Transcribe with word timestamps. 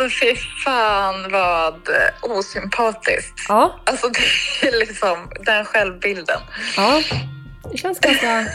Alltså 0.00 0.18
fy 0.20 0.36
fan 0.64 1.30
vad 1.32 1.88
osympatiskt. 2.20 3.34
Ja, 3.48 3.80
Alltså 3.86 4.08
det 4.08 4.68
är 4.68 4.78
liksom 4.78 5.28
den 5.40 5.64
självbilden. 5.64 6.40
ja. 6.76 7.02
Det 7.72 7.78
känns 7.78 8.00
ganska 8.00 8.46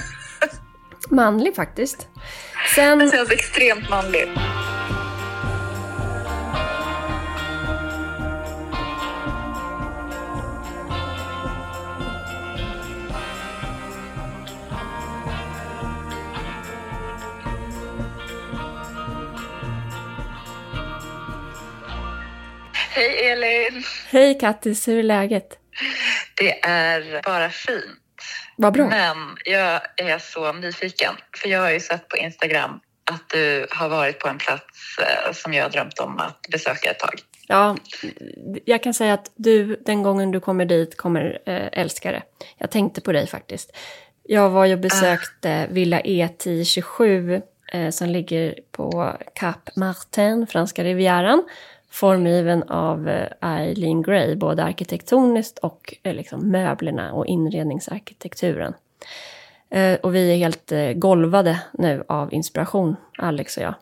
manlig 1.10 1.55
faktiskt. 1.55 2.08
Sen... 2.76 3.00
Det 3.00 3.12
känns 3.12 3.31
extremt 3.31 3.89
manligt. 3.89 4.30
Hej 22.95 23.31
Elin! 23.31 23.84
Hej 24.09 24.38
Kattis, 24.40 24.88
hur 24.88 24.99
är 24.99 25.04
läget? 25.04 25.58
Det 26.38 26.66
är 26.66 27.21
bara 27.26 27.49
fint. 27.49 27.84
Vad 28.58 28.73
bra. 28.73 28.88
Men 28.88 29.18
jag 29.45 29.81
är 29.98 30.20
så 30.20 30.54
nyfiken, 30.54 31.13
för 31.38 31.49
jag 31.49 31.59
har 31.59 31.71
ju 31.71 31.80
sett 31.80 32.08
på 32.08 32.18
Instagram 32.18 32.80
att 33.12 33.30
du 33.30 33.68
har 33.70 33.90
varit 33.90 34.20
på 34.20 34.27
en 34.27 34.38
plats 34.38 34.98
eh, 35.02 35.34
som 35.34 35.54
jag 35.54 35.63
har 35.63 35.70
drömt 35.70 35.99
om 35.99 36.20
att 36.20 36.41
besöka 36.52 36.91
ett 36.91 36.99
tag. 36.99 37.20
Ja, 37.48 37.77
jag 38.66 38.84
kan 38.84 38.94
säga 38.94 39.13
att 39.13 39.32
du, 39.35 39.76
den 39.85 40.04
gången 40.04 40.32
du 40.32 40.40
kommer 40.40 40.66
dit, 40.66 40.98
kommer 40.98 41.40
eh, 41.46 41.82
älska 41.82 42.12
det. 42.12 42.23
Jag 42.57 42.71
tänkte 42.71 43.02
på 43.02 43.12
dig 43.12 43.27
faktiskt. 43.27 43.77
Jag 44.23 44.49
var 44.49 44.66
ju 44.66 44.73
och 44.73 44.80
besökte 44.80 45.68
Villa 45.71 46.02
E1027 46.02 47.41
eh, 47.73 47.90
som 47.90 48.09
ligger 48.09 48.55
på 48.71 49.18
Cap 49.35 49.70
Martin, 49.76 50.48
franska 50.48 50.84
rivieran. 50.84 51.43
Formgiven 51.96 52.63
av 52.63 53.10
eh, 53.10 53.27
Eileen 53.41 54.01
Gray, 54.01 54.35
både 54.35 54.63
arkitektoniskt 54.63 55.60
och 55.60 55.93
eh, 56.04 56.13
liksom 56.13 56.51
möblerna 56.51 57.13
och 57.13 57.26
inredningsarkitekturen. 57.26 58.74
Eh, 59.70 59.99
och 59.99 60.16
vi 60.16 60.32
är 60.32 60.38
helt 60.38 60.71
golvade 60.96 61.62
nu 61.73 62.04
av 62.07 62.34
inspiration, 62.34 62.96
Alex 63.18 63.57
och 63.57 63.63
jag. 63.63 63.76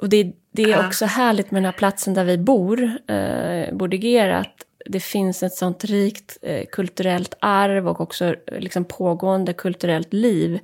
Och 0.00 0.08
det, 0.08 0.32
det 0.50 0.62
är 0.62 0.86
också 0.86 1.06
härligt 1.06 1.50
med 1.50 1.62
den 1.62 1.64
här 1.64 1.78
platsen 1.78 2.14
där 2.14 2.24
vi 2.24 2.38
bor, 2.38 2.82
eh, 3.06 3.74
Bordighera, 3.74 4.38
att 4.38 4.64
det 4.86 5.00
finns 5.00 5.42
ett 5.42 5.54
sånt 5.54 5.84
rikt 5.84 6.38
eh, 6.42 6.66
kulturellt 6.72 7.34
arv 7.40 7.88
och 7.88 8.00
också 8.00 8.34
liksom 8.46 8.84
pågående 8.84 9.52
kulturellt 9.52 10.12
liv. 10.12 10.58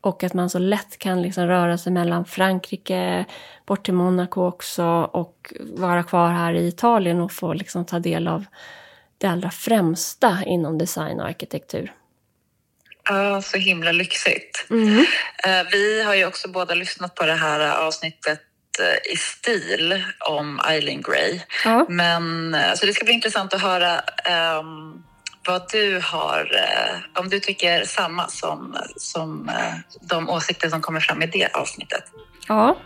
Och 0.00 0.24
att 0.24 0.34
man 0.34 0.50
så 0.50 0.58
lätt 0.58 0.98
kan 0.98 1.22
liksom 1.22 1.46
röra 1.46 1.78
sig 1.78 1.92
mellan 1.92 2.24
Frankrike, 2.24 3.24
bort 3.66 3.84
till 3.84 3.94
Monaco 3.94 4.46
också 4.46 4.84
och 5.12 5.52
vara 5.60 6.02
kvar 6.02 6.30
här 6.30 6.54
i 6.54 6.68
Italien 6.68 7.20
och 7.20 7.32
få 7.32 7.52
liksom 7.52 7.84
ta 7.84 7.98
del 7.98 8.28
av 8.28 8.44
det 9.18 9.26
allra 9.26 9.50
främsta 9.50 10.38
inom 10.46 10.78
design 10.78 11.20
och 11.20 11.26
arkitektur. 11.26 11.92
Ja, 13.08 13.42
så 13.42 13.56
himla 13.58 13.92
lyxigt. 13.92 14.66
Eh, 15.44 15.70
Vi 15.72 16.02
har 16.02 16.14
ju 16.14 16.26
också 16.26 16.48
båda 16.48 16.74
lyssnat 16.74 17.14
på 17.14 17.26
det 17.26 17.34
här 17.34 17.86
avsnittet 17.86 18.40
eh, 18.80 19.12
i 19.12 19.16
stil 19.16 20.04
om 20.28 20.60
Eileen 20.68 21.02
Gray. 21.02 21.40
Ja. 21.64 21.86
Men 21.88 22.54
eh, 22.54 22.74
så 22.74 22.86
det 22.86 22.92
ska 22.92 23.04
bli 23.04 23.14
intressant 23.14 23.54
att 23.54 23.62
höra 23.62 24.00
ehm, 24.24 25.02
vad 25.48 25.62
du 25.72 26.00
har, 26.04 26.40
eh, 26.40 27.20
om 27.20 27.28
du 27.28 27.40
tycker 27.40 27.84
samma 27.84 28.28
som, 28.28 28.76
som 28.96 29.48
eh, 29.48 29.74
de 30.00 30.28
åsikter 30.28 30.68
som 30.68 30.80
kommer 30.80 31.00
fram 31.00 31.22
i 31.22 31.26
det 31.26 31.48
avsnittet. 31.54 32.04
ja. 32.48 32.76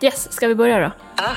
Yes, 0.00 0.32
ska 0.32 0.48
vi 0.48 0.54
börja 0.54 0.80
då? 0.80 0.92
Ja, 1.16 1.30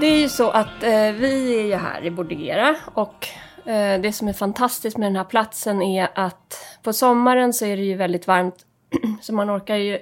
Det 0.00 0.06
är 0.06 0.18
ju 0.18 0.28
så 0.28 0.50
att 0.50 0.82
eh, 0.82 1.12
vi 1.12 1.58
är 1.60 1.62
ju 1.62 1.74
här 1.74 2.04
i 2.04 2.10
Bordighera 2.10 2.76
och 2.94 3.28
eh, 3.64 4.00
det 4.00 4.12
som 4.12 4.28
är 4.28 4.32
fantastiskt 4.32 4.96
med 4.96 5.06
den 5.06 5.16
här 5.16 5.24
platsen 5.24 5.82
är 5.82 6.08
att 6.14 6.78
på 6.82 6.92
sommaren 6.92 7.52
så 7.52 7.66
är 7.66 7.76
det 7.76 7.82
ju 7.82 7.96
väldigt 7.96 8.26
varmt 8.26 8.56
så 9.20 9.34
man 9.34 9.56
orkar 9.56 9.76
ju 9.76 9.98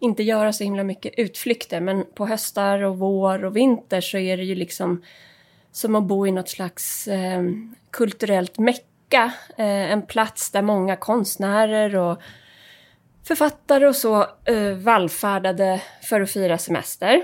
inte 0.00 0.22
göra 0.22 0.52
så 0.52 0.64
himla 0.64 0.84
mycket 0.84 1.14
utflykter 1.16 1.80
men 1.80 2.04
på 2.14 2.26
höstar 2.26 2.82
och 2.82 2.98
vår 2.98 3.44
och 3.44 3.56
vinter 3.56 4.00
så 4.00 4.18
är 4.18 4.36
det 4.36 4.44
ju 4.44 4.54
liksom 4.54 5.02
som 5.72 5.94
att 5.94 6.04
bo 6.04 6.26
i 6.26 6.30
något 6.30 6.48
slags 6.48 7.08
eh, 7.08 7.42
kulturellt 7.90 8.58
mecka. 8.58 9.32
Eh, 9.56 9.92
en 9.92 10.02
plats 10.02 10.50
där 10.50 10.62
många 10.62 10.96
konstnärer 10.96 11.96
och 11.96 12.22
författare 13.24 13.86
och 13.86 13.96
så 13.96 14.26
eh, 14.44 14.72
vallfärdade 14.76 15.82
för 16.02 16.20
att 16.20 16.30
fira 16.30 16.58
semester. 16.58 17.22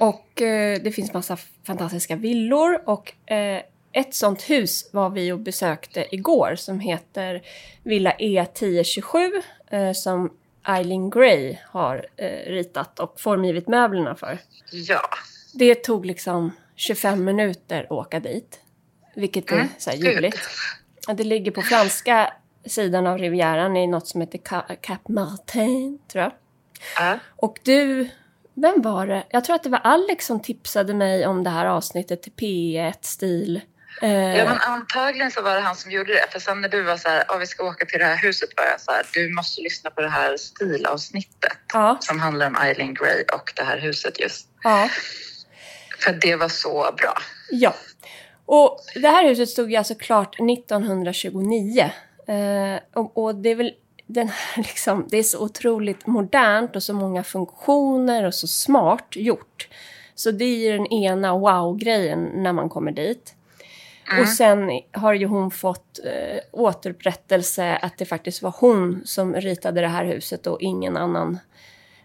Och 0.00 0.42
eh, 0.42 0.80
det 0.82 0.92
finns 0.92 1.12
massa 1.12 1.36
fantastiska 1.66 2.16
villor 2.16 2.82
och 2.84 3.30
eh, 3.30 3.62
ett 3.92 4.14
sånt 4.14 4.50
hus 4.50 4.90
var 4.92 5.10
vi 5.10 5.32
och 5.32 5.38
besökte 5.38 6.14
igår 6.14 6.54
som 6.56 6.80
heter 6.80 7.42
Villa 7.82 8.12
E1027 8.12 9.42
eh, 9.70 9.92
som 9.92 10.30
Eileen 10.68 11.10
Gray 11.10 11.56
har 11.66 12.06
eh, 12.16 12.50
ritat 12.50 13.00
och 13.00 13.20
formgivit 13.20 13.68
möblerna 13.68 14.14
för. 14.14 14.38
ja. 14.72 15.00
Det 15.54 15.74
tog 15.74 16.06
liksom 16.06 16.52
25 16.76 17.24
minuter 17.24 17.84
att 17.84 17.90
åka 17.90 18.20
dit, 18.20 18.60
vilket 19.14 19.50
är 19.50 19.54
Mm, 19.56 19.68
så 19.78 19.90
här 19.90 19.96
ljuvligt. 19.96 20.38
Det 21.14 21.24
ligger 21.24 21.50
på 21.50 21.62
franska 21.62 22.32
sidan 22.66 23.06
av 23.06 23.18
Rivieran 23.18 23.76
i 23.76 23.86
något 23.86 24.06
som 24.06 24.20
heter 24.20 24.38
Ca- 24.38 24.76
Cap 24.80 25.08
Martin, 25.08 25.98
tror 26.08 26.22
jag. 26.24 26.32
Ja. 26.98 27.18
Och 27.36 27.58
du, 27.62 28.08
vem 28.54 28.82
var 28.82 29.06
det? 29.06 29.24
Jag 29.30 29.44
tror 29.44 29.56
att 29.56 29.62
det 29.62 29.68
var 29.68 29.78
Alex 29.84 30.26
som 30.26 30.40
tipsade 30.40 30.94
mig 30.94 31.26
om 31.26 31.44
det 31.44 31.50
här 31.50 31.66
avsnittet 31.66 32.22
till 32.22 32.32
P1 32.32 32.94
Stil. 33.00 33.60
Eh, 34.02 34.36
Ja, 34.38 34.44
men 34.44 34.58
antagligen 34.60 35.30
så 35.30 35.42
var 35.42 35.54
det 35.54 35.60
han 35.60 35.76
som 35.76 35.90
gjorde 35.90 36.12
det. 36.12 36.24
För 36.32 36.38
sen 36.40 36.60
när 36.60 36.68
du 36.68 36.82
var 36.82 36.96
så 36.96 37.08
här, 37.08 37.24
"Ja, 37.28 37.36
vi 37.36 37.46
ska 37.46 37.64
åka 37.64 37.84
till 37.86 37.98
det 37.98 38.04
här 38.04 38.16
huset 38.16 38.48
var 38.56 38.64
jag 38.64 38.80
så 38.80 38.90
här, 38.90 39.06
du 39.12 39.34
måste 39.34 39.60
lyssna 39.62 39.90
på 39.90 40.00
det 40.00 40.08
här 40.08 40.36
stilavsnittet 40.36 41.52
ja, 41.72 41.96
som 42.00 42.20
handlar 42.20 42.46
om 42.46 42.56
Eileen 42.56 42.94
Gray 42.94 43.22
och 43.34 43.52
det 43.56 43.62
här 43.62 43.78
huset 43.78 44.20
just. 44.20 44.48
ja, 44.62 44.88
För 45.98 46.12
det 46.12 46.36
var 46.36 46.48
så 46.48 46.94
bra. 46.96 47.14
ja. 47.50 47.74
Och 48.46 48.80
det 48.94 49.08
här 49.08 49.28
huset 49.28 49.48
stod 49.48 49.70
ju 49.70 49.76
alltså 49.76 49.94
klart 49.94 50.36
1929. 50.40 51.90
Eh, 52.28 52.80
och, 52.94 53.18
och 53.18 53.34
det 53.34 53.48
är 53.48 53.54
väl 53.54 53.72
den 54.06 54.28
här 54.28 54.56
liksom, 54.62 55.06
det 55.10 55.16
är 55.18 55.22
så 55.22 55.38
otroligt 55.44 56.06
modernt 56.06 56.76
och 56.76 56.82
så 56.82 56.94
många 56.94 57.24
funktioner 57.24 58.24
och 58.26 58.34
så 58.34 58.46
smart 58.46 59.06
gjort. 59.10 59.68
Så 60.14 60.30
det 60.30 60.44
är 60.44 60.56
ju 60.56 60.72
den 60.72 60.86
ena 60.86 61.38
wow-grejen 61.38 62.24
när 62.34 62.52
man 62.52 62.68
kommer 62.68 62.92
dit. 62.92 63.34
Och 64.20 64.28
sen 64.28 64.70
har 64.92 65.12
ju 65.14 65.26
hon 65.26 65.50
fått 65.50 65.98
eh, 66.04 66.38
återupprättelse 66.52 67.76
att 67.82 67.98
det 67.98 68.04
faktiskt 68.06 68.42
var 68.42 68.54
hon 68.58 69.02
som 69.04 69.34
ritade 69.34 69.80
det 69.80 69.88
här 69.88 70.04
huset 70.04 70.46
och 70.46 70.58
ingen 70.60 70.96
annan 70.96 71.38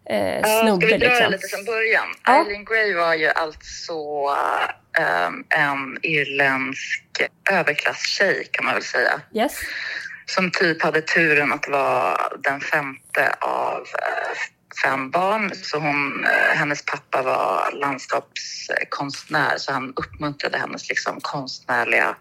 eh, 0.10 0.36
Ja, 0.36 0.44
ska 0.44 0.62
snubbe. 0.68 0.86
vi 0.86 0.98
dra 0.98 1.08
det 1.10 1.14
liksom. 1.16 1.32
lite 1.32 1.48
från 1.48 1.66
början? 1.66 2.06
Ja. 2.26 2.40
Eileen 2.46 2.66
Gray 2.66 2.94
var 2.94 3.14
ju 3.14 3.28
alltså 3.28 3.94
ehm, 5.00 5.44
en 5.50 5.98
irländsk 6.02 7.04
överklasstjej 7.52 8.48
kan 8.52 8.66
man 8.66 8.74
väl 8.74 8.84
säga. 8.84 9.22
Yes. 9.34 9.60
Som 10.26 10.52
typ 10.52 10.82
hade 10.82 11.02
turen 11.02 11.54
att 11.54 11.68
vara 11.70 12.18
den 12.44 12.60
femte 12.60 13.36
av 13.40 13.78
eh, 13.82 14.38
fem 14.84 15.12
barn. 15.12 15.52
Så 15.56 15.78
hon, 15.78 16.26
eh, 16.26 16.58
hennes 16.58 16.86
pappa 16.86 17.22
var 17.22 17.72
landskapskonstnär 17.72 19.58
så 19.58 19.72
han 19.72 19.94
uppmuntrade 19.96 20.58
hennes 20.58 20.90
liksom 20.90 21.20
konstnärliga 21.22 22.16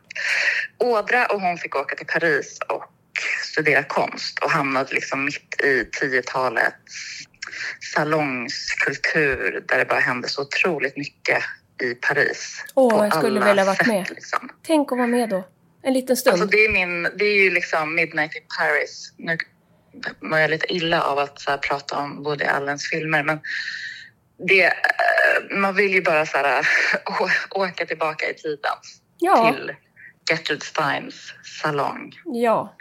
ådra 0.79 1.27
och 1.27 1.41
hon 1.41 1.59
fick 1.59 1.77
åka 1.77 1.97
till 1.97 2.07
Paris 2.07 2.59
och 2.69 2.85
studera 3.43 3.83
konst 3.83 4.39
och 4.39 4.51
hamnade 4.51 4.95
liksom 4.95 5.25
mitt 5.25 5.61
i 5.65 5.85
10-talets 6.01 7.27
salongskultur 7.95 9.65
där 9.69 9.79
det 9.79 9.85
bara 9.85 10.01
hände 10.01 10.29
så 10.29 10.43
otroligt 10.43 10.97
mycket 10.97 11.43
i 11.83 11.95
Paris. 11.95 12.65
Åh, 12.75 13.05
jag 13.05 13.17
skulle 13.17 13.45
vilja 13.45 13.65
varit 13.65 13.79
sätt, 13.79 13.87
med. 13.87 14.11
Liksom. 14.11 14.49
Tänk 14.63 14.93
att 14.93 14.99
vara 14.99 15.09
med 15.09 15.29
då. 15.29 15.49
En 15.83 15.93
liten 15.93 16.17
stund. 16.17 16.33
Alltså 16.33 16.47
det 16.47 16.65
är 16.65 16.73
min, 16.73 17.03
det 17.03 17.25
är 17.25 17.43
ju 17.45 17.51
liksom 17.51 17.95
Midnight 17.95 18.37
in 18.37 18.43
Paris. 18.59 19.13
Nu 19.17 19.39
mår 20.21 20.39
jag 20.39 20.51
lite 20.51 20.73
illa 20.75 21.03
av 21.03 21.19
att 21.19 21.41
så 21.41 21.51
här, 21.51 21.59
prata 21.59 21.99
om 21.99 22.23
Woody 22.23 22.45
Allens 22.45 22.89
filmer, 22.91 23.23
men 23.23 23.41
det, 24.49 24.65
eh, 24.65 25.57
man 25.57 25.75
vill 25.75 25.93
ju 25.93 26.03
bara 26.03 26.27
så 26.27 26.37
här, 26.39 26.67
å- 27.21 27.61
åka 27.61 27.87
tillbaka 27.87 28.31
i 28.31 28.35
tiden 28.35 28.73
ja, 29.19 29.53
till 29.53 29.75
Gertrude 30.31 30.65
Steins 30.65 31.33
salong. 31.63 32.13
ja. 32.25 32.77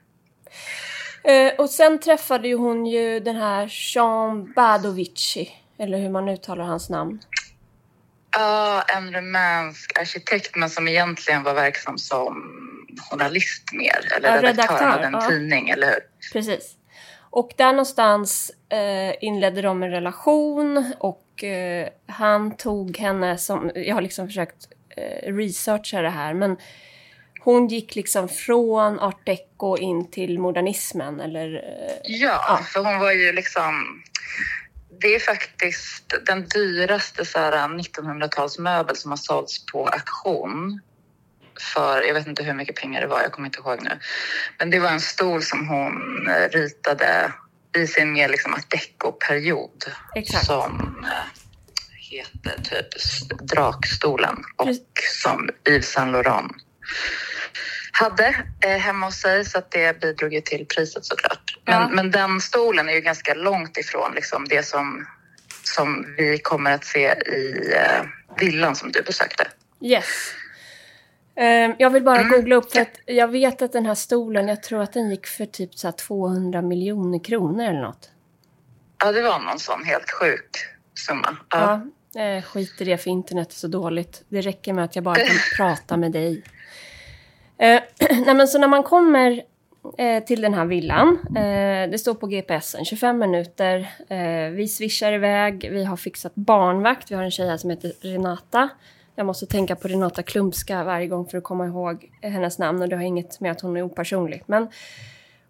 Eh, 1.24 1.54
och 1.58 1.70
sen 1.70 2.00
träffade 2.00 2.48
ju 2.48 2.56
hon 2.56 2.86
ju 2.86 3.20
den 3.20 3.36
här 3.36 3.70
Jean 3.94 4.54
Badovici, 4.54 5.52
eller 5.80 5.98
hur 5.98 6.10
man 6.10 6.30
uttalar 6.30 6.64
hans 6.66 6.90
namn. 6.90 7.22
Ja, 8.38 8.82
en 8.88 9.14
rumänsk 9.16 10.00
arkitekt, 10.00 10.56
men 10.56 10.70
som 10.70 10.88
egentligen 10.88 11.44
var 11.44 11.54
verksam 11.54 11.98
som 11.98 12.44
journalist 13.10 13.64
mer, 13.74 14.14
eller 14.18 14.30
Ja, 14.30 14.42
redaktör, 14.42 14.74
redaktör, 14.78 14.98
av 14.98 15.02
en 15.04 15.14
ja. 15.14 15.30
tidning, 15.30 15.70
eller 15.70 15.88
hur? 15.88 16.00
Precis. 16.34 16.76
Och 17.32 17.52
där 17.58 17.72
någonstans 17.72 18.52
eh, 18.70 19.24
inledde 19.24 19.62
de 19.62 19.84
en 19.84 19.92
relation 19.92 20.94
och 21.00 21.44
eh, 21.44 21.88
han 22.08 22.58
tog 22.58 22.98
henne 22.98 23.38
som, 23.38 23.72
jag 23.76 23.96
har 23.96 24.02
liksom 24.02 24.28
försökt 24.28 24.68
eh, 24.98 25.34
researcha 25.34 26.02
det 26.02 26.10
här, 26.10 26.34
men 26.34 26.58
hon 27.40 27.68
gick 27.68 27.96
liksom 27.96 28.30
från 28.30 29.00
art 29.00 29.26
deco 29.26 29.78
in 29.78 30.12
till 30.12 30.40
modernismen 30.40 31.20
eller? 31.20 31.56
Eh, 31.56 31.96
ja, 32.04 32.44
ja, 32.48 32.60
för 32.64 32.84
hon 32.84 33.00
var 33.00 33.12
ju 33.12 33.32
liksom 33.32 34.02
det 35.02 35.16
är 35.16 35.20
faktiskt 35.20 36.14
den 36.26 36.48
dyraste 36.48 37.24
1900-talsmöbel 37.24 38.94
som 38.94 39.12
har 39.12 39.18
sålts 39.18 39.66
på 39.66 39.88
auktion 39.88 40.82
för, 41.60 42.02
jag 42.02 42.14
vet 42.14 42.28
inte 42.28 42.44
hur 42.44 42.54
mycket 42.54 42.76
pengar 42.76 43.02
det 43.02 43.08
var, 43.08 43.22
jag 43.22 43.32
kommer 43.32 43.48
inte 43.48 43.60
ihåg 43.60 43.84
nu. 43.84 44.00
Men 44.60 44.70
det 44.70 44.80
var 44.80 44.90
en 44.90 45.02
stol 45.02 45.44
som 45.44 45.68
hon 45.68 46.28
eh, 46.28 46.50
ritade 46.50 47.34
i 47.76 47.88
sin 47.88 48.14
mer 48.14 48.30
liksom 48.30 48.54
art 48.54 48.70
deco-period. 48.70 49.86
Som 50.46 51.06
eh, 51.06 51.42
heter 52.12 52.62
typ 52.64 53.40
Drakstolen 53.42 54.44
och 54.58 54.78
som 55.24 55.50
Yves 55.70 55.92
Saint 55.92 56.12
Laurent 56.12 56.52
hade 57.92 58.46
eh, 58.66 58.78
hemma 58.78 59.06
hos 59.06 59.16
sig 59.16 59.46
så 59.46 59.58
att 59.58 59.72
det 59.72 60.00
bidrog 60.00 60.34
ju 60.34 60.42
till 60.42 60.66
priset 60.66 61.06
såklart. 61.06 61.58
Men, 61.66 61.82
ja. 61.82 61.90
men 61.90 62.12
den 62.12 62.42
stolen 62.42 62.90
är 62.90 62.94
ju 62.94 63.02
ganska 63.02 63.34
långt 63.34 63.78
ifrån 63.78 64.12
liksom, 64.16 64.48
det 64.48 64.64
som, 64.64 65.08
som 65.64 66.16
vi 66.18 66.38
kommer 66.38 66.72
att 66.72 66.86
se 66.86 67.14
i 67.14 67.74
eh, 67.76 68.06
villan 68.40 68.76
som 68.76 68.92
du 68.92 69.02
besökte. 69.02 69.48
Yes. 69.82 70.34
Um, 71.36 71.76
jag 71.80 71.90
vill 71.90 72.04
bara 72.04 72.20
mm. 72.20 72.32
googla 72.32 72.56
upp 72.56 72.72
för 72.72 72.82
att 72.82 73.00
jag 73.06 73.28
vet 73.28 73.62
att 73.62 73.72
den 73.72 73.86
här 73.86 73.96
stolen, 73.96 74.48
jag 74.48 74.64
tror 74.64 74.82
att 74.82 74.94
den 74.94 75.10
gick 75.10 75.28
för 75.28 75.46
typ 75.46 75.76
så 75.76 75.92
200 75.92 76.62
miljoner 76.62 77.24
kronor 77.24 77.64
eller 77.64 77.82
något. 77.82 78.10
Ja, 79.04 79.12
det 79.12 79.22
var 79.22 79.40
någon 79.40 79.60
sån 79.60 79.84
helt 79.86 80.10
sjuk 80.12 80.58
summa. 80.94 81.38
Ja, 81.50 81.82
ja 82.14 82.22
eh, 82.22 82.44
skit 82.44 82.82
i 82.82 82.84
det 82.84 82.98
för 82.98 83.10
internet 83.10 83.50
är 83.50 83.54
så 83.54 83.68
dåligt. 83.68 84.24
Det 84.30 84.42
räcker 84.42 84.74
med 84.74 84.84
att 84.84 84.96
jag 84.96 85.04
bara 85.04 85.16
kan 85.16 85.36
prata 85.58 85.98
med 85.98 86.12
dig. 86.12 86.44
Eh, 87.58 87.82
nej 88.26 88.36
men 88.36 88.48
så 88.48 88.60
när 88.60 88.68
man 88.68 88.84
kommer 88.84 89.44
eh, 89.98 90.24
till 90.24 90.42
den 90.42 90.54
här 90.54 90.66
villan, 90.66 91.20
det 91.92 92.00
står 92.00 92.14
på 92.14 92.28
GPSen 92.28 92.86
25 92.86 93.18
minuter, 93.20 93.88
vi 94.50 94.68
swishar 94.68 95.14
iväg, 95.14 95.70
vi 95.72 95.84
har 95.84 95.98
fixat 95.98 96.36
barnvakt, 96.36 97.12
vi 97.12 97.16
har 97.16 97.24
en 97.24 97.32
tjej 97.32 97.50
här 97.50 97.58
som 97.58 97.70
heter 97.70 97.94
Renata. 98.02 98.70
Jag 99.16 99.26
måste 99.26 99.46
tänka 99.46 99.76
på 99.76 99.88
Renata 99.88 100.24
Klumska 100.24 100.84
varje 100.84 101.08
gång 101.08 101.26
för 101.26 101.38
att 101.38 101.44
komma 101.44 101.66
ihåg 101.66 102.12
hennes 102.22 102.60
namn 102.60 102.82
och 102.82 102.90
det 102.90 102.96
har 102.96 103.04
inget 103.04 103.40
med 103.40 103.52
att 103.52 103.62
hon 103.62 103.78
är 103.78 103.82
opersonlig. 103.82 104.44
Men 104.46 104.68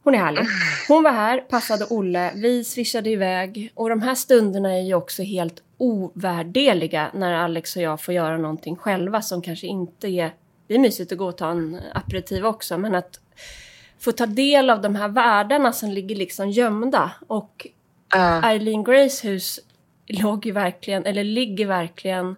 hon 0.03 0.15
är 0.15 0.19
härlig. 0.19 0.45
Hon 0.87 1.03
var 1.03 1.11
här, 1.11 1.37
passade 1.37 1.85
Olle, 1.89 2.31
vi 2.35 2.63
swishade 2.63 3.09
iväg 3.09 3.71
och 3.75 3.89
de 3.89 4.01
här 4.01 4.15
stunderna 4.15 4.73
är 4.73 4.81
ju 4.81 4.93
också 4.93 5.23
helt 5.23 5.63
ovärdeliga 5.77 7.11
när 7.13 7.33
Alex 7.33 7.75
och 7.75 7.81
jag 7.81 8.01
får 8.01 8.13
göra 8.13 8.37
någonting 8.37 8.75
själva 8.75 9.21
som 9.21 9.41
kanske 9.41 9.67
inte 9.67 10.07
är 10.07 10.31
det 10.71 10.75
är 10.75 10.79
mysigt 10.79 11.11
att 11.11 11.17
gå 11.17 11.25
och 11.25 11.37
ta 11.37 11.51
en 11.51 11.81
aperitiv 11.93 12.45
också, 12.45 12.77
men 12.77 12.95
att 12.95 13.19
få 13.99 14.11
ta 14.11 14.25
del 14.25 14.69
av 14.69 14.81
de 14.81 14.95
här 14.95 15.07
världarna 15.07 15.73
som 15.73 15.91
ligger 15.91 16.15
liksom 16.15 16.49
gömda. 16.49 17.11
Och 17.27 17.67
uh. 18.15 18.45
Eileen 18.45 18.83
Grays 18.83 19.25
hus 19.25 19.59
låg 20.07 20.45
ju 20.45 20.51
verkligen, 20.51 21.05
eller 21.05 21.23
ligger 21.23 21.65
verkligen 21.65 22.35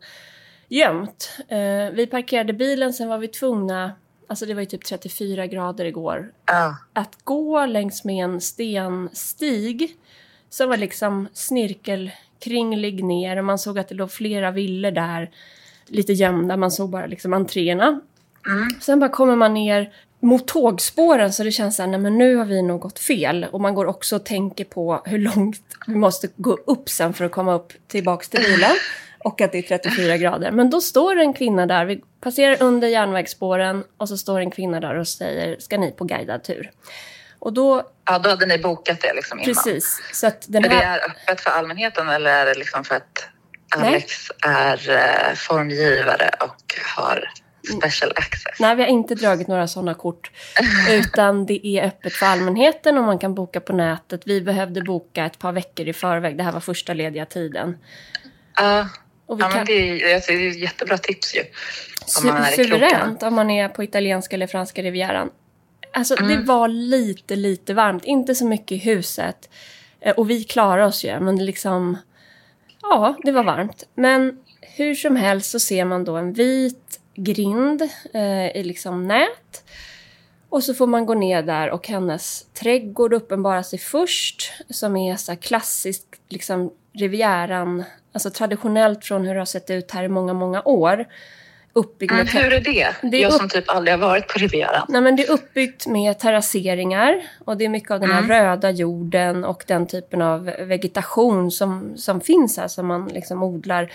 gömt. 0.74 1.30
Uh, 1.52 1.96
vi 1.96 2.08
parkerade 2.08 2.54
bilen, 2.54 2.94
sen 2.94 3.10
var 3.10 3.18
vi 3.18 3.28
tvungna, 3.28 3.92
alltså 4.28 4.46
det 4.46 4.54
var 4.54 4.62
ju 4.62 4.66
typ 4.66 4.86
34 4.86 5.48
grader 5.48 5.86
igår, 5.86 6.31
uh. 6.52 6.74
att 6.94 7.18
gå 7.24 7.66
längs 7.66 8.04
med 8.04 8.25
en 8.25 8.42
stenstig 8.42 9.98
som 10.50 10.70
var 10.70 10.78
liksom 10.78 11.28
snirkelkringlig 11.34 13.04
ner 13.04 13.38
och 13.38 13.46
man 13.46 13.60
såg 13.60 13.80
att 13.80 13.90
det 13.90 13.96
låg 13.96 14.12
flera 14.12 14.52
villor 14.52 14.92
där 14.92 15.31
lite 15.88 16.14
gömda. 16.14 16.58
Man 16.58 16.72
såg 16.72 16.90
bara 16.90 17.06
liksom 17.06 17.34
entréerna. 17.34 18.02
Mm. 18.48 18.68
Sen 18.81 19.00
bara 19.00 19.10
kommer 19.10 19.36
man 19.36 19.54
ner 19.54 19.94
mot 20.19 20.48
tågspåren 20.48 21.34
så 21.34 21.44
det 21.44 21.52
känns 21.52 21.76
såhär, 21.76 21.90
nej 21.90 22.00
men 22.00 22.18
nu 22.18 22.36
har 22.36 22.46
vi 22.46 22.62
nog 22.62 22.80
gått 22.81 23.00
fel. 23.00 23.48
Och 23.52 23.62
man 23.62 23.76
går 23.76 23.86
också 23.86 24.16
och 24.16 24.26
tänker 24.26 24.66
på 24.66 25.02
hur 25.06 25.19
långt 25.19 25.62
vi 25.88 25.96
måste 25.96 26.30
gå 26.36 26.54
upp 26.66 26.90
sen 26.90 27.14
för 27.14 27.26
att 27.26 27.31
komma 27.31 27.54
upp 27.54 27.74
tillbaks 27.88 28.30
till 28.30 28.40
bilen. 28.40 28.72
Och 29.24 29.42
att 29.42 29.52
det 29.52 29.58
är 29.58 29.80
34 29.80 30.18
grader. 30.18 30.52
Men 30.52 30.70
då 30.70 30.81
står 30.81 31.20
en 31.20 31.34
kvinna 31.34 31.66
där, 31.66 31.86
vi 31.86 32.04
passerar 32.22 32.64
under 32.64 32.88
järnvägsspåren 32.88 33.84
och 33.98 34.10
så 34.10 34.18
står 34.18 34.40
en 34.40 34.52
kvinna 34.52 34.80
där 34.80 34.96
och 34.96 35.08
säger, 35.08 35.60
ska 35.60 35.78
ni 35.78 35.92
på 35.92 36.04
guidad 36.04 36.44
tur? 36.44 36.72
Och 37.40 37.54
då... 37.54 37.84
Ja, 38.06 38.20
då 38.20 38.30
hade 38.30 38.46
ni 38.46 38.58
bokat 38.58 39.02
det 39.02 39.14
liksom 39.14 39.40
innan. 39.40 39.54
Precis. 39.54 40.02
Så 40.14 40.28
att 40.28 40.46
den 40.48 40.64
här... 40.64 40.72
Är 40.72 40.75
det 40.75 40.84
är 40.84 41.10
öppet 41.10 41.42
för 41.42 41.50
allmänheten 41.50 42.10
eller 42.10 42.31
är 42.31 42.46
det 42.46 42.54
liksom 42.54 42.84
för 42.84 42.96
att 42.96 43.28
Alex 43.75 44.14
Nej. 44.46 44.56
är 44.56 44.90
eh, 44.90 45.36
formgivare 45.36 46.30
och 46.40 46.76
har 46.96 47.30
special 47.78 48.12
access. 48.16 48.60
Nej, 48.60 48.76
vi 48.76 48.81
har 48.81 48.90
inte 48.90 49.16
dragit 49.16 49.48
några 49.48 49.68
sådana 49.68 49.94
kort. 49.94 50.31
Utan 50.90 51.46
det 51.46 51.68
är 51.68 51.88
öppet 51.88 52.14
för 52.14 52.26
allmänheten 52.26 52.98
och 52.98 53.04
man 53.04 53.19
kan 53.19 53.36
boka 53.36 53.60
på 53.60 53.74
nätet. 53.74 54.22
Vi 54.26 54.42
behövde 54.42 54.81
boka 54.81 55.26
ett 55.26 55.40
par 55.40 55.52
veckor 55.52 55.88
i 55.88 55.94
förväg. 55.94 56.38
Det 56.38 56.44
här 56.44 56.52
var 56.52 56.60
första 56.60 56.94
lediga 56.94 57.26
tiden. 57.26 57.78
Uh, 58.62 58.86
och 59.25 59.40
vi 59.40 59.44
ja, 59.44 59.50
kan... 59.50 59.58
men 59.58 59.66
det, 59.66 60.02
är, 60.12 60.16
alltså, 60.16 60.31
det 60.31 60.48
är 60.48 60.50
ett 60.50 60.60
jättebra 60.60 60.98
tips 60.98 61.36
ju. 61.36 61.42
Om 62.22 62.28
man 62.28 62.44
är 62.44 62.52
suveränt 62.52 63.24
om 63.24 63.34
man 63.36 63.50
är 63.50 63.70
på 63.70 63.84
italienska 63.84 64.36
eller 64.36 64.48
franska 64.48 64.81
rivieran. 64.81 65.30
Alltså 65.94 66.18
mm. 66.20 66.28
det 66.28 66.44
var 66.44 66.68
lite, 66.68 67.36
lite 67.36 67.74
varmt. 67.74 68.06
Inte 68.06 68.36
så 68.36 68.46
mycket 68.46 68.72
i 68.72 68.78
huset. 68.78 69.50
Eh, 70.02 70.16
och 70.16 70.30
vi 70.30 70.44
klarade 70.44 70.88
oss 70.88 71.04
ju, 71.04 71.20
men 71.20 71.38
det 71.38 71.44
liksom... 71.44 71.98
Ja, 72.81 73.18
det 73.24 73.31
var 73.31 73.44
varmt. 73.44 73.84
Men 73.96 74.40
hur 74.62 74.96
som 74.96 75.16
helst 75.16 75.52
så 75.52 75.60
ser 75.60 75.86
man 75.86 76.04
då 76.04 76.18
en 76.18 76.34
vit 76.34 77.00
grind 77.16 77.81
eh, 78.14 78.58
i 78.58 78.64
liksom 78.64 79.08
nät. 79.08 79.64
Och 80.50 80.64
så 80.64 80.74
får 80.74 80.88
man 80.88 81.06
gå 81.06 81.14
ner 81.14 81.44
där 81.44 81.69
och 81.69 81.88
hennes 81.88 82.46
trädgård 82.54 83.14
uppenbarar 83.14 83.64
sig 83.64 83.80
först 83.80 84.52
som 84.69 84.98
är 84.98 85.16
så 85.16 85.36
klassiskt 85.36 86.22
liksom 86.30 86.74
rivieran, 86.94 87.84
alltså 88.13 88.30
traditionellt 88.30 89.06
från 89.06 89.25
hur 89.25 89.33
det 89.33 89.39
har 89.39 89.45
sett 89.45 89.69
ut 89.69 89.92
här 89.92 90.04
i 90.04 90.07
många, 90.07 90.33
många 90.33 90.62
år. 90.62 91.06
Uppbyggt 91.75 92.13
mm, 92.13 92.27
hur 92.27 92.54
är 92.54 92.60
det? 92.60 92.95
det 93.01 93.18
är 93.18 93.21
Jag 93.21 93.33
upp... 93.33 93.39
som 93.39 93.50
typ 93.50 93.69
aldrig 93.69 93.94
har 93.94 94.00
varit 94.07 94.27
på 94.27 94.39
Rivieran. 94.39 94.86
Nej, 94.89 95.01
men 95.01 95.15
det 95.15 95.27
är 95.27 95.31
uppbyggt 95.31 95.88
med 95.88 96.19
terrasseringar 96.19 97.21
och 97.45 97.57
det 97.57 97.65
är 97.65 97.69
mycket 97.69 97.92
av 97.92 97.99
den 97.99 98.11
här 98.11 98.23
mm. 98.23 98.30
röda 98.30 98.71
jorden 98.71 99.44
och 99.44 99.64
den 99.68 99.88
typen 99.88 100.21
av 100.21 100.44
vegetation 100.44 101.52
som, 101.52 101.97
som 101.97 102.21
finns 102.21 102.57
här 102.57 102.68
som 102.68 102.88
man 102.88 103.07
liksom 103.07 103.44
odlar 103.44 103.92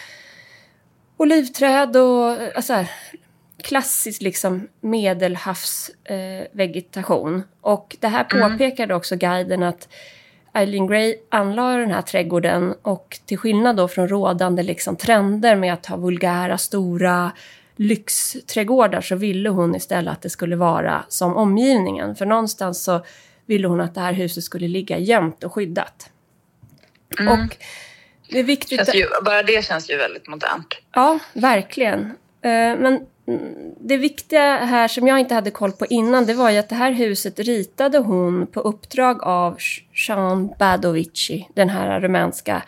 olivträd 1.17 1.97
och 1.97 2.57
alltså 2.57 2.85
klassisk 3.63 4.23
liksom 4.23 4.69
medelhavsvegetation. 4.81 7.37
Eh, 7.37 7.43
och 7.61 7.97
det 8.01 8.09
här 8.09 8.27
mm. 8.33 8.53
påpekade 8.53 8.95
också 8.95 9.17
guiden 9.17 9.63
att 9.63 9.89
Eileen 10.53 10.87
Gray 10.87 11.15
anlade 11.29 11.81
den 11.81 11.91
här 11.91 12.03
trädgården 12.03 12.75
och 12.83 13.21
till 13.27 13.39
skillnad 13.39 13.77
då 13.77 13.89
från 13.89 14.09
rådande 14.09 14.63
liksom 14.63 14.97
trender 14.97 15.57
med 15.57 15.73
att 15.73 15.87
ha 15.87 15.97
vulgära, 15.97 16.59
stora 16.59 17.33
lyxträdgårdar 17.77 19.01
så 19.01 19.17
ville 19.17 19.49
hon 19.49 19.75
istället 19.75 20.13
att 20.13 20.23
det 20.23 20.31
skulle 20.31 20.57
vara 20.57 21.05
som 21.09 21.37
omgivningen. 21.37 22.17
För 22.17 22.27
någonstans 22.27 22.85
så 22.85 23.05
ville 23.47 23.69
hon 23.69 23.81
att 23.81 23.95
det 23.95 24.01
här 24.01 24.13
huset 24.13 24.45
skulle 24.45 24.69
ligga 24.69 24.99
gömt 24.99 25.45
och 25.45 25.53
skyddat. 25.53 26.11
Mm. 27.21 27.33
Och 27.33 27.57
det 28.31 28.39
är 28.39 28.45
viktigt... 28.45 28.95
Ju, 28.95 29.07
bara 29.25 29.43
det 29.43 29.65
känns 29.65 29.91
ju 29.91 29.97
väldigt 29.97 30.29
modernt. 30.29 30.75
Ja, 30.95 31.19
verkligen. 31.33 32.01
Eh, 32.43 32.79
men 32.79 33.07
det 33.81 33.97
viktiga 33.97 34.57
här 34.57 34.89
som 34.89 35.09
jag 35.09 35.21
inte 35.21 35.35
hade 35.35 35.51
koll 35.51 35.73
på 35.73 35.87
innan 35.87 36.27
det 36.27 36.35
var 36.35 36.51
ju 36.51 36.59
att 36.59 36.69
det 36.69 36.75
här 36.75 36.93
huset 36.93 37.39
ritade 37.39 37.99
hon 37.99 38.47
på 38.47 38.61
uppdrag 38.61 39.23
av 39.23 39.57
Jean 39.93 40.51
Badovici, 40.59 41.49
den 41.55 41.69
här 41.69 42.01
rumänska 42.01 42.63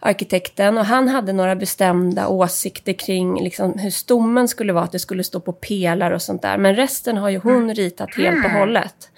arkitekten. 0.00 0.78
Och 0.78 0.86
han 0.86 1.08
hade 1.08 1.32
några 1.32 1.56
bestämda 1.56 2.28
åsikter 2.28 2.92
kring 2.92 3.42
liksom 3.44 3.78
hur 3.78 3.90
stommen 3.90 4.48
skulle 4.48 4.72
vara, 4.72 4.84
att 4.84 4.92
det 4.92 4.98
skulle 4.98 5.24
stå 5.24 5.40
på 5.40 5.52
pelare 5.52 6.14
och 6.14 6.22
sånt 6.22 6.42
där. 6.42 6.58
Men 6.58 6.76
resten 6.76 7.16
har 7.16 7.28
ju 7.28 7.38
hon 7.38 7.62
mm. 7.62 7.74
ritat 7.74 8.14
helt 8.16 8.44
och 8.44 8.50
mm. 8.50 8.60
hållet. 8.60 9.10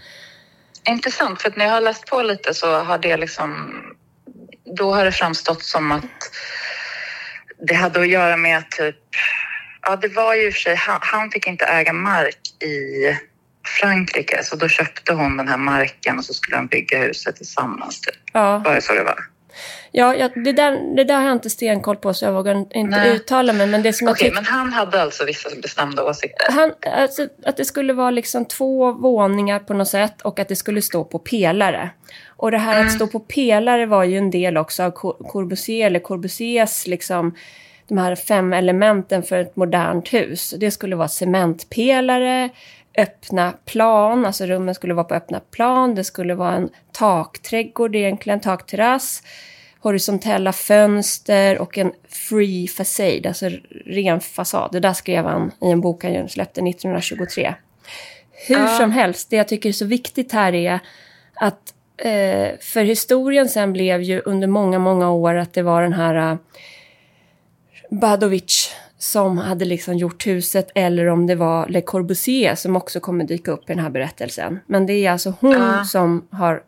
Intressant, 0.88 1.42
för 1.42 1.52
när 1.56 1.64
jag 1.64 1.72
har 1.72 1.80
läst 1.80 2.06
på 2.06 2.22
lite 2.22 2.54
så 2.54 2.78
har 2.78 2.98
det 2.98 3.16
liksom 3.16 3.72
då 4.64 4.94
har 4.94 5.04
det 5.04 5.12
framstått 5.12 5.62
som 5.62 5.92
att 5.92 6.30
det 7.58 7.74
hade 7.74 8.00
att 8.00 8.08
göra 8.08 8.36
med 8.36 8.70
typ, 8.70 8.96
ja 9.82 9.97
det 9.97 10.08
var 10.08 10.35
ju 10.35 10.52
för 10.52 10.61
sig, 10.61 10.75
han, 10.75 10.99
han 11.02 11.30
fick 11.30 11.47
inte 11.47 11.64
äga 11.64 11.92
mark 11.92 12.62
i 12.62 13.16
Frankrike 13.80 14.44
så 14.44 14.56
då 14.56 14.68
köpte 14.68 15.12
hon 15.12 15.37
den 15.37 15.49
här 15.49 15.56
marken 15.56 16.18
och 16.18 16.25
så 16.25 16.35
skulle 16.35 16.56
de 16.56 16.66
bygga 16.66 16.99
huset 16.99 17.37
tillsammans. 17.37 18.00
Typ. 18.00 18.14
Ja. 18.32 18.58
Var 18.58 18.75
det 18.75 18.80
så 18.80 18.92
det 18.92 19.04
var? 19.04 19.18
Ja, 19.92 20.14
ja 20.14 20.28
det, 20.35 20.52
där, 20.52 20.97
det 20.97 21.04
där 21.04 21.14
har 21.14 21.23
jag 21.23 21.32
inte 21.32 21.50
stenkoll 21.50 21.97
på 21.97 22.14
så 22.14 22.25
jag 22.25 22.32
vågar 22.32 22.54
inte 22.54 22.78
Nej. 22.78 23.16
uttala 23.16 23.52
mig. 23.52 23.66
Men, 23.66 23.82
det 23.82 23.92
som 23.92 24.08
okay, 24.08 24.30
men 24.35 24.44
han 24.44 24.73
hade 24.73 25.02
alltså 25.02 25.25
vissa 25.25 25.49
bestämda 25.62 26.04
åsikter? 26.04 26.52
Han, 26.52 26.73
alltså, 26.97 27.28
att 27.44 27.56
det 27.56 27.64
skulle 27.64 27.92
vara 27.92 28.11
liksom 28.11 28.44
två 28.44 28.92
våningar 28.92 29.58
på 29.58 29.75
något 29.75 29.88
sätt 29.88 30.23
och 30.23 30.38
att 30.38 30.49
det 30.49 30.56
skulle 30.56 30.82
stå 30.82 31.04
på 31.04 31.18
pelare. 31.18 31.90
Och 32.26 32.50
det 32.50 32.58
här 32.58 32.75
mm. 32.75 32.87
att 32.87 32.92
stå 32.92 33.06
på 33.06 33.20
pelare 33.20 33.87
var 33.87 34.04
ju 34.04 34.18
en 34.18 34.30
del 34.30 34.56
också 34.56 34.82
av 34.82 34.90
Corbusier, 35.30 35.87
eller 35.87 36.00
Corbusiers 36.00 36.87
liksom 36.87 37.35
de 37.88 37.99
här 37.99 38.14
fem 38.16 38.52
elementen 38.52 39.23
för 39.23 39.38
ett 39.38 39.57
modernt 39.57 40.14
hus. 40.14 40.54
Det 40.59 40.71
skulle 40.71 40.97
vara 40.97 41.09
cementpelare, 41.09 42.49
öppna 42.99 43.52
plan, 43.64 44.26
alltså 44.26 44.47
rummen 44.47 44.75
skulle 44.75 44.95
vara 44.95 45.04
på 45.04 45.14
öppna 45.14 45.40
plan. 45.40 45.95
Det 45.95 46.04
skulle 46.04 46.35
vara 46.35 46.54
en 46.54 46.68
takträdgård 46.92 47.97
egentligen, 47.97 48.40
takterrass. 48.40 49.23
Horisontella 49.80 50.52
fönster 50.52 51.59
och 51.59 51.78
en 51.78 51.92
free 52.09 52.68
facade, 52.68 53.28
alltså 53.28 53.50
ren 53.87 54.21
fasad. 54.21 54.68
Det 54.73 54.80
där 54.80 54.92
skrev 54.92 55.25
han 55.25 55.50
i 55.61 55.71
en 55.71 55.80
bok 55.80 56.04
han 56.04 56.28
släppte 56.28 56.61
1923. 56.61 57.54
Hur 58.49 58.59
ja. 58.59 58.66
som 58.68 58.90
helst, 58.90 59.30
det 59.30 59.37
jag 59.37 59.49
tycker 59.49 59.68
är 59.68 59.73
så 59.73 59.85
viktigt 59.85 60.33
här 60.33 60.54
är 60.54 60.80
att 61.35 61.75
eh, 61.97 62.59
för 62.61 62.85
historien 62.85 63.49
sen 63.49 63.73
blev 63.73 64.02
ju 64.02 64.23
under 64.25 64.49
många, 64.49 64.78
många 64.78 65.11
år 65.11 65.35
att 65.35 65.52
det 65.52 65.62
var 65.62 65.83
den 65.83 65.92
här 65.92 66.38
Badovic 67.90 68.75
som 68.99 69.38
hade 69.38 69.64
liksom 69.64 69.97
gjort 69.97 70.26
huset 70.26 70.71
eller 70.75 71.07
om 71.07 71.26
det 71.26 71.35
var 71.35 71.68
Le 71.68 71.80
Corbusier 71.80 72.54
som 72.54 72.76
också 72.76 73.00
kommer 73.00 73.25
dyka 73.25 73.50
upp 73.50 73.71
i 73.71 73.73
den 73.73 73.78
här 73.78 73.90
berättelsen. 73.90 74.61
Men 74.66 74.87
det 74.87 74.92
är 74.92 75.11
alltså 75.11 75.35
hon 75.40 75.57
uh. 75.57 75.85
som 75.85 76.28
har 76.30 76.62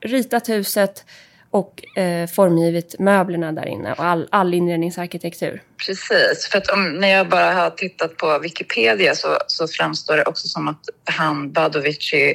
ritat 0.00 0.48
huset 0.48 1.04
och 1.50 1.98
eh, 1.98 2.26
formgivit 2.26 2.98
möblerna 2.98 3.52
där 3.52 3.66
inne 3.66 3.92
och 3.92 4.04
all, 4.04 4.28
all 4.30 4.54
inredningsarkitektur. 4.54 5.62
Precis, 5.86 6.48
för 6.50 6.58
att 6.58 6.70
om, 6.70 6.92
när 6.92 7.08
jag 7.08 7.28
bara 7.28 7.52
har 7.52 7.70
tittat 7.70 8.16
på 8.16 8.38
Wikipedia 8.38 9.14
så, 9.14 9.38
så 9.46 9.68
framstår 9.68 10.16
det 10.16 10.24
också 10.24 10.48
som 10.48 10.68
att 10.68 10.88
han 11.04 11.52
Badovici 11.52 12.34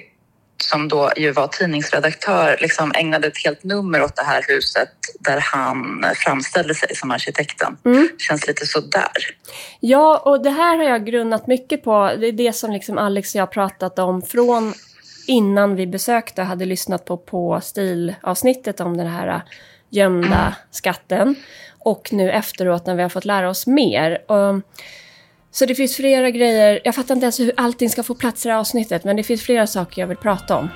som 0.64 0.88
då 0.88 1.12
ju 1.18 1.32
var 1.32 1.48
tidningsredaktör, 1.48 2.58
liksom 2.62 2.92
ägnade 2.96 3.28
ett 3.28 3.44
helt 3.46 3.64
nummer 3.64 4.04
åt 4.04 4.16
det 4.16 4.24
här 4.24 4.46
huset 4.48 4.90
där 5.20 5.40
han 5.40 6.06
framställde 6.16 6.76
sig 6.76 6.96
som 6.96 7.12
arkitekten. 7.12 7.78
Mm. 7.86 8.10
Känns 8.18 8.48
lite 8.48 8.66
sådär. 8.66 9.12
Ja, 9.80 10.18
och 10.18 10.44
det 10.44 10.50
här 10.50 10.78
har 10.78 10.84
jag 10.84 11.06
grunnat 11.06 11.48
mycket 11.48 11.84
på. 11.84 12.12
Det 12.20 12.28
är 12.28 12.32
det 12.32 12.54
som 12.54 12.72
liksom 12.72 12.98
Alex 12.98 13.36
och 13.36 13.42
jag 13.42 13.52
pratat 13.52 14.00
om 14.00 14.22
från 14.22 14.74
innan 15.28 15.76
vi 15.76 15.88
besökte 15.88 16.42
och 16.42 16.48
hade 16.48 16.66
lyssnat 16.66 17.06
på, 17.06 17.18
på 17.18 17.62
stilavsnittet 17.64 18.80
om 18.80 18.98
den 18.98 19.08
här 19.08 19.42
gömda 19.90 20.28
mm. 20.28 20.54
skatten. 20.72 21.36
Och 21.80 22.14
nu 22.14 22.32
efteråt 22.32 22.86
när 22.86 22.96
vi 22.96 23.02
har 23.02 23.10
fått 23.10 23.26
lära 23.26 23.50
oss 23.50 23.68
mer. 23.68 24.32
Och, 24.32 24.62
så 25.58 25.66
det 25.66 25.76
finns 25.76 25.96
flera 25.96 26.30
grejer. 26.30 26.82
Jag 26.84 26.96
fattar 26.96 27.16
inte 27.16 27.26
ens 27.26 27.40
hur 27.40 27.52
allting 27.58 27.90
ska 27.90 28.04
få 28.04 28.16
plats 28.16 28.46
i 28.46 28.48
det 28.50 28.54
här 28.54 28.60
avsnittet, 28.60 29.04
men 29.04 29.16
det 29.16 29.24
finns 29.24 29.42
flera 29.42 29.68
saker 29.68 30.02
jag 30.02 30.08
vill 30.08 30.18
prata 30.18 30.58
om. 30.58 30.70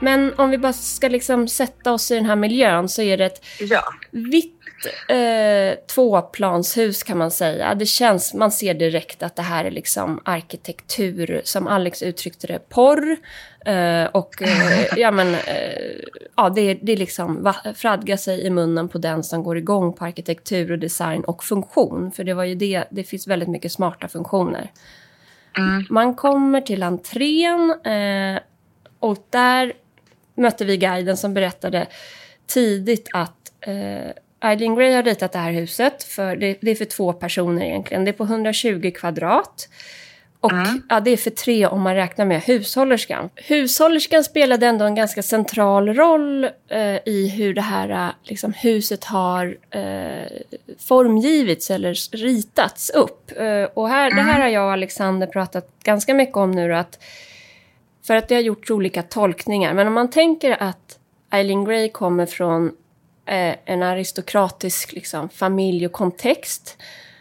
Men 0.00 0.34
om 0.36 0.50
vi 0.50 0.58
bara 0.58 0.72
ska 0.72 1.08
liksom 1.08 1.48
sätta 1.48 1.92
oss 1.92 2.10
i 2.10 2.14
den 2.14 2.26
här 2.26 2.36
miljön 2.36 2.88
så 2.88 3.02
är 3.02 3.16
det 3.16 3.24
ett 3.24 3.44
ja. 3.60 3.82
vitt 4.10 4.54
eh, 5.08 5.78
tvåplanshus 5.94 7.02
kan 7.02 7.18
man 7.18 7.30
säga. 7.30 7.74
Det 7.74 7.86
känns, 7.86 8.34
man 8.34 8.50
ser 8.50 8.74
direkt 8.74 9.22
att 9.22 9.36
det 9.36 9.42
här 9.42 9.64
är 9.64 9.70
liksom 9.70 10.20
arkitektur, 10.24 11.40
som 11.44 11.66
Alex 11.66 12.02
uttryckte 12.02 12.46
det, 12.46 12.68
porr. 12.68 13.16
Eh, 13.66 14.04
och 14.04 14.42
eh, 14.42 14.86
ja, 14.96 15.10
men, 15.10 15.34
eh, 15.34 15.92
ja, 16.36 16.50
det, 16.50 16.60
är, 16.60 16.78
det 16.82 16.92
är 16.92 16.96
liksom 16.96 17.52
fradga 17.74 18.16
sig 18.16 18.46
i 18.46 18.50
munnen 18.50 18.88
på 18.88 18.98
den 18.98 19.24
som 19.24 19.42
går 19.42 19.58
igång 19.58 19.92
på 19.92 20.04
arkitektur 20.04 20.72
och 20.72 20.78
design 20.78 21.24
och 21.24 21.44
funktion. 21.44 22.12
För 22.12 22.24
det 22.24 22.34
var 22.34 22.44
ju 22.44 22.54
det, 22.54 22.84
det 22.90 23.04
finns 23.04 23.26
väldigt 23.26 23.48
mycket 23.48 23.72
smarta 23.72 24.08
funktioner. 24.08 24.70
Mm. 25.56 25.84
Man 25.90 26.14
kommer 26.14 26.60
till 26.60 26.82
entrén 26.82 27.70
eh, 27.84 28.40
och 29.00 29.26
där 29.30 29.72
mötte 30.38 30.64
vi 30.64 30.76
guiden 30.76 31.16
som 31.16 31.34
berättade 31.34 31.86
tidigt 32.46 33.08
att 33.12 33.52
eh, 33.60 34.50
Eileen 34.50 34.74
Gray 34.74 34.92
har 34.92 35.02
ritat 35.02 35.32
det 35.32 35.38
här 35.38 35.52
huset. 35.52 36.02
För 36.02 36.36
det, 36.36 36.58
det, 36.60 36.70
är 36.70 36.74
för 36.74 36.84
två 36.84 37.12
personer 37.12 37.62
egentligen. 37.62 38.04
Det 38.04 38.10
är 38.10 38.12
på 38.12 38.24
120 38.24 38.92
kvadrat. 38.94 39.68
Och 40.40 40.52
mm. 40.52 40.82
ja, 40.88 41.00
det 41.00 41.10
är 41.10 41.16
för 41.16 41.30
tre 41.30 41.66
om 41.66 41.82
man 41.82 41.94
räknar 41.94 42.24
med 42.24 42.42
hushållerskan. 42.42 43.30
Hushållerskan 43.34 44.24
spelade 44.24 44.66
ändå 44.66 44.84
en 44.84 44.94
ganska 44.94 45.22
central 45.22 45.94
roll 45.94 46.44
eh, 46.68 46.96
i 47.04 47.32
hur 47.36 47.54
det 47.54 47.62
här 47.62 48.12
liksom, 48.22 48.52
huset 48.52 49.04
har 49.04 49.56
eh, 49.70 50.28
formgivits 50.78 51.70
eller 51.70 52.16
ritats 52.16 52.90
upp. 52.90 53.32
Eh, 53.36 53.64
och 53.74 53.88
här, 53.88 54.06
mm. 54.06 54.16
det 54.16 54.22
här 54.22 54.34
mm. 54.34 54.42
har 54.42 54.48
jag 54.48 54.64
och 54.64 54.72
Alexander 54.72 55.26
pratat 55.26 55.70
ganska 55.82 56.14
mycket 56.14 56.36
om 56.36 56.50
nu. 56.50 56.74
Att, 56.74 56.98
för 58.08 58.16
att 58.16 58.28
det 58.28 58.34
har 58.34 58.42
gjorts 58.42 58.70
olika 58.70 59.02
tolkningar. 59.02 59.74
Men 59.74 59.86
om 59.86 59.92
man 59.92 60.10
tänker 60.10 60.62
att 60.62 60.98
Eileen 61.30 61.64
Gray 61.64 61.88
kommer 61.88 62.26
från 62.26 62.66
eh, 63.26 63.54
en 63.64 63.82
aristokratisk 63.82 64.92
liksom, 64.92 65.28
familj 65.28 65.86
och 65.86 65.92
kontext. 65.92 66.76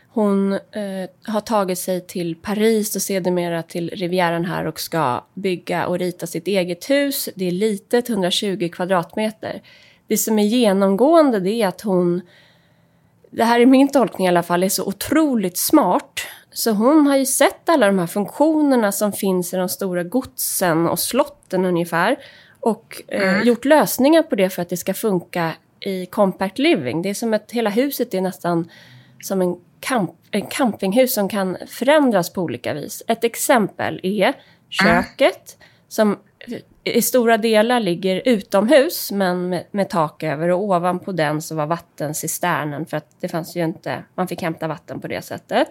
Hon 0.09 0.53
eh, 0.53 1.09
har 1.23 1.41
tagit 1.41 1.79
sig 1.79 2.07
till 2.07 2.35
Paris 2.35 2.95
och 2.95 3.01
sedermera 3.01 3.63
till 3.63 3.89
Rivieran 3.89 4.45
här 4.45 4.65
och 4.65 4.79
ska 4.79 5.23
bygga 5.33 5.87
och 5.87 5.99
rita 5.99 6.27
sitt 6.27 6.47
eget 6.47 6.89
hus. 6.89 7.29
Det 7.35 7.47
är 7.47 7.51
litet, 7.51 8.09
120 8.09 8.69
kvadratmeter. 8.73 9.61
Det 10.07 10.17
som 10.17 10.39
är 10.39 10.43
genomgående 10.43 11.39
det 11.39 11.61
är 11.61 11.67
att 11.67 11.81
hon, 11.81 12.21
det 13.29 13.43
här 13.43 13.59
är 13.59 13.65
min 13.65 13.87
tolkning 13.87 14.25
i 14.25 14.29
alla 14.29 14.43
fall, 14.43 14.63
är 14.63 14.69
så 14.69 14.85
otroligt 14.85 15.57
smart. 15.57 16.19
Så 16.57 16.71
hon 16.71 17.07
har 17.07 17.17
ju 17.17 17.25
sett 17.25 17.69
alla 17.69 17.85
de 17.85 17.99
här 17.99 18.07
funktionerna 18.07 18.91
som 18.91 19.11
finns 19.11 19.53
i 19.53 19.57
de 19.57 19.69
stora 19.69 20.03
godsen 20.03 20.87
och 20.87 20.99
slotten 20.99 21.65
ungefär. 21.65 22.17
Och 22.59 23.01
eh, 23.07 23.33
mm. 23.33 23.47
gjort 23.47 23.65
lösningar 23.65 24.23
på 24.23 24.35
det 24.35 24.49
för 24.49 24.61
att 24.61 24.69
det 24.69 24.77
ska 24.77 24.93
funka 24.93 25.53
i 25.79 26.05
compact 26.05 26.59
living. 26.59 27.01
Det 27.01 27.09
är 27.09 27.13
som 27.13 27.33
att 27.33 27.51
hela 27.51 27.69
huset 27.69 28.13
är 28.13 28.21
nästan 28.21 28.69
som 29.21 29.41
en, 29.41 29.55
camp, 29.79 30.11
en 30.31 30.45
campinghus 30.45 31.13
som 31.13 31.29
kan 31.29 31.57
förändras 31.67 32.33
på 32.33 32.41
olika 32.41 32.73
vis. 32.73 33.03
Ett 33.07 33.23
exempel 33.23 33.99
är 34.03 34.33
köket 34.69 35.57
som 35.87 36.17
i 36.83 37.01
stora 37.01 37.37
delar 37.37 37.79
ligger 37.79 38.21
utomhus 38.25 39.11
men 39.11 39.49
med, 39.49 39.63
med, 39.71 39.89
tak 39.89 40.23
över 40.23 40.49
och 40.49 40.63
ovanpå 40.63 41.11
den 41.11 41.41
så 41.41 41.55
var 41.55 41.65
vattencisternen 41.65 42.85
för 42.85 42.97
att 42.97 43.09
det 43.19 43.27
fanns 43.27 43.55
ju 43.55 43.63
inte, 43.63 44.03
man 44.15 44.27
fick 44.27 44.41
hämta 44.41 44.67
vatten 44.67 44.99
på 45.01 45.07
det 45.07 45.21
sättet. 45.21 45.67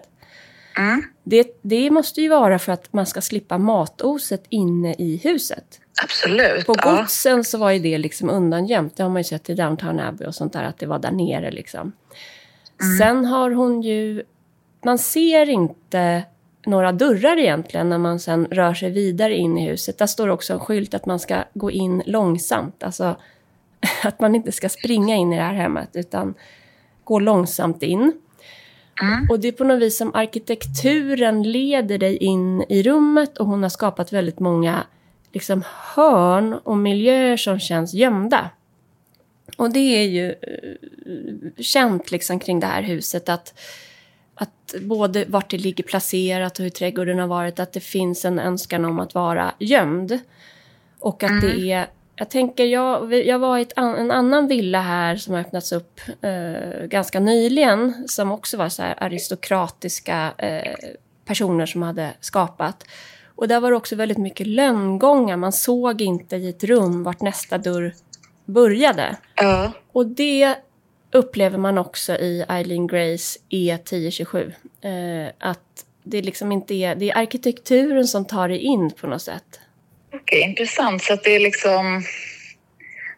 Mm. 0.77 1.03
Det, 1.23 1.59
det 1.61 1.91
måste 1.91 2.21
ju 2.21 2.29
vara 2.29 2.59
för 2.59 2.71
att 2.71 2.93
man 2.93 3.05
ska 3.05 3.21
slippa 3.21 3.57
matoset 3.57 4.43
inne 4.49 4.93
i 4.93 5.17
huset. 5.23 5.79
Absolut. 6.03 6.65
På 6.65 6.73
godsen 6.73 7.37
ja. 7.37 7.43
så 7.43 7.57
var 7.57 7.71
ju 7.71 7.79
det 7.79 7.97
liksom 7.97 8.29
undangömt. 8.29 8.95
Det 8.95 9.03
har 9.03 9.09
man 9.09 9.19
ju 9.19 9.23
sett 9.23 9.49
i 9.49 9.53
Downtown 9.53 9.99
Abbey 9.99 10.27
och 10.27 10.35
sånt 10.35 10.53
där, 10.53 10.63
att 10.63 10.77
det 10.77 10.85
var 10.85 10.99
där 10.99 11.11
nere 11.11 11.51
liksom. 11.51 11.91
Mm. 12.81 12.97
Sen 12.97 13.25
har 13.25 13.51
hon 13.51 13.81
ju... 13.81 14.23
Man 14.85 14.97
ser 14.97 15.49
inte 15.49 16.23
några 16.65 16.91
dörrar 16.91 17.37
egentligen 17.37 17.89
när 17.89 17.97
man 17.97 18.19
sen 18.19 18.45
rör 18.45 18.73
sig 18.73 18.91
vidare 18.91 19.35
in 19.35 19.57
i 19.57 19.69
huset. 19.69 19.97
Där 19.97 20.05
står 20.05 20.27
också 20.27 20.53
en 20.53 20.59
skylt 20.59 20.93
att 20.93 21.05
man 21.05 21.19
ska 21.19 21.43
gå 21.53 21.71
in 21.71 22.03
långsamt. 22.05 22.83
Alltså 22.83 23.15
att 24.03 24.19
man 24.19 24.35
inte 24.35 24.51
ska 24.51 24.69
springa 24.69 25.15
in 25.15 25.33
i 25.33 25.35
det 25.35 25.43
här 25.43 25.53
hemmet 25.53 25.89
utan 25.93 26.33
gå 27.03 27.19
långsamt 27.19 27.83
in. 27.83 28.13
Mm. 29.01 29.27
Och 29.29 29.39
det 29.39 29.47
är 29.47 29.51
på 29.51 29.63
något 29.63 29.81
vis 29.81 29.97
som 29.97 30.15
arkitekturen 30.15 31.43
leder 31.43 31.97
dig 31.97 32.17
in 32.17 32.63
i 32.69 32.83
rummet 32.83 33.37
och 33.37 33.45
hon 33.45 33.63
har 33.63 33.69
skapat 33.69 34.13
väldigt 34.13 34.39
många 34.39 34.83
liksom 35.33 35.63
hörn 35.95 36.53
och 36.53 36.77
miljöer 36.77 37.37
som 37.37 37.59
känns 37.59 37.93
gömda. 37.93 38.49
Och 39.57 39.73
det 39.73 39.79
är 39.79 40.03
ju 40.03 40.27
uh, 40.29 41.51
känt 41.57 42.11
liksom 42.11 42.39
kring 42.39 42.59
det 42.59 42.67
här 42.67 42.81
huset 42.81 43.29
att, 43.29 43.59
att 44.35 44.75
både 44.81 45.25
vart 45.27 45.49
det 45.49 45.57
ligger 45.57 45.83
placerat 45.83 46.59
och 46.59 46.63
hur 46.63 46.69
trädgården 46.69 47.19
har 47.19 47.27
varit, 47.27 47.59
att 47.59 47.73
det 47.73 47.79
finns 47.79 48.25
en 48.25 48.39
önskan 48.39 48.85
om 48.85 48.99
att 48.99 49.13
vara 49.13 49.53
gömd. 49.59 50.19
Och 50.99 51.23
att 51.23 51.29
mm. 51.29 51.41
det 51.41 51.71
är 51.71 51.87
jag 52.17 52.29
tänker, 52.29 52.65
jag, 52.65 53.13
jag 53.13 53.39
var 53.39 53.57
i 53.57 53.61
ett, 53.61 53.77
en 53.77 54.11
annan 54.11 54.47
villa 54.47 54.81
här 54.81 55.15
som 55.15 55.33
har 55.33 55.41
öppnats 55.41 55.71
upp 55.71 56.01
eh, 56.21 56.85
ganska 56.85 57.19
nyligen 57.19 58.07
som 58.07 58.31
också 58.31 58.57
var 58.57 58.69
så 58.69 58.83
aristokratiska 58.83 60.33
eh, 60.37 60.75
personer 61.25 61.65
som 61.65 61.81
hade 61.81 62.13
skapat. 62.19 62.83
Och 63.35 63.47
där 63.47 63.59
var 63.59 63.71
det 63.71 63.77
också 63.77 63.95
väldigt 63.95 64.17
mycket 64.17 64.47
lönngångar. 64.47 65.37
Man 65.37 65.51
såg 65.51 66.01
inte 66.01 66.35
i 66.35 66.49
ett 66.49 66.63
rum 66.63 67.03
vart 67.03 67.21
nästa 67.21 67.57
dörr 67.57 67.93
började. 68.45 69.17
Uh. 69.43 69.69
Och 69.91 70.05
det 70.05 70.55
upplever 71.11 71.57
man 71.57 71.77
också 71.77 72.13
i 72.13 72.45
Eileen 72.49 72.87
Grays 72.87 73.37
E1027. 73.49 74.53
Eh, 74.81 75.33
att 75.39 75.85
det 76.03 76.21
liksom 76.21 76.51
inte 76.51 76.73
är, 76.73 76.95
det 76.95 77.09
är 77.09 77.17
arkitekturen 77.17 78.07
som 78.07 78.25
tar 78.25 78.49
dig 78.49 78.57
in 78.57 78.91
på 78.91 79.07
något 79.07 79.21
sätt. 79.21 79.59
Okej, 80.13 80.41
intressant. 80.41 81.03
Så 81.03 81.13
att 81.13 81.23
det 81.23 81.35
är 81.35 81.39
liksom, 81.39 82.03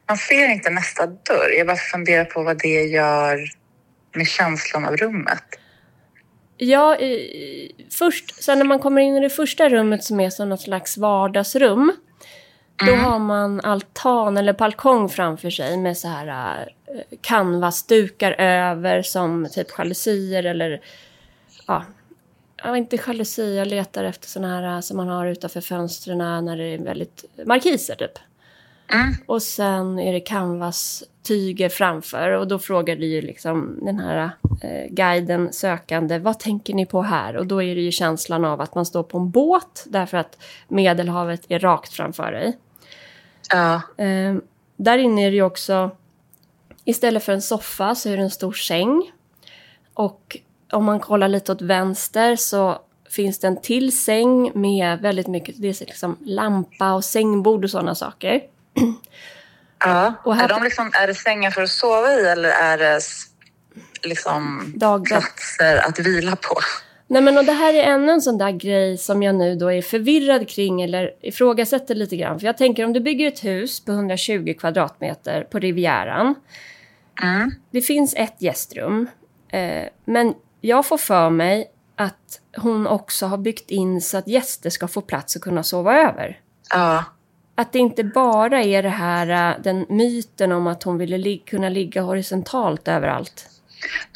man 0.07 0.17
ser 0.17 0.49
inte 0.49 0.69
nästa 0.69 1.05
dörr. 1.05 1.57
Jag 1.57 1.67
bara 1.67 1.77
funderar 1.77 2.25
på 2.25 2.43
vad 2.43 2.59
det 2.59 2.83
gör 2.83 3.49
med 4.15 4.27
känslan 4.27 4.85
av 4.85 4.97
rummet. 4.97 5.43
Ja, 6.57 6.97
i, 6.97 7.71
först, 7.91 8.43
sen 8.43 8.57
när 8.57 8.65
man 8.65 8.79
kommer 8.79 9.01
in 9.01 9.15
i 9.15 9.19
det 9.19 9.29
första 9.29 9.69
rummet 9.69 10.03
som 10.03 10.19
är 10.19 10.29
som 10.29 10.49
något 10.49 10.61
slags 10.61 10.97
vardagsrum. 10.97 11.91
Då 12.85 12.95
har 12.95 13.19
man 13.19 13.61
altan 13.61 14.37
eller 14.37 14.53
balkong 14.53 15.09
framför 15.09 15.49
sig 15.49 15.77
med 15.77 15.97
så 15.97 16.07
här 16.07 16.59
uh, 16.59 17.01
canvasdukar 17.21 18.31
över 18.31 19.01
som 19.01 19.47
typ 19.51 19.67
jalusier 19.77 20.43
eller 20.43 20.81
ja, 21.67 21.85
ja, 22.63 22.77
inte 22.77 22.99
jalusi, 23.07 23.57
jag 23.57 23.67
letar 23.67 24.03
efter 24.03 24.27
såna 24.27 24.47
här 24.47 24.75
äh, 24.75 24.81
som 24.81 24.97
man 24.97 25.07
har 25.07 25.27
utanför 25.27 25.61
fönstren 25.61 26.17
när 26.17 26.57
det 26.57 26.63
är 26.63 26.77
väldigt 26.77 27.25
markiser 27.45 27.95
typ. 27.95 28.19
Mm. 28.93 29.13
Och 29.25 29.41
sen 29.41 29.99
är 29.99 30.13
det 30.13 30.19
canvas-tyger 30.19 31.69
framför 31.69 32.31
och 32.31 32.47
då 32.47 32.59
frågar 32.59 32.95
du 32.95 33.05
ju 33.05 33.21
liksom 33.21 33.79
den 33.81 33.99
här 33.99 34.31
eh, 34.63 34.89
guiden, 34.89 35.53
sökande, 35.53 36.19
vad 36.19 36.39
tänker 36.39 36.73
ni 36.73 36.85
på 36.85 37.01
här? 37.01 37.37
Och 37.37 37.47
då 37.47 37.63
är 37.63 37.75
det 37.75 37.81
ju 37.81 37.91
känslan 37.91 38.45
av 38.45 38.61
att 38.61 38.75
man 38.75 38.85
står 38.85 39.03
på 39.03 39.17
en 39.17 39.29
båt 39.29 39.85
därför 39.87 40.17
att 40.17 40.37
Medelhavet 40.67 41.41
är 41.49 41.59
rakt 41.59 41.93
framför 41.93 42.31
dig. 42.31 42.57
Ja. 43.49 43.81
Eh, 44.03 44.35
där 44.77 44.97
inne 44.97 45.27
är 45.27 45.29
det 45.29 45.35
ju 45.35 45.43
också, 45.43 45.91
istället 46.85 47.23
för 47.23 47.33
en 47.33 47.41
soffa 47.41 47.95
så 47.95 48.09
är 48.09 48.17
det 48.17 48.23
en 48.23 48.29
stor 48.29 48.53
säng. 48.53 49.11
Och 49.93 50.37
om 50.71 50.85
man 50.85 50.99
kollar 50.99 51.27
lite 51.27 51.51
åt 51.51 51.61
vänster 51.61 52.35
så 52.35 52.79
finns 53.09 53.39
det 53.39 53.47
en 53.47 53.61
till 53.61 53.97
säng 53.99 54.51
med 54.61 54.99
väldigt 54.99 55.27
mycket, 55.27 55.55
det 55.61 55.67
är 55.81 55.85
liksom 55.85 56.17
lampa 56.25 56.93
och 56.93 57.05
sängbord 57.05 57.63
och 57.63 57.69
sådana 57.71 57.95
saker. 57.95 58.41
ja. 59.79 60.13
Och 60.23 60.35
här- 60.35 60.43
är, 60.43 60.49
de 60.49 60.63
liksom, 60.63 60.91
är 61.03 61.07
det 61.07 61.15
sängar 61.15 61.51
för 61.51 61.61
att 61.63 61.69
sova 61.69 62.13
i 62.13 62.25
eller 62.25 62.49
är 62.49 62.77
det 62.77 62.99
liksom 64.03 64.73
Dagbädd. 64.75 65.07
platser 65.09 65.77
att 65.87 65.99
vila 65.99 66.35
på? 66.35 66.55
Nej 67.07 67.21
men 67.21 67.37
och 67.37 67.45
det 67.45 67.51
här 67.53 67.73
är 67.73 67.83
ännu 67.83 68.11
en 68.11 68.21
sån 68.21 68.37
där 68.37 68.51
grej 68.51 68.97
som 68.97 69.23
jag 69.23 69.35
nu 69.35 69.55
då 69.55 69.71
är 69.71 69.81
förvirrad 69.81 70.49
kring 70.49 70.81
eller 70.81 71.11
ifrågasätter 71.21 71.95
lite 71.95 72.17
grann. 72.17 72.39
För 72.39 72.45
jag 72.47 72.57
tänker 72.57 72.85
om 72.85 72.93
du 72.93 72.99
bygger 72.99 73.27
ett 73.27 73.43
hus 73.43 73.85
på 73.85 73.91
120 73.91 74.53
kvadratmeter 74.59 75.43
på 75.43 75.59
Rivieran. 75.59 76.35
Mm. 77.23 77.51
Det 77.71 77.81
finns 77.81 78.13
ett 78.17 78.35
gästrum. 78.41 79.07
Eh, 79.51 79.83
men 80.05 80.33
jag 80.61 80.85
får 80.85 80.97
för 80.97 81.29
mig 81.29 81.71
att 81.95 82.39
hon 82.57 82.87
också 82.87 83.25
har 83.25 83.37
byggt 83.37 83.71
in 83.71 84.01
så 84.01 84.17
att 84.17 84.27
gäster 84.27 84.69
ska 84.69 84.87
få 84.87 85.01
plats 85.01 85.35
att 85.35 85.41
kunna 85.41 85.63
sova 85.63 85.95
över. 85.97 86.39
Ja. 86.69 87.03
Att 87.55 87.73
det 87.73 87.79
inte 87.79 88.03
bara 88.03 88.63
är 88.63 88.83
det 88.83 88.89
här, 88.89 89.51
eh, 89.55 89.61
den 89.63 89.85
myten 89.89 90.51
om 90.51 90.67
att 90.67 90.83
hon 90.83 90.97
ville 90.97 91.17
li- 91.17 91.43
kunna 91.45 91.69
ligga 91.69 92.01
horisontalt 92.01 92.87
överallt. 92.87 93.45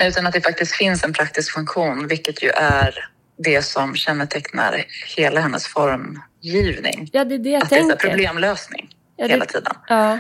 Utan 0.04 0.28
att 0.28 0.34
det 0.34 0.42
faktiskt 0.42 0.72
finns 0.76 1.04
en 1.04 1.14
praktisk 1.14 1.54
funktion, 1.54 2.08
vilket 2.08 2.44
ju 2.44 2.50
är 2.50 3.10
det 3.38 3.62
som 3.62 3.96
kännetecknar 3.96 4.86
hela 5.18 5.40
hennes 5.42 5.68
formgivning. 5.68 7.10
Ja, 7.14 7.26
det 7.26 7.36
är 7.36 7.40
det 7.40 7.50
jag 7.50 7.64
Att 7.64 7.70
det 7.70 7.76
är 7.76 7.82
så 7.84 7.88
tänker. 7.90 8.08
här 8.08 8.10
problemlösning 8.16 8.90
Ja, 9.16 9.26
det- 9.28 9.34
hela 9.34 9.46
tiden. 9.46 9.74
Ja. 9.88 10.20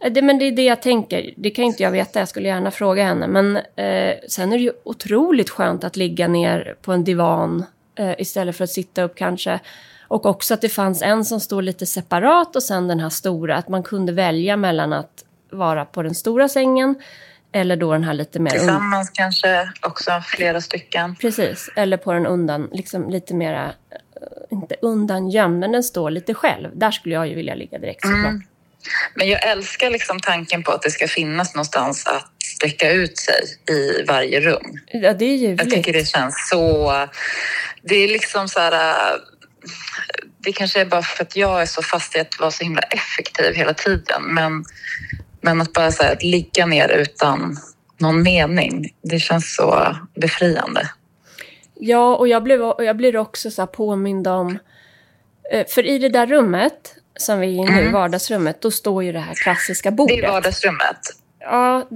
Eh, 0.00 0.12
Det, 0.12 0.22
men 0.22 0.38
det 0.38 0.44
är 0.44 0.52
det 0.52 0.64
jag 0.64 0.82
tänker. 0.82 1.34
Det 1.36 1.50
kan 1.50 1.64
inte 1.64 1.82
jag 1.82 1.90
veta. 1.90 2.18
Jag 2.18 2.28
skulle 2.28 2.48
gärna 2.48 2.70
fråga 2.70 3.04
henne. 3.04 3.26
Men 3.26 3.56
eh, 3.56 4.14
sen 4.28 4.52
är 4.52 4.56
det 4.56 4.62
ju 4.64 4.72
otroligt 4.84 5.50
skönt 5.50 5.84
att 5.84 5.96
ligga 5.96 6.28
ner 6.28 6.76
på 6.82 6.92
en 6.92 7.04
divan 7.04 7.64
eh, 7.98 8.12
istället 8.20 8.56
för 8.56 8.64
att 8.64 8.70
sitta 8.70 9.02
upp 9.02 9.14
kanske. 9.16 9.60
Och 10.08 10.26
också 10.26 10.54
att 10.54 10.60
det 10.60 10.68
fanns 10.68 11.02
en 11.02 11.24
som 11.24 11.40
stod 11.40 11.62
lite 11.64 11.86
separat 11.86 12.56
och 12.56 12.62
sen 12.62 12.88
den 12.88 13.00
här 13.00 13.08
stora. 13.08 13.56
Att 13.56 13.68
man 13.68 13.82
kunde 13.82 14.12
välja 14.12 14.56
mellan 14.56 14.92
att 14.92 15.24
vara 15.50 15.84
på 15.84 16.02
den 16.02 16.14
stora 16.14 16.48
sängen 16.48 16.94
eller 17.52 17.76
då 17.76 17.92
den 17.92 18.04
här 18.04 18.14
lite 18.14 18.38
mer... 18.38 18.50
Tillsammans 18.50 19.10
kanske 19.10 19.70
också 19.82 20.10
flera 20.26 20.60
stycken. 20.60 21.16
precis. 21.16 21.70
Eller 21.76 21.96
på 21.96 22.12
den 22.12 22.26
undan, 22.26 22.68
liksom 22.72 23.10
lite 23.10 23.34
mera... 23.34 23.64
eh, 23.64 23.72
inte 24.50 24.76
undangömd, 24.82 25.58
men 25.58 25.72
den 25.72 25.82
står 25.82 26.10
lite 26.10 26.34
själv. 26.34 26.70
Där 26.74 26.90
skulle 26.90 27.14
jag 27.14 27.28
ju 27.28 27.34
vilja 27.34 27.54
ligga 27.54 27.78
direkt 27.78 28.02
såklart. 28.02 28.24
Mm. 28.30 28.42
Men 29.14 29.28
jag 29.28 29.46
älskar 29.48 29.90
liksom 29.90 30.20
tanken 30.20 30.62
på 30.62 30.72
att 30.72 30.82
det 30.82 30.90
ska 30.90 31.08
finnas 31.08 31.54
någonstans 31.54 32.06
att 32.06 32.32
sträcka 32.44 32.90
ut 32.90 33.18
sig 33.18 33.40
i 33.70 34.02
varje 34.02 34.40
rum. 34.40 34.80
Ja, 34.86 35.12
det 35.14 35.24
är 35.24 35.28
Jag 35.28 35.36
ljuvligt. 35.36 35.70
tycker 35.70 35.92
det 35.92 36.08
känns 36.08 36.48
så... 36.50 36.92
Det 37.82 37.94
är 37.94 38.08
liksom 38.08 38.48
så 38.48 38.60
här... 38.60 39.00
Det 40.38 40.52
kanske 40.52 40.80
är 40.80 40.84
bara 40.84 41.02
för 41.02 41.22
att 41.24 41.36
jag 41.36 41.62
är 41.62 41.66
så 41.66 41.82
fast 41.82 42.16
i 42.16 42.20
att 42.20 42.40
vara 42.40 42.50
så 42.50 42.64
himla 42.64 42.80
effektiv 42.82 43.54
hela 43.54 43.74
tiden. 43.74 44.22
Men, 44.34 44.64
men 45.40 45.60
att 45.60 45.72
bara 45.72 45.92
så 45.92 46.02
här, 46.02 46.12
att 46.12 46.22
ligga 46.22 46.66
ner 46.66 46.88
utan 46.88 47.56
någon 47.98 48.22
mening, 48.22 48.94
det 49.02 49.18
känns 49.20 49.54
så 49.54 49.96
befriande. 50.20 50.88
Ja, 51.74 52.16
och 52.16 52.28
jag, 52.28 52.42
blev, 52.42 52.62
och 52.62 52.84
jag 52.84 52.96
blir 52.96 53.16
också 53.16 53.50
så 53.50 53.66
påmind 53.66 54.26
om... 54.28 54.58
eh, 55.52 55.66
För 55.68 55.86
i 55.86 55.98
det 55.98 56.08
där 56.08 56.26
rummet 56.26 56.94
som 57.18 57.40
vi 57.40 57.46
är 57.46 57.50
i 57.68 57.70
nu, 57.70 57.80
Mm. 57.80 57.92
vardagsrummet, 57.92 58.60
då 58.60 58.70
står 58.70 59.04
ju 59.04 59.12
det 59.12 59.18
här 59.20 59.34
klassiska 59.34 59.90
Det 59.90 59.96
bordet. 59.96 60.18
är 60.24 60.28
vardagsrummet. 60.28 60.98
Ja, 61.40 61.86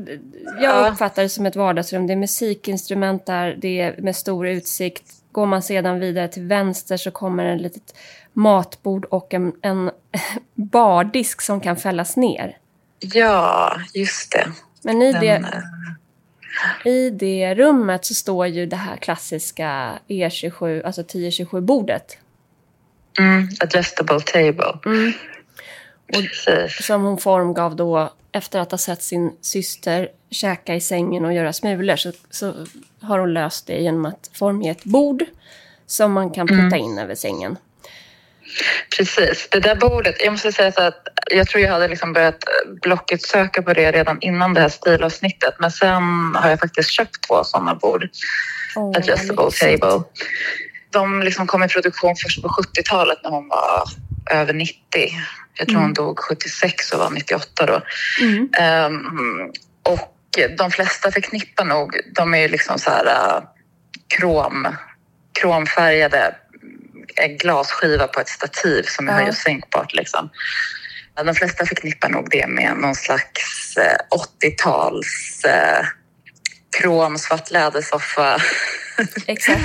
jag 0.60 0.62
Ja. 0.84 0.88
uppfattar 0.90 1.22
det 1.22 1.28
som 1.28 1.46
ett 1.46 1.56
vardagsrum. 1.56 2.06
Det 2.06 2.12
är 2.12 2.16
musikinstrument 2.16 3.26
där, 3.26 3.56
det 3.60 3.80
är 3.80 3.96
med 4.02 4.16
stor 4.16 4.48
utsikt. 4.48 5.02
Går 5.32 5.46
man 5.46 5.62
sedan 5.62 6.00
vidare 6.00 6.28
till 6.28 6.42
vänster 6.46 6.96
så 6.96 7.10
kommer 7.10 7.44
en 7.44 7.58
litet 7.58 7.94
matbord 8.32 9.04
och 9.04 9.34
en, 9.34 9.52
en 9.62 9.90
bardisk 10.54 11.40
som 11.40 11.60
kan 11.60 11.76
fällas 11.76 12.16
ner. 12.16 12.56
Ja, 12.98 13.76
just 13.94 14.32
det. 14.32 14.46
Men 14.84 15.02
i 15.02 15.12
Den, 15.12 15.20
det, 15.20 15.28
äh, 16.86 16.92
i 16.92 17.10
det 17.10 17.54
rummet 17.54 18.04
så 18.04 18.14
står 18.14 18.46
ju 18.46 18.66
det 18.66 18.76
här 18.76 18.96
klassiska 18.96 19.92
E27, 20.08 20.82
alltså 20.86 21.02
1027-bordet. 21.02 22.16
Mm, 23.18 23.48
adjustable 23.60 24.20
table. 24.20 24.78
Mm. 24.86 25.12
Precis. 26.12 26.86
som 26.86 27.02
hon 27.02 27.18
formgav 27.18 27.76
då 27.76 28.12
efter 28.32 28.58
att 28.60 28.70
ha 28.70 28.78
sett 28.78 29.02
sin 29.02 29.36
syster 29.40 30.08
käka 30.30 30.74
i 30.74 30.80
sängen 30.80 31.24
och 31.24 31.32
göra 31.32 31.52
smulor 31.52 31.96
så, 31.96 32.12
så 32.30 32.66
har 33.00 33.18
hon 33.18 33.34
löst 33.34 33.66
det 33.66 33.78
genom 33.78 34.04
att 34.04 34.30
formge 34.32 34.70
ett 34.70 34.84
bord 34.84 35.24
som 35.86 36.12
man 36.12 36.30
kan 36.30 36.46
putta 36.46 36.76
in 36.76 36.98
över 36.98 37.14
sängen. 37.14 37.56
Precis. 38.96 39.48
Det 39.50 39.60
där 39.60 39.74
bordet, 39.74 40.14
jag 40.24 40.30
måste 40.30 40.52
säga 40.52 40.72
så 40.72 40.82
att 40.82 41.08
jag 41.30 41.48
tror 41.48 41.62
jag 41.62 41.72
hade 41.72 41.88
liksom 41.88 42.12
börjat 42.12 42.44
blocket 42.82 43.22
söka 43.22 43.62
på 43.62 43.72
det 43.72 43.92
redan 43.92 44.18
innan 44.20 44.54
det 44.54 44.60
här 44.60 44.68
stilavsnittet. 44.68 45.54
Men 45.58 45.70
sen 45.70 46.34
har 46.34 46.50
jag 46.50 46.60
faktiskt 46.60 46.90
köpt 46.90 47.26
två 47.28 47.44
sådana 47.44 47.74
bord, 47.74 48.08
Åh, 48.76 48.92
adjustable 48.96 49.50
table. 49.50 50.04
De 50.92 51.22
liksom 51.22 51.46
kom 51.46 51.62
i 51.62 51.68
produktion 51.68 52.14
först 52.16 52.42
på 52.42 52.48
70-talet 52.48 53.18
när 53.22 53.30
hon 53.30 53.48
var 53.48 53.82
över 54.30 54.52
90. 54.52 54.74
Jag 55.54 55.68
tror 55.68 55.80
hon 55.80 55.92
dog 55.94 56.18
76 56.18 56.92
och 56.92 56.98
var 56.98 57.10
98 57.10 57.66
då. 57.66 57.82
Mm. 58.20 58.48
Ehm, 58.58 59.50
och 59.82 60.18
de 60.58 60.70
flesta 60.70 61.10
förknippar 61.12 61.64
nog, 61.64 62.00
de 62.14 62.34
är 62.34 62.38
ju 62.38 62.48
liksom 62.48 62.78
så 62.78 62.90
här 62.90 63.06
äh, 63.06 63.42
krom, 64.18 64.68
kromfärgade 65.40 66.34
äh, 67.16 67.26
glasskiva 67.26 68.06
på 68.06 68.20
ett 68.20 68.28
stativ 68.28 68.82
som 68.82 69.08
är 69.08 69.12
Ja. 69.12 69.18
höj 69.18 69.28
och 69.28 69.34
sänkbart. 69.34 69.94
Liksom. 69.94 70.30
De 71.24 71.34
flesta 71.34 71.66
förknippar 71.66 72.08
nog 72.08 72.30
det 72.30 72.46
med 72.46 72.76
någon 72.76 72.94
slags 72.94 73.76
äh, 73.76 73.96
80-tals 74.42 75.44
äh, 75.44 75.86
krom 76.78 77.18
svart 77.18 77.50
lädersoffa. 77.50 78.40
Exakt. 79.26 79.60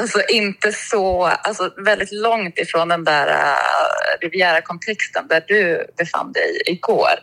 Alltså 0.00 0.22
inte 0.28 0.72
så, 0.72 1.24
alltså 1.24 1.70
väldigt 1.84 2.12
långt 2.12 2.58
ifrån 2.58 2.88
den 2.88 3.04
där 3.04 3.28
uh, 3.28 4.20
Riviera-kontexten 4.20 5.28
där 5.28 5.44
du 5.48 5.86
befann 5.98 6.32
dig 6.32 6.62
igår. 6.66 7.14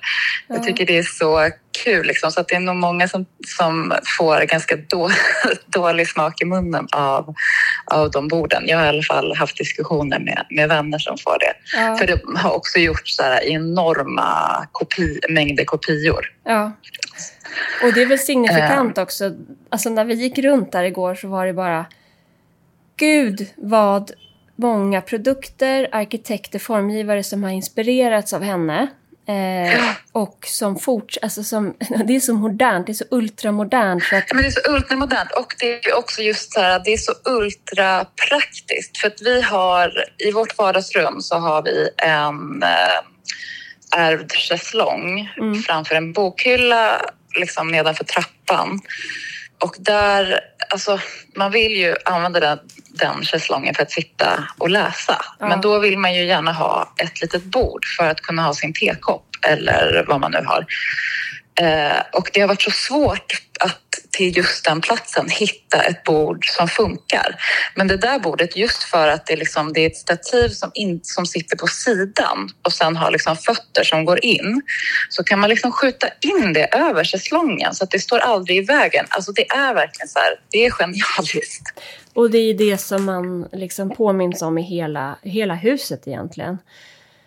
Ja. 0.47 0.55
Jag 0.55 0.63
tycker 0.63 0.85
det 0.85 0.97
är 0.97 1.03
så 1.03 1.49
kul 1.83 2.05
liksom, 2.05 2.31
så 2.31 2.41
att 2.41 2.47
det 2.47 2.55
är 2.55 2.59
nog 2.59 2.75
många 2.75 3.07
som, 3.07 3.25
som 3.47 3.93
får 4.17 4.41
ganska 4.41 4.75
då, 4.75 5.09
dålig 5.65 6.07
smak 6.07 6.41
i 6.41 6.45
munnen 6.45 6.87
av, 6.91 7.35
av 7.85 8.11
de 8.11 8.27
borden. 8.27 8.63
Jag 8.67 8.77
har 8.77 8.85
i 8.85 8.89
alla 8.89 9.03
fall 9.03 9.35
haft 9.35 9.57
diskussioner 9.57 10.19
med, 10.19 10.45
med 10.49 10.69
vänner 10.69 10.99
som 10.99 11.17
får 11.17 11.37
det. 11.39 11.53
Ja. 11.77 11.97
För 11.97 12.07
det 12.07 12.21
har 12.35 12.55
också 12.55 12.79
så 13.03 13.23
här 13.23 13.43
enorma 13.43 14.67
kopi, 14.71 15.19
mängder 15.29 15.65
kopior. 15.65 16.25
ja. 16.45 16.71
Och 17.83 17.93
det 17.93 18.01
är 18.01 18.05
väl 18.05 18.19
signifikant 18.19 18.97
också. 18.97 19.31
Alltså 19.69 19.89
när 19.89 20.05
vi 20.05 20.13
gick 20.13 20.37
runt 20.37 20.71
där 20.71 20.83
igår 20.83 21.15
så 21.15 21.27
var 21.27 21.45
det 21.45 21.53
bara 21.53 21.85
Gud 22.95 23.47
vad 23.55 24.11
många 24.55 25.01
produkter, 25.01 25.89
arkitekter, 25.91 26.59
formgivare 26.59 27.23
som 27.23 27.43
har 27.43 27.51
inspirerats 27.51 28.33
av 28.33 28.43
henne. 28.43 28.87
Eh, 29.27 29.83
och 30.11 30.45
som 30.47 30.79
fort, 30.79 31.17
alltså 31.21 31.43
som, 31.43 31.73
det 32.05 32.15
är 32.15 32.19
så 32.19 32.33
modernt, 32.33 32.85
det 32.85 32.91
är 32.91 32.93
så 32.93 33.05
ultramodernt. 33.11 34.03
Så 34.03 34.15
att... 34.15 34.23
Men 34.33 34.41
det 34.41 34.47
är 34.47 34.51
så 34.51 34.71
ultramodernt 34.71 35.31
och 35.31 35.55
det 35.59 35.85
är 35.85 35.97
också 35.97 36.21
just 36.21 36.53
så 36.53 36.59
här, 36.59 36.81
det 36.85 36.93
är 36.93 36.97
så 36.97 37.13
ultrapraktiskt. 37.25 38.97
För 38.97 39.07
att 39.07 39.21
vi 39.21 39.41
har, 39.41 40.05
i 40.17 40.31
vårt 40.31 40.57
vardagsrum 40.57 41.21
så 41.21 41.35
har 41.35 41.63
vi 41.63 41.89
en 41.97 42.63
eh, 42.63 43.99
ärvd 43.99 44.31
schäslong 44.31 45.29
mm. 45.37 45.61
framför 45.61 45.95
en 45.95 46.13
bokhylla 46.13 47.01
liksom 47.39 47.67
nedanför 47.67 48.03
trappan. 48.03 48.79
Och 49.63 49.75
där, 49.79 50.39
alltså 50.71 50.99
man 51.35 51.51
vill 51.51 51.71
ju 51.71 51.95
använda 52.05 52.39
den, 52.39 52.59
den 52.89 53.23
schäslongen 53.23 53.75
för 53.75 53.83
att 53.83 53.91
sitta 53.91 54.47
och 54.57 54.69
läsa. 54.69 55.21
Ja. 55.39 55.47
Men 55.47 55.61
då 55.61 55.79
vill 55.79 55.97
man 55.97 56.15
ju 56.15 56.25
gärna 56.25 56.53
ha 56.53 56.93
ett 56.97 57.21
litet 57.21 57.43
bord 57.43 57.85
för 57.97 58.07
att 58.07 58.21
kunna 58.21 58.41
ha 58.41 58.53
sin 58.53 58.73
tekopp 58.73 59.25
eller 59.47 60.05
vad 60.07 60.19
man 60.19 60.31
nu 60.31 60.43
har. 60.45 60.65
Eh, 61.61 62.01
och 62.13 62.29
det 62.33 62.41
har 62.41 62.47
varit 62.47 62.61
så 62.61 62.71
svårt 62.71 63.41
att 63.59 63.91
till 64.11 64.37
just 64.37 64.65
den 64.65 64.81
platsen 64.81 65.29
hitta 65.29 65.81
ett 65.81 66.03
bord 66.03 66.45
som 66.49 66.67
funkar. 66.67 67.35
Men 67.75 67.87
det 67.87 67.97
där 67.97 68.19
bordet, 68.19 68.57
just 68.57 68.83
för 68.83 69.07
att 69.07 69.25
det, 69.25 69.35
liksom, 69.35 69.73
det 69.73 69.81
är 69.81 69.87
ett 69.87 69.97
stativ 69.97 70.49
som, 70.49 70.71
in, 70.73 70.99
som 71.03 71.25
sitter 71.25 71.57
på 71.57 71.67
sidan 71.67 72.49
och 72.65 72.73
sen 72.73 72.95
har 72.95 73.11
liksom 73.11 73.35
fötter 73.35 73.83
som 73.83 74.05
går 74.05 74.25
in, 74.25 74.61
så 75.09 75.23
kan 75.23 75.39
man 75.39 75.49
liksom 75.49 75.71
skjuta 75.71 76.07
in 76.19 76.53
det 76.53 76.75
över 76.75 77.03
schäslongen 77.03 77.75
så 77.75 77.83
att 77.83 77.91
det 77.91 77.99
står 77.99 78.19
aldrig 78.19 78.57
i 78.57 78.61
vägen. 78.61 79.05
Alltså 79.09 79.31
det 79.31 79.51
är 79.51 79.73
verkligen 79.73 80.07
så 80.07 80.19
här, 80.19 80.39
det 80.51 80.65
är 80.65 80.71
genialiskt. 80.71 81.79
Och 82.13 82.31
det 82.31 82.37
är 82.37 82.53
det 82.53 82.77
som 82.77 83.05
man 83.05 83.47
liksom 83.51 83.89
påminns 83.95 84.41
om 84.41 84.57
i 84.57 84.61
hela, 84.61 85.17
hela 85.23 85.55
huset 85.55 86.07
egentligen. 86.07 86.57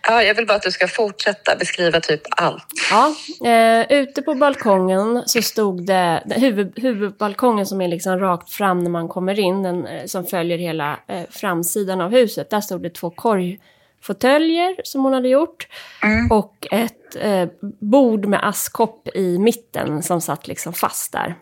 Ja, 0.06 0.22
jag 0.22 0.34
vill 0.34 0.46
bara 0.46 0.56
att 0.56 0.62
du 0.62 0.70
ska 0.70 0.88
fortsätta 0.88 1.56
beskriva 1.56 2.00
typ 2.00 2.20
allt. 2.30 2.66
Ja, 2.90 3.14
eh, 3.50 3.92
ute 3.92 4.22
på 4.22 4.34
balkongen 4.34 5.22
så 5.26 5.42
stod 5.42 5.86
det, 5.86 6.22
huvud, 6.26 6.78
huvudbalkongen 6.78 7.66
som 7.66 7.80
är 7.80 7.88
liksom 7.88 8.18
rakt 8.18 8.52
fram 8.52 8.78
när 8.78 8.90
man 8.90 9.08
kommer 9.08 9.38
in, 9.38 9.62
den 9.62 9.86
eh, 9.86 10.06
som 10.06 10.26
följer 10.26 10.58
hela 10.58 10.98
eh, 11.06 11.22
framsidan 11.30 12.00
av 12.00 12.10
huset. 12.10 12.50
Där 12.50 12.60
stod 12.60 12.82
det 12.82 12.90
två 12.90 13.10
korgfåtöljer 13.10 14.76
som 14.84 15.04
hon 15.04 15.12
hade 15.12 15.28
gjort 15.28 15.68
mm. 16.02 16.30
och 16.30 16.66
ett 16.70 17.16
eh, 17.20 17.48
bord 17.80 18.26
med 18.26 18.48
askkopp 18.48 19.08
i 19.14 19.38
mitten 19.38 20.02
som 20.02 20.20
satt 20.20 20.48
liksom 20.48 20.72
fast 20.72 21.12
där. 21.12 21.34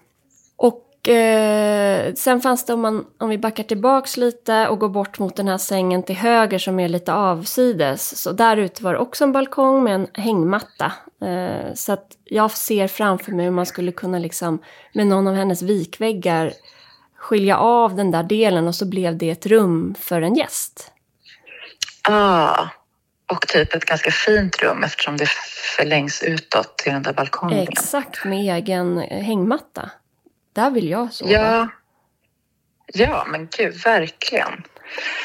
Eh, 1.08 2.14
sen 2.14 2.40
fanns 2.40 2.66
det, 2.66 2.72
om, 2.72 2.80
man, 2.80 3.06
om 3.18 3.28
vi 3.28 3.38
backar 3.38 3.62
tillbaks 3.62 4.16
lite 4.16 4.68
och 4.68 4.78
går 4.78 4.88
bort 4.88 5.18
mot 5.18 5.36
den 5.36 5.48
här 5.48 5.58
sängen 5.58 6.02
till 6.02 6.16
höger 6.16 6.58
som 6.58 6.80
är 6.80 6.88
lite 6.88 7.12
avsides. 7.12 8.22
Så 8.22 8.32
där 8.32 8.56
ute 8.56 8.84
var 8.84 8.92
det 8.92 8.98
också 8.98 9.24
en 9.24 9.32
balkong 9.32 9.84
med 9.84 9.94
en 9.94 10.06
hängmatta. 10.14 10.92
Eh, 11.22 11.74
så 11.74 11.92
att 11.92 12.06
jag 12.24 12.50
ser 12.50 12.88
framför 12.88 13.32
mig 13.32 13.44
hur 13.44 13.52
man 13.52 13.66
skulle 13.66 13.92
kunna 13.92 14.18
liksom 14.18 14.62
med 14.92 15.06
någon 15.06 15.28
av 15.28 15.34
hennes 15.34 15.62
vikväggar 15.62 16.52
skilja 17.22 17.56
av 17.56 17.96
den 17.96 18.10
där 18.10 18.22
delen 18.22 18.68
och 18.68 18.74
så 18.74 18.86
blev 18.86 19.18
det 19.18 19.30
ett 19.30 19.46
rum 19.46 19.94
för 19.98 20.22
en 20.22 20.34
gäst. 20.34 20.92
Ah, 22.02 22.68
och 23.32 23.48
typ 23.48 23.74
ett 23.74 23.84
ganska 23.84 24.10
fint 24.10 24.62
rum 24.62 24.84
eftersom 24.84 25.16
det 25.16 25.28
förlängs 25.76 26.22
utåt 26.22 26.78
till 26.78 26.92
den 26.92 27.02
där 27.02 27.12
balkongen. 27.12 27.68
Exakt, 27.68 28.24
med 28.24 28.56
egen 28.56 28.98
hängmatta. 28.98 29.90
Där 30.52 30.70
vill 30.70 30.88
jag 30.88 31.12
sova. 31.12 31.32
Ja, 31.32 31.68
ja 32.86 33.26
men 33.30 33.48
gud, 33.56 33.82
verkligen. 33.84 34.62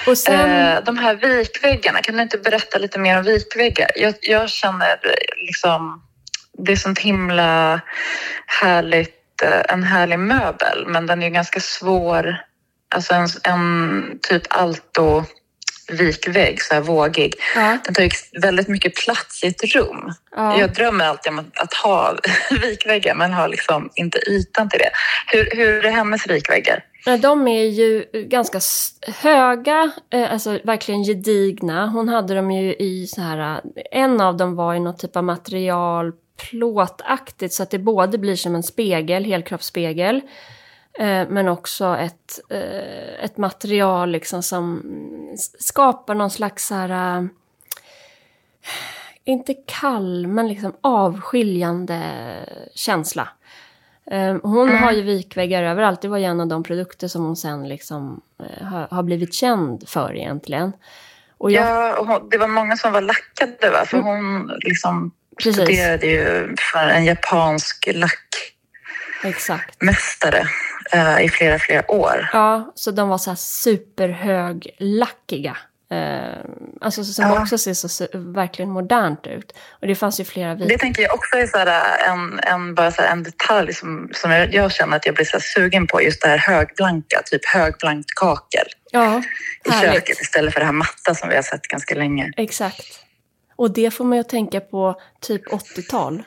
Och 0.07 0.17
sen... 0.17 0.49
Eh, 0.49 0.83
de 0.83 0.97
här 0.97 1.15
vikväggarna, 1.15 2.01
kan 2.01 2.15
du 2.15 2.21
inte 2.21 2.37
berätta 2.37 2.77
lite 2.77 2.99
mer 2.99 3.17
om 3.17 3.23
vikväggar? 3.23 3.91
Jag, 3.95 4.13
jag 4.21 4.49
känner 4.49 4.99
liksom, 5.35 6.01
det 6.57 6.71
är 6.71 6.75
sånt 6.75 6.99
himla 6.99 7.81
härligt, 8.45 9.41
eh, 9.43 9.61
en 9.69 9.83
härlig 9.83 10.19
möbel, 10.19 10.85
men 10.87 11.05
den 11.05 11.23
är 11.23 11.29
ganska 11.29 11.59
svår. 11.59 12.37
Alltså 12.95 13.13
en, 13.13 13.27
en 13.43 14.19
typ 14.21 14.43
alto 14.49 15.25
vikvägg, 15.87 16.61
så 16.61 16.73
här 16.73 16.81
vågig. 16.81 17.35
Ja. 17.55 17.77
Den 17.85 17.93
tar 17.93 18.03
ju 18.03 18.09
väldigt 18.41 18.67
mycket 18.67 18.95
plats 18.95 19.43
i 19.43 19.47
ett 19.47 19.75
rum. 19.75 20.13
Ja. 20.35 20.59
Jag 20.59 20.73
drömmer 20.73 21.05
alltid 21.05 21.31
om 21.31 21.39
att, 21.39 21.59
att 21.59 21.73
ha 21.73 22.17
vikväggar 22.61 23.15
men 23.15 23.33
har 23.33 23.47
liksom 23.47 23.89
inte 23.95 24.19
ytan 24.29 24.69
till 24.69 24.79
det. 24.79 24.91
Hur, 25.27 25.49
hur 25.55 25.85
är 25.85 25.91
hennes 25.91 26.27
vikväggar? 26.27 26.83
De 27.19 27.47
är 27.47 27.65
ju 27.65 28.05
ganska 28.13 28.59
höga, 29.21 29.91
eh, 30.13 30.31
alltså 30.31 30.59
verkligen 30.63 31.03
gedigna. 31.03 31.87
Hon 31.87 32.09
hade 32.09 32.35
dem 32.35 32.51
ju 32.51 32.73
i 32.73 33.07
så 33.07 33.21
här, 33.21 33.61
en 33.91 34.21
av 34.21 34.37
dem 34.37 34.55
var 34.55 34.73
i 34.73 34.79
något 34.79 34.99
typ 34.99 35.15
av 35.15 35.23
material, 35.23 36.11
plåtaktigt, 36.49 37.53
så 37.53 37.63
att 37.63 37.71
det 37.71 37.79
både 37.79 38.17
blir 38.17 38.35
som 38.35 38.55
en 38.55 38.63
spegel, 38.63 39.25
helkroppsspegel. 39.25 40.21
Eh, 40.99 41.27
men 41.29 41.47
också 41.47 41.97
ett, 41.97 42.39
eh, 42.49 43.23
ett 43.23 43.37
material 43.37 44.11
liksom 44.11 44.43
som 44.43 44.83
skapar 45.59 46.15
någon 46.15 46.29
slags 46.29 46.67
så 46.67 46.75
här, 46.75 47.17
eh, 47.17 47.25
inte 49.23 49.53
kall, 49.53 50.27
men 50.27 50.47
liksom 50.47 50.75
avskiljande 50.81 52.01
känsla. 52.75 53.29
Hon 54.43 54.69
mm. 54.69 54.83
har 54.83 54.91
ju 54.91 55.01
vikväggar 55.01 55.63
överallt. 55.63 56.01
Det 56.01 56.07
var 56.07 56.17
ju 56.17 56.23
en 56.23 56.41
av 56.41 56.47
de 56.47 56.63
produkter 56.63 57.07
som 57.07 57.25
hon 57.25 57.35
sen 57.35 57.69
liksom 57.69 58.21
har 58.89 59.03
blivit 59.03 59.33
känd 59.33 59.89
för 59.89 60.15
egentligen. 60.15 60.71
Och 61.37 61.51
jag... 61.51 61.65
Ja, 61.67 61.97
och 61.97 62.07
hon, 62.07 62.29
det 62.29 62.37
var 62.37 62.47
många 62.47 62.77
som 62.77 62.91
var 62.91 63.01
lackade 63.01 63.69
va? 63.69 63.85
För 63.85 63.97
mm. 63.97 64.07
hon 64.07 64.51
liksom 64.59 65.11
studerade 65.39 66.05
ju 66.07 66.55
för 66.71 66.87
en 66.87 67.05
japansk 67.05 67.89
lackmästare 69.23 70.47
uh, 70.95 71.25
i 71.25 71.29
flera, 71.29 71.59
flera 71.59 71.91
år. 71.91 72.29
Ja, 72.33 72.71
så 72.75 72.91
de 72.91 73.09
var 73.09 73.17
så 73.17 73.29
här 73.29 73.35
superhöglackiga. 73.35 75.57
Uh, 75.93 76.37
alltså 76.81 77.03
som 77.03 77.25
ja. 77.25 77.41
också 77.41 77.57
ser 77.57 77.73
så, 77.73 78.07
verkligen 78.13 78.71
modernt 78.71 79.27
ut. 79.27 79.53
Och 79.69 79.87
det 79.87 79.95
fanns 79.95 80.19
ju 80.19 80.23
flera 80.23 80.55
vita. 80.55 80.67
Det 80.67 80.77
tänker 80.77 81.01
jag 81.01 81.13
också 81.13 81.37
är 81.37 81.47
så 81.47 81.57
här, 81.57 81.97
en, 82.09 82.39
en, 82.39 82.75
bara 82.75 82.91
så 82.91 83.01
en 83.01 83.23
detalj 83.23 83.73
som, 83.73 84.09
som 84.13 84.31
jag, 84.31 84.53
jag, 84.53 84.71
känner 84.71 84.97
att 84.97 85.05
jag 85.05 85.15
blir 85.15 85.25
så 85.25 85.39
sugen 85.39 85.87
på. 85.87 86.01
Just 86.01 86.21
det 86.21 86.27
här 86.27 86.37
högblanka, 86.37 87.21
typ 87.25 87.45
högblankt 87.45 88.09
kakel. 88.15 88.67
Ja, 88.91 89.21
I 89.65 89.71
köket 89.71 90.21
istället 90.21 90.53
för 90.53 90.59
det 90.59 90.65
här 90.65 90.73
matta 90.73 91.15
som 91.15 91.29
vi 91.29 91.35
har 91.35 91.41
sett 91.41 91.61
ganska 91.61 91.95
länge. 91.95 92.31
Exakt. 92.37 92.99
Och 93.55 93.73
det 93.73 93.91
får 93.91 94.05
mig 94.05 94.19
att 94.19 94.29
tänka 94.29 94.59
på 94.59 95.01
typ 95.21 95.47
80-tal. 95.47 96.23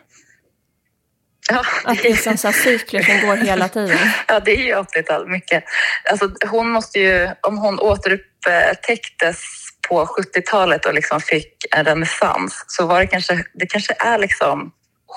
Ja. 1.50 1.64
Att 1.84 2.02
det 2.02 2.08
är 2.08 2.16
som 2.16 2.36
så 2.36 2.52
cykler 2.52 3.02
som 3.02 3.28
går 3.28 3.36
hela 3.36 3.68
tiden. 3.68 3.98
Ja, 4.28 4.40
det 4.40 4.50
är 4.50 4.64
ju 4.64 4.74
80-tal 4.74 5.28
mycket. 5.28 5.64
Alltså, 6.10 6.30
hon 6.50 6.70
måste 6.70 6.98
ju, 6.98 7.28
om 7.40 7.58
hon 7.58 7.80
återupptäcktes 7.80 9.44
på 9.88 10.04
70-talet 10.04 10.86
och 10.86 10.94
liksom 10.94 11.20
fick 11.20 11.66
en 11.76 11.84
renässans 11.84 12.64
så 12.66 12.86
var 12.86 13.00
det 13.00 13.06
kanske, 13.06 13.44
det 13.54 13.66
kanske 13.66 13.94
är 13.98 14.18
liksom 14.18 14.72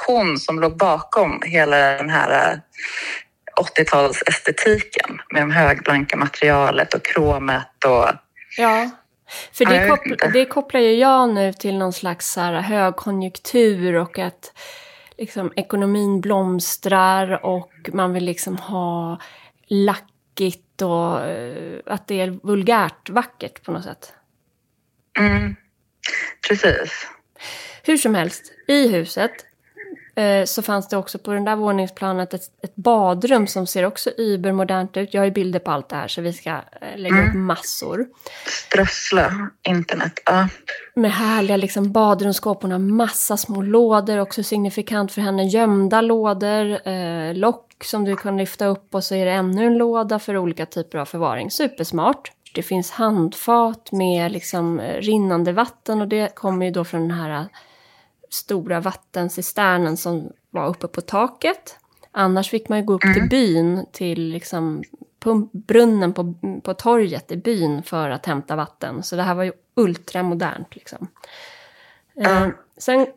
hon 0.08 0.38
som 0.38 0.60
låg 0.60 0.78
bakom 0.78 1.42
hela 1.46 1.78
den 1.78 2.10
här 2.10 2.62
80-talsestetiken 3.60 5.10
eh, 5.10 5.34
med 5.34 5.48
det 5.48 5.54
högblanka 5.54 6.18
materialet 6.18 6.94
och 6.94 7.06
kromet 7.06 7.86
och... 7.86 8.10
Ja, 8.58 8.90
för 9.54 9.66
det, 9.66 9.88
koppl 9.88 10.14
det 10.34 10.46
kopplar 10.46 10.82
ju 10.82 10.94
jag 10.94 11.30
nu 11.30 11.54
till 11.54 11.78
någon 11.78 11.94
slags 11.94 12.34
så 12.34 12.42
här 12.42 12.62
högkonjunktur 12.62 13.96
och 13.96 14.20
att 14.20 14.52
liksom, 15.18 15.54
ekonomin 15.56 16.22
blomstrar 16.22 17.46
och 17.46 17.90
man 17.94 18.14
vill 18.14 18.26
liksom 18.26 18.58
ha 18.58 19.20
lackigt 19.68 20.82
och 20.82 21.30
uh, 21.30 21.80
att 21.86 22.08
det 22.08 22.22
är 22.22 22.40
vulgärt 22.44 23.10
vackert 23.10 23.64
på 23.64 23.72
något 23.72 23.84
sätt. 23.84 24.14
Mm, 25.20 25.56
precis. 26.48 27.08
Hur 27.84 27.98
som 27.98 28.16
helst, 28.16 28.54
i 28.68 28.88
huset 28.88 29.32
Eh, 29.32 29.53
så 30.46 30.62
fanns 30.62 30.88
det 30.88 30.98
också 30.98 31.18
på 31.18 31.34
den 31.34 31.46
där 31.46 31.56
våningsplanet 31.56 32.34
ett, 32.34 32.42
ett 32.62 32.76
badrum 32.76 33.48
som 33.48 33.68
ser 33.68 33.86
också 33.86 34.10
übermodernt 34.18 34.98
ut. 34.98 35.14
Jag 35.14 35.22
har 35.22 35.26
ju 35.26 35.32
bilder 35.32 35.60
på 35.60 35.72
allt 35.72 35.90
det 35.90 35.96
här 35.96 36.08
så 36.08 36.22
vi 36.22 36.34
ska 36.34 36.50
eh, 36.50 36.98
lägga 36.98 37.16
mm. 37.16 37.30
upp 37.30 37.36
massor. 37.36 38.06
Strössla 38.46 39.50
internet, 39.68 40.14
ja. 40.26 40.48
Med 40.96 41.12
härliga 41.12 41.58
liksom, 41.58 41.92
badrumsskåp. 41.92 42.62
Hon 42.62 42.72
har 42.72 42.80
massa 42.80 43.38
små 43.38 43.62
lådor, 43.62 44.18
också 44.18 44.44
signifikant 44.44 45.12
för 45.12 45.22
henne. 45.22 45.44
Gömda 45.44 46.02
lådor, 46.02 46.88
eh, 46.88 47.34
lock 47.34 47.84
som 47.84 48.06
du 48.06 48.16
kan 48.16 48.38
lyfta 48.38 48.66
upp 48.66 48.96
och 48.96 49.04
så 49.04 49.16
är 49.16 49.26
det 49.26 49.32
ännu 49.32 49.66
en 49.66 49.78
låda 49.78 50.20
för 50.20 50.38
olika 50.38 50.66
typer 50.66 50.98
av 50.98 51.06
förvaring. 51.06 51.52
Supersmart. 51.52 52.32
Det 52.56 52.64
finns 52.64 52.92
handfat 52.92 53.92
med 53.92 54.32
liksom, 54.32 54.82
rinnande 54.82 55.52
vatten 55.52 56.02
och 56.02 56.08
det 56.08 56.36
kommer 56.36 56.66
ju 56.66 56.72
då 56.72 56.86
från 56.86 57.02
den 57.02 57.12
här 57.12 57.48
stora 58.34 58.80
vattencisternen 58.80 59.98
som 59.98 60.32
var 60.50 60.68
uppe 60.68 60.88
på 60.88 61.02
taket. 61.02 61.78
Annars 62.12 62.50
fick 62.50 62.70
man 62.70 62.80
ju 62.80 62.86
gå 62.86 62.94
upp 62.94 63.04
mm. 63.04 63.14
till 63.14 63.30
byn, 63.30 63.86
till 63.92 64.30
liksom 64.30 64.84
brunnen 65.52 66.14
på, 66.14 66.34
på 66.64 66.74
torget 66.74 67.32
i 67.32 67.38
byn 67.38 67.84
för 67.84 68.10
att 68.10 68.26
hämta 68.26 68.56
vatten. 68.56 69.04
Så 69.04 69.16
det 69.16 69.24
här 69.24 69.36
var 69.36 69.44
ju 69.44 69.52
ultramodernt 69.76 70.76
liksom. 70.76 71.08
Mm. 72.16 72.44
Eh, 72.44 72.50
sen 72.78 73.08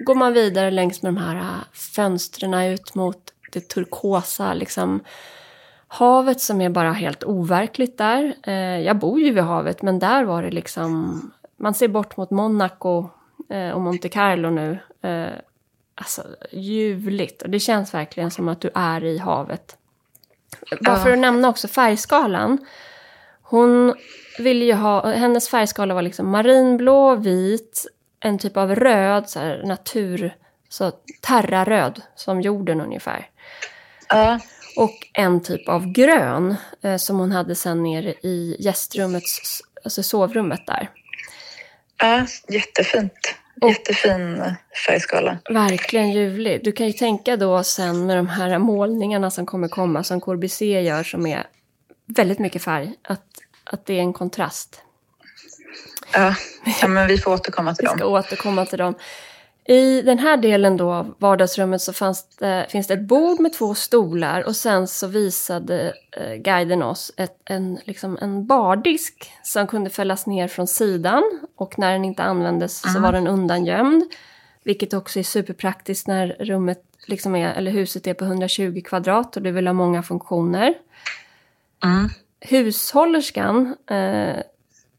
går 0.00 0.14
man 0.14 0.32
vidare 0.32 0.70
längs 0.70 1.02
med 1.02 1.14
de 1.14 1.20
här 1.20 1.36
äh, 1.36 1.64
fönstren 1.72 2.54
ut 2.54 2.94
mot 2.94 3.32
det 3.52 3.68
turkosa 3.68 4.54
liksom, 4.54 5.00
havet 5.88 6.40
som 6.40 6.60
är 6.60 6.68
bara 6.68 6.92
helt 6.92 7.24
overkligt 7.24 7.98
där. 7.98 8.34
Eh, 8.42 8.80
jag 8.80 8.98
bor 8.98 9.20
ju 9.20 9.32
vid 9.32 9.42
havet 9.42 9.82
men 9.82 9.98
där 9.98 10.24
var 10.24 10.42
det 10.42 10.50
liksom, 10.50 11.20
man 11.56 11.74
ser 11.74 11.88
bort 11.88 12.16
mot 12.16 12.30
Monaco 12.30 13.08
eh, 13.48 13.70
och 13.70 13.80
Monte 13.80 14.08
Carlo 14.08 14.50
nu. 14.50 14.78
Eh, 15.02 15.32
alltså 15.94 16.22
ljuvligt 16.52 17.42
och 17.42 17.50
det 17.50 17.60
känns 17.60 17.94
verkligen 17.94 18.30
som 18.30 18.48
att 18.48 18.60
du 18.60 18.70
är 18.74 19.04
i 19.04 19.18
havet. 19.18 19.76
Bara 20.80 20.96
för 20.96 21.12
att 21.12 21.18
nämna 21.18 21.48
också 21.48 21.68
färgskalan. 21.68 22.66
Hon 23.42 23.94
ville 24.38 24.64
ju 24.64 24.72
ha, 24.72 25.10
hennes 25.10 25.48
färgskala 25.48 25.94
var 25.94 26.02
liksom 26.02 26.30
marinblå, 26.30 27.14
vit, 27.14 27.86
en 28.20 28.38
typ 28.38 28.56
av 28.56 28.74
röd, 28.74 29.28
så 29.28 29.38
här, 29.38 29.62
natur, 29.64 30.36
så 30.68 30.92
terraröd, 31.20 32.02
som 32.14 32.40
jorden 32.40 32.80
ungefär. 32.80 33.30
Ja. 34.08 34.40
Och 34.76 35.08
en 35.12 35.42
typ 35.42 35.68
av 35.68 35.86
grön 35.86 36.54
eh, 36.82 36.96
som 36.96 37.18
hon 37.18 37.32
hade 37.32 37.54
sen 37.54 37.82
nere 37.82 38.10
i 38.10 38.56
gästrummet, 38.58 39.22
alltså 39.84 40.02
sovrummet 40.02 40.66
där. 40.66 40.90
Ja, 41.98 42.26
jättefint. 42.48 43.12
Och- 43.60 43.68
Jättefin 43.68 44.54
färgskala. 44.86 45.38
Verkligen 45.50 46.12
ljuvlig. 46.12 46.64
Du 46.64 46.72
kan 46.72 46.86
ju 46.86 46.92
tänka 46.92 47.36
då 47.36 47.64
sen 47.64 48.06
med 48.06 48.16
de 48.16 48.28
här 48.28 48.58
målningarna 48.58 49.30
som 49.30 49.46
kommer 49.46 49.68
komma 49.68 50.04
som 50.04 50.20
Corbusier 50.20 50.80
gör 50.80 51.02
som 51.02 51.26
är 51.26 51.46
väldigt 52.06 52.38
mycket 52.38 52.62
färg. 52.62 52.94
Att, 53.02 53.22
att 53.64 53.86
det 53.86 53.94
är 53.94 54.00
en 54.00 54.12
kontrast. 54.12 54.82
Ja. 56.12 56.34
ja, 56.80 56.88
men 56.88 57.08
vi 57.08 57.18
får 57.18 57.32
återkomma 57.32 57.74
till 57.74 57.82
Vi 57.84 57.88
ska 57.88 57.96
dem. 58.04 58.12
återkomma 58.12 58.66
till 58.66 58.78
dem. 58.78 58.94
I 59.68 60.02
den 60.02 60.18
här 60.18 60.36
delen 60.36 60.76
då 60.76 60.92
av 60.92 61.14
vardagsrummet 61.18 61.82
så 61.82 61.92
fanns 61.92 62.36
det, 62.38 62.66
finns 62.68 62.86
det 62.86 62.94
ett 62.94 63.08
bord 63.08 63.40
med 63.40 63.52
två 63.52 63.74
stolar 63.74 64.42
och 64.42 64.56
sen 64.56 64.88
så 64.88 65.06
visade 65.06 65.94
eh, 66.16 66.34
guiden 66.34 66.82
oss 66.82 67.12
ett, 67.16 67.40
en, 67.44 67.78
liksom 67.84 68.18
en 68.20 68.46
bardisk 68.46 69.32
som 69.42 69.66
kunde 69.66 69.90
fällas 69.90 70.26
ner 70.26 70.48
från 70.48 70.66
sidan 70.66 71.40
och 71.56 71.78
när 71.78 71.92
den 71.92 72.04
inte 72.04 72.22
användes 72.22 72.92
så 72.92 73.00
var 73.00 73.12
den 73.12 73.26
undangömd. 73.26 74.02
Vilket 74.64 74.94
också 74.94 75.18
är 75.18 75.22
superpraktiskt 75.22 76.06
när 76.06 76.36
rummet 76.40 76.82
liksom 77.06 77.34
är, 77.36 77.54
eller 77.54 77.70
huset 77.70 78.06
är 78.06 78.14
på 78.14 78.24
120 78.24 78.82
kvadrat 78.84 79.36
och 79.36 79.42
du 79.42 79.50
vill 79.50 79.66
ha 79.66 79.74
många 79.74 80.02
funktioner 80.02 80.74
Mm. 81.84 82.08
hushållerskan, 82.40 83.76
eh, 83.90 84.36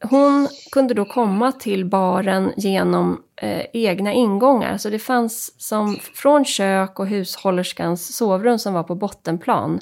hon 0.02 0.48
kunde 0.72 0.94
då 0.94 1.06
komma 1.06 1.52
till 1.52 1.86
baren 1.86 2.54
genom 2.58 3.24
eh, 3.36 3.66
egna 3.74 4.14
ingångar. 4.14 4.78
Så 4.78 4.90
det 4.90 5.00
fanns 5.00 5.62
som 5.62 5.96
från 6.14 6.46
kök 6.46 7.00
och 7.00 7.08
hushållerskans 7.08 8.16
sovrum 8.16 8.60
som 8.60 8.74
var 8.74 8.84
på 8.84 8.96
bottenplan 8.96 9.80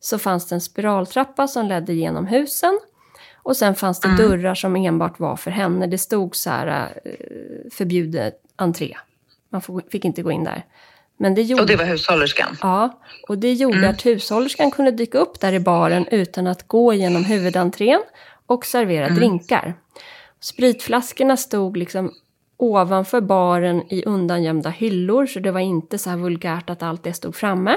så 0.00 0.18
fanns 0.18 0.48
det 0.48 0.54
en 0.54 0.60
spiraltrappa 0.60 1.48
som 1.48 1.66
ledde 1.66 1.94
genom 1.94 2.26
husen. 2.26 2.80
Och 3.42 3.56
sen 3.56 3.74
fanns 3.74 4.00
det 4.00 4.16
dörrar 4.16 4.54
som 4.54 4.76
enbart 4.76 5.20
var 5.20 5.36
för 5.36 5.50
henne. 5.50 5.86
Det 5.86 5.98
stod 5.98 6.36
så 6.36 6.50
här 6.50 7.00
eh, 7.04 7.70
förbjudet 7.72 8.40
entré. 8.56 8.96
Man 9.48 9.62
fick 9.90 10.04
inte 10.04 10.22
gå 10.22 10.30
in 10.30 10.44
där. 10.44 10.64
Men 11.16 11.34
det 11.34 11.42
gjorde... 11.42 11.62
Och 11.62 11.68
det 11.68 11.76
var 11.76 11.84
hushållerskan. 11.84 12.56
Ja, 12.62 13.00
och 13.28 13.38
det 13.38 13.52
gjorde 13.52 13.88
att 13.88 14.06
hushållerskan 14.06 14.70
kunde 14.70 14.90
dyka 14.90 15.18
upp 15.18 15.40
där 15.40 15.52
i 15.52 15.60
baren 15.60 16.06
utan 16.10 16.46
att 16.46 16.68
gå 16.68 16.94
genom 16.94 17.24
huvudentrén 17.24 18.02
och 18.46 18.66
servera 18.66 19.08
drinkar. 19.08 19.74
Spritflaskorna 20.40 21.36
stod 21.36 21.76
liksom 21.76 22.12
ovanför 22.56 23.20
baren 23.20 23.92
i 23.92 24.04
undangömda 24.04 24.70
hyllor, 24.70 25.26
så 25.26 25.40
det 25.40 25.50
var 25.50 25.60
inte 25.60 25.98
så 25.98 26.10
här 26.10 26.16
vulgärt 26.16 26.70
att 26.70 26.82
allt 26.82 27.04
det 27.04 27.12
stod 27.12 27.36
framme. 27.36 27.76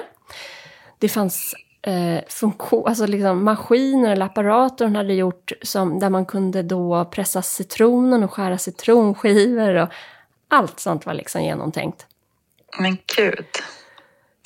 Det 0.97 1.09
fanns 1.09 1.55
eh, 1.81 2.23
funktion, 2.27 2.87
alltså 2.87 3.05
liksom 3.05 3.43
maskiner 3.43 4.11
eller 4.11 4.25
apparater 4.25 4.85
hon 4.85 4.95
hade 4.95 5.13
gjort 5.13 5.51
som, 5.61 5.99
där 5.99 6.09
man 6.09 6.25
kunde 6.25 6.63
då 6.63 7.05
pressa 7.05 7.41
citronen 7.41 8.23
och 8.23 8.33
skära 8.33 8.57
citronskivor 8.57 9.75
och 9.75 9.89
allt 10.47 10.79
sånt 10.79 11.05
var 11.05 11.13
liksom 11.13 11.43
genomtänkt. 11.43 12.05
Men 12.79 12.97
gud. 13.17 13.45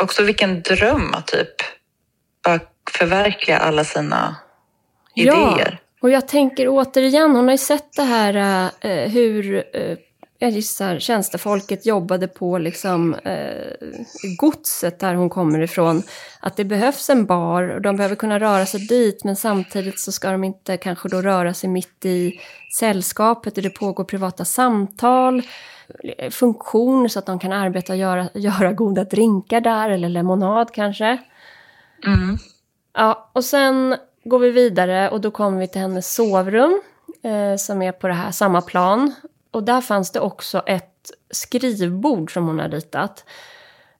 Också 0.03 0.23
vilken 0.23 0.61
dröm 0.61 1.13
att 1.13 1.27
typ 1.27 1.55
bara 2.43 2.59
förverkliga 2.91 3.57
alla 3.57 3.83
sina 3.83 4.35
idéer. 5.15 5.82
Och 6.03 6.09
jag 6.09 6.27
tänker 6.27 6.67
återigen, 6.69 7.35
hon 7.35 7.45
har 7.45 7.51
ju 7.51 7.57
sett 7.57 7.93
det 7.95 8.03
här 8.03 8.69
eh, 8.79 9.11
hur, 9.11 9.63
eh, 9.73 9.97
jag 10.39 10.51
gissar, 10.51 10.99
tjänstefolket 10.99 11.85
jobbade 11.85 12.27
på 12.27 12.57
liksom 12.57 13.13
eh, 13.13 13.73
godset 14.37 14.99
där 14.99 15.15
hon 15.15 15.29
kommer 15.29 15.59
ifrån. 15.59 16.03
Att 16.39 16.57
det 16.57 16.63
behövs 16.63 17.09
en 17.09 17.25
bar 17.25 17.63
och 17.69 17.81
de 17.81 17.97
behöver 17.97 18.15
kunna 18.15 18.39
röra 18.39 18.65
sig 18.65 18.79
dit 18.79 19.23
men 19.23 19.35
samtidigt 19.35 19.99
så 19.99 20.11
ska 20.11 20.31
de 20.31 20.43
inte 20.43 20.77
kanske 20.77 21.09
då 21.09 21.21
röra 21.21 21.53
sig 21.53 21.69
mitt 21.69 22.05
i 22.05 22.39
sällskapet 22.77 23.55
där 23.55 23.61
det 23.61 23.69
pågår 23.69 24.03
privata 24.03 24.45
samtal. 24.45 25.41
eh, 26.17 26.29
Funktioner 26.29 27.07
så 27.07 27.19
att 27.19 27.25
de 27.25 27.39
kan 27.39 27.51
arbeta 27.51 27.93
och 27.93 27.99
göra, 27.99 28.29
göra 28.33 28.73
goda 28.73 29.03
drinkar 29.03 29.61
där 29.61 29.89
eller 29.89 30.09
lemonad 30.09 30.71
kanske. 30.71 31.17
Mm. 32.05 32.37
Ja, 32.93 33.29
och 33.33 33.45
sen 33.45 33.95
går 34.23 34.39
vi 34.39 34.51
vidare 34.51 35.09
och 35.09 35.21
då 35.21 35.31
kommer 35.31 35.59
vi 35.59 35.67
till 35.67 35.81
hennes 35.81 36.13
sovrum 36.13 36.81
eh, 37.23 37.55
som 37.57 37.81
är 37.81 37.91
på 37.91 38.07
det 38.07 38.13
här 38.13 38.31
samma 38.31 38.61
plan. 38.61 39.15
Och 39.51 39.63
där 39.63 39.81
fanns 39.81 40.11
det 40.11 40.19
också 40.19 40.63
ett 40.65 41.11
skrivbord 41.31 42.33
som 42.33 42.47
hon 42.47 42.59
har 42.59 42.69
ritat 42.69 43.25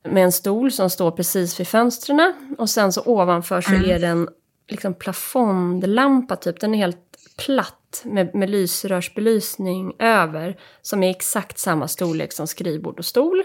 med 0.02 0.24
en 0.24 0.32
stol 0.32 0.72
som 0.72 0.90
står 0.90 1.10
precis 1.10 1.60
vid 1.60 1.68
fönstren. 1.68 2.56
Och 2.58 2.70
sen 2.70 2.92
så 2.92 3.02
ovanför 3.04 3.60
så 3.60 3.74
är 3.74 3.98
det 3.98 4.06
en 4.06 4.28
liksom 4.68 4.94
plafondlampa 4.94 6.36
typ. 6.36 6.60
Den 6.60 6.74
är 6.74 6.78
helt 6.78 6.98
platt 7.36 8.02
med, 8.04 8.34
med 8.34 8.50
lysrörsbelysning 8.50 9.94
över 9.98 10.56
som 10.82 11.02
är 11.02 11.10
exakt 11.10 11.58
samma 11.58 11.88
storlek 11.88 12.32
som 12.32 12.46
skrivbord 12.46 12.98
och 12.98 13.04
stol. 13.04 13.42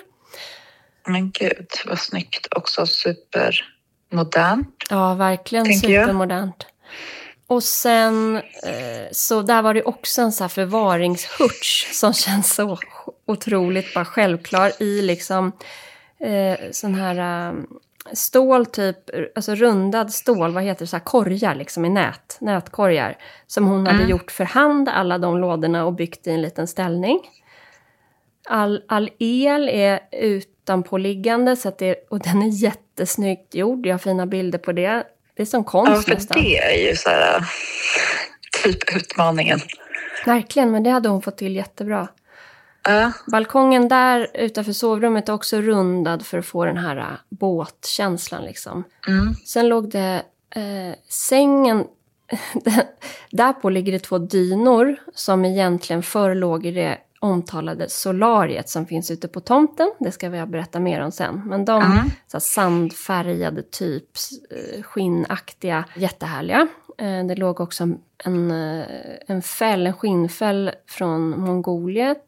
Men 1.08 1.32
gud, 1.32 1.68
vad 1.86 2.00
snyggt. 2.00 2.48
Också 2.56 2.86
supermodernt. 4.10 4.76
Ja, 4.90 5.14
verkligen 5.14 5.66
supermodernt. 5.66 6.66
Och 7.48 7.64
sen, 7.64 8.36
eh, 8.36 9.08
så 9.12 9.42
där 9.42 9.62
var 9.62 9.74
det 9.74 9.84
också 9.84 10.22
en 10.22 10.32
så 10.32 10.44
här 10.44 10.50
förvaringshurts 10.50 12.00
som 12.00 12.14
känns 12.26 12.56
så 12.56 12.78
otroligt 13.26 13.94
bara 13.94 14.06
självklar 14.06 14.72
i 14.80 15.02
liksom 15.02 15.52
eh, 16.20 16.72
sån 16.72 16.96
här 16.96 17.50
eh, 17.50 17.56
stål 18.14 18.66
typ, 18.66 18.98
alltså 19.36 19.56
rundad 19.56 20.14
stål, 20.14 20.54
vad 20.54 20.64
heter 20.64 20.86
det, 20.86 20.88
så 20.88 20.96
här 20.96 21.04
korgar 21.04 21.56
liksom 21.56 21.86
i 21.86 21.90
nät, 21.90 22.38
nätkorgar. 22.42 23.18
Som 23.48 23.68
hon 23.68 23.88
hade 23.88 24.04
gjort 24.04 24.32
för 24.32 24.44
hand, 24.44 24.90
alla 24.90 25.18
de 25.18 25.38
lådorna 25.38 25.86
och 25.86 25.94
byggt 25.94 26.28
i 26.28 26.32
en 26.32 26.42
liten 26.42 26.68
ställning. 26.68 27.20
All, 28.50 28.84
all 28.88 29.10
el 29.20 29.70
är 29.70 30.00
utanpåliggande 30.70 31.56
så 31.56 31.70
att 31.70 31.78
det, 31.78 31.96
och 32.10 32.20
den 32.20 32.42
är 32.42 32.48
jättesnyggt 32.48 33.56
gjord. 33.56 33.86
Jag 33.86 33.94
har 33.94 34.00
fina 34.00 34.26
bilder 34.26 34.60
på 34.60 34.72
det. 34.72 35.04
Det 35.36 35.42
är 35.42 35.46
som 35.46 35.64
konst 35.64 35.92
Ja, 35.92 36.02
för 36.02 36.14
nästan. 36.14 36.42
det 36.42 36.58
är 36.58 36.90
ju 36.90 36.96
så 36.96 37.10
här 37.10 37.44
typ 38.64 38.96
utmaningen. 38.96 39.60
Verkligen, 40.26 40.72
men 40.72 40.84
det 40.84 40.90
hade 40.90 41.10
hon 41.10 41.22
fått 41.22 41.38
till 41.38 41.56
jättebra. 41.56 42.08
Ja, 42.84 43.12
Balkongen 43.32 43.88
där 43.88 44.28
utanför 44.34 44.74
sovrummet 44.74 45.30
är 45.30 45.34
också 45.34 45.62
rundad 45.62 46.26
för 46.26 46.38
att 46.38 46.46
få 46.46 46.66
den 46.66 46.78
här 46.78 46.98
äh, 46.98 47.06
båtkänslan 47.30 48.44
liksom. 48.44 48.84
mm. 49.08 49.34
Sen 49.46 49.70
låg 49.70 49.90
det 49.92 50.22
eh, 50.56 50.96
sängen, 51.10 51.84
där 53.32 53.54
på 53.54 53.70
ligger 53.70 53.92
det 53.92 54.00
två 54.00 54.18
dynor 54.18 54.96
som 55.14 55.46
egentligen 55.46 56.04
förr 56.04 56.36
låg 56.36 56.66
i 56.66 56.72
det 56.72 56.98
omtalade 57.20 57.90
solariet 57.90 58.70
som 58.70 58.86
finns 58.86 59.12
ute 59.12 59.28
på 59.28 59.40
tomten. 59.40 59.92
Det 60.00 60.12
ska 60.12 60.28
jag 60.36 60.50
berätta 60.50 60.80
mer 60.80 61.02
om 61.02 61.12
sen. 61.12 61.42
Men 61.46 61.66
de 61.66 61.82
Mm. 61.82 61.98
så 62.28 62.38
här, 62.38 62.40
sandfärgade, 62.40 63.62
typ 63.62 64.06
eh, 64.52 64.82
skinnaktiga, 64.84 65.86
jättehärliga. 65.96 66.68
Eh, 66.98 67.26
det 67.26 67.36
låg 67.36 67.60
också 67.60 67.84
en, 68.24 68.52
eh, 68.52 68.86
en 69.28 69.42
fäll, 69.42 69.88
en 69.88 69.94
skinnfäll 69.94 70.72
från 70.88 71.30
Mongoliet. 71.40 72.26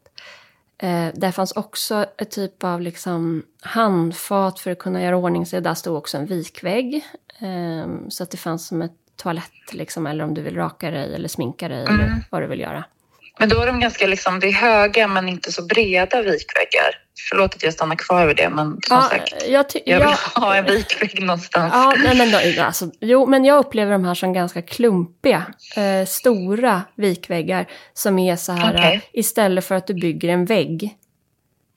Där 1.14 1.30
fanns 1.30 1.52
också 1.52 2.06
ett 2.18 2.30
typ 2.30 2.64
av 2.64 2.80
liksom 2.80 3.42
handfat 3.60 4.60
för 4.60 4.70
att 4.70 4.78
kunna 4.78 5.02
göra 5.02 5.16
ordning 5.16 5.46
sig. 5.46 5.60
Där 5.60 5.74
stod 5.74 5.96
också 5.96 6.18
en 6.18 6.26
vikvägg. 6.26 7.04
Så 8.08 8.22
att 8.22 8.30
det 8.30 8.36
fanns 8.36 8.66
som 8.66 8.82
ett 8.82 8.92
toalett, 9.16 9.72
liksom, 9.72 10.06
eller 10.06 10.24
om 10.24 10.34
du 10.34 10.42
vill 10.42 10.56
raka 10.56 10.90
dig 10.90 11.14
eller 11.14 11.28
sminka 11.28 11.68
dig 11.68 11.80
eller 11.86 12.24
vad 12.30 12.42
du 12.42 12.46
vill 12.46 12.60
göra. 12.60 12.84
Men 13.42 13.48
då 13.48 13.60
är 13.62 13.66
de 13.66 13.80
ganska 13.80 14.06
liksom, 14.06 14.40
det 14.40 14.46
är 14.46 14.52
höga 14.52 15.08
men 15.08 15.28
inte 15.28 15.52
så 15.52 15.62
breda 15.62 16.22
vikväggar. 16.22 16.98
Förlåt 17.30 17.54
att 17.54 17.62
jag 17.62 17.72
stannar 17.72 17.96
kvar 17.96 18.26
vid 18.26 18.36
det, 18.36 18.48
men 18.48 18.66
som 18.66 18.80
Ja, 18.96 19.02
sagt, 19.02 19.32
jag, 19.48 19.64
jag 19.84 19.98
vill 19.98 20.08
jag, 20.34 20.40
ha 20.42 20.56
en 20.56 20.64
vikvägg 20.64 21.22
någonstans. 21.22 21.72
Ja, 21.74 21.94
nej, 22.04 22.16
men 22.18 22.30
då, 22.56 22.62
alltså, 22.62 22.90
jo, 23.00 23.26
men 23.26 23.44
jag 23.44 23.58
upplever 23.58 23.92
de 23.92 24.04
här 24.04 24.14
som 24.14 24.32
ganska 24.32 24.62
klumpiga, 24.62 25.46
eh, 25.76 26.06
stora 26.06 26.82
vikväggar 26.96 27.66
som 27.94 28.18
är 28.18 28.36
så 28.36 28.52
här, 28.52 28.74
Okej. 28.78 28.94
eh, 28.94 29.00
istället 29.12 29.64
för 29.64 29.74
att 29.74 29.86
du 29.86 29.94
bygger 29.94 30.28
en 30.28 30.44
vägg 30.44 30.96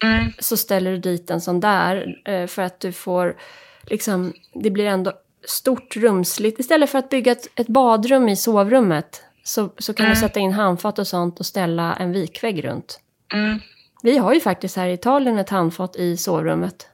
Mm. 0.04 0.34
så 0.40 0.58
ställer 0.58 0.92
du 0.92 0.98
dit 0.98 1.30
en 1.30 1.42
sån 1.42 1.60
där 1.60 2.16
eh, 2.26 2.48
för 2.48 2.62
att 2.62 2.80
du 2.80 2.92
får 2.92 3.36
liksom, 3.84 4.34
det 4.54 4.70
blir 4.72 4.86
ändå 4.86 5.14
stort 5.48 5.96
rumsligt. 5.96 6.60
Istället 6.60 6.90
för 6.90 7.00
att 7.00 7.10
bygga 7.10 7.32
ett, 7.32 7.48
ett 7.60 7.68
badrum 7.68 8.30
i 8.30 8.36
sovrummet 8.36 9.22
så, 9.48 9.70
så 9.78 9.94
kan 9.94 10.04
du 10.06 10.12
Mm. 10.12 10.22
sätta 10.22 10.40
in 10.40 10.54
handfat 10.54 11.00
och 11.00 11.08
sånt 11.08 11.40
och 11.40 11.46
ställa 11.46 11.94
en 11.96 12.12
vikvägg 12.12 12.66
runt. 12.66 13.00
Mm. 13.34 13.60
Vi 14.02 14.18
har 14.18 14.34
ju 14.34 14.40
faktiskt 14.40 14.76
här 14.76 14.88
i 14.88 14.94
Italien 14.94 15.38
ett 15.38 15.50
handfat 15.50 15.96
i 15.96 16.18
sovrummet. 16.18 16.88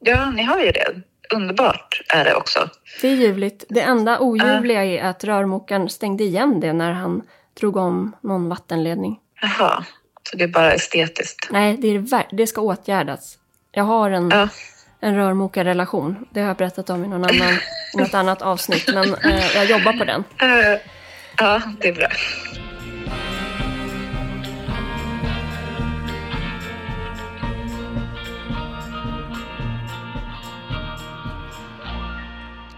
Ja, 0.00 0.30
ni 0.30 0.42
har 0.42 0.60
ju 0.60 0.70
det. 0.72 0.94
Underbart 1.34 2.02
är 2.14 2.24
det 2.24 2.34
också. 2.34 2.68
Det 3.00 3.08
är 3.08 3.14
ljuvligt. 3.14 3.64
Det 3.68 3.80
enda 3.80 4.18
oljuvliga 4.20 4.84
är 4.84 5.02
att 5.04 5.24
rörmokaren 5.24 5.88
stängde 5.88 6.24
igen 6.24 6.60
det 6.60 6.72
när 6.72 6.92
han 6.92 7.22
drog 7.60 7.76
om 7.76 8.16
någon 8.20 8.48
vattenledning. 8.48 9.18
Jaha, 9.42 9.84
så 10.30 10.36
det 10.36 10.44
är 10.44 10.48
bara 10.48 10.72
estetiskt. 10.72 11.48
Nej, 11.50 11.76
det, 11.76 11.88
är 11.88 12.36
det 12.36 12.46
ska 12.46 12.60
åtgärdas. 12.60 13.38
Jag 13.72 13.84
har 13.84 14.10
en, 14.10 14.30
Ja. 14.30 14.48
en 15.00 15.16
rörmokarrelation. 15.16 16.26
Det 16.30 16.40
har 16.40 16.46
jag 16.48 16.56
berättat 16.56 16.90
om 16.90 17.04
i 17.04 17.08
någon 17.08 17.24
annan, 17.24 17.58
något 17.94 18.14
annat 18.14 18.42
avsnitt. 18.42 18.90
Men 18.94 19.14
eh, 19.14 19.56
jag 19.56 19.64
jobbar 19.66 19.92
på 19.92 20.04
den. 20.04 20.24
Eh, 20.40 20.78
ja, 21.38 21.62
det 21.80 21.88
är 21.88 21.92
bra. 21.92 22.08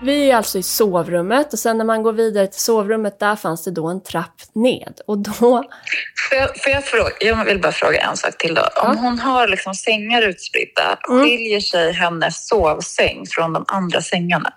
Vi 0.02 0.30
är 0.30 0.36
alltså 0.36 0.58
i 0.58 0.62
sovrummet 0.62 1.52
och 1.52 1.58
sen 1.58 1.78
när 1.78 1.84
man 1.84 2.02
går 2.02 2.12
vidare 2.12 2.46
till 2.46 2.60
sovrummet 2.60 3.18
där 3.20 3.36
fanns 3.36 3.64
det 3.64 3.70
då 3.70 3.86
en 3.88 4.00
trapp 4.02 4.34
ned. 4.52 5.00
Och 5.06 5.18
då, 5.18 5.32
Får 5.32 6.38
jag, 6.38 6.62
får 6.62 6.72
jag, 6.72 6.84
fråga, 6.84 7.10
jag 7.20 7.44
vill 7.44 7.60
bara 7.60 7.72
fråga 7.72 8.00
en 8.00 8.16
sak 8.16 8.38
till 8.38 8.54
då. 8.54 8.62
Om 8.62 8.68
Ja. 8.76 8.94
hon 9.00 9.18
har 9.18 9.48
liksom 9.48 9.74
sängar 9.74 10.22
utspridda, 10.22 10.98
Mm. 11.08 11.24
skiljer 11.24 11.60
sig 11.60 11.92
hennes 11.92 12.48
sovsäng 12.48 13.26
från 13.26 13.52
de 13.52 13.64
andra 13.68 14.00
sängarna? 14.02 14.52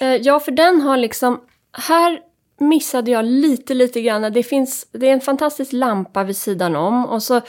eh, 0.00 0.14
ja 0.14 0.40
för 0.40 0.52
den 0.52 0.80
har 0.80 0.96
liksom, 0.96 1.40
här 1.88 2.18
missade 2.60 3.10
jag 3.10 3.24
lite, 3.24 3.74
lite 3.74 4.02
grann. 4.02 4.32
Det 4.32 4.42
finns, 4.42 4.86
det 4.92 5.08
är 5.08 5.12
en 5.12 5.20
fantastisk 5.20 5.72
lampa 5.72 6.24
vid 6.24 6.36
sidan 6.36 6.76
om 6.76 7.06
och 7.06 7.22
så 7.22 7.40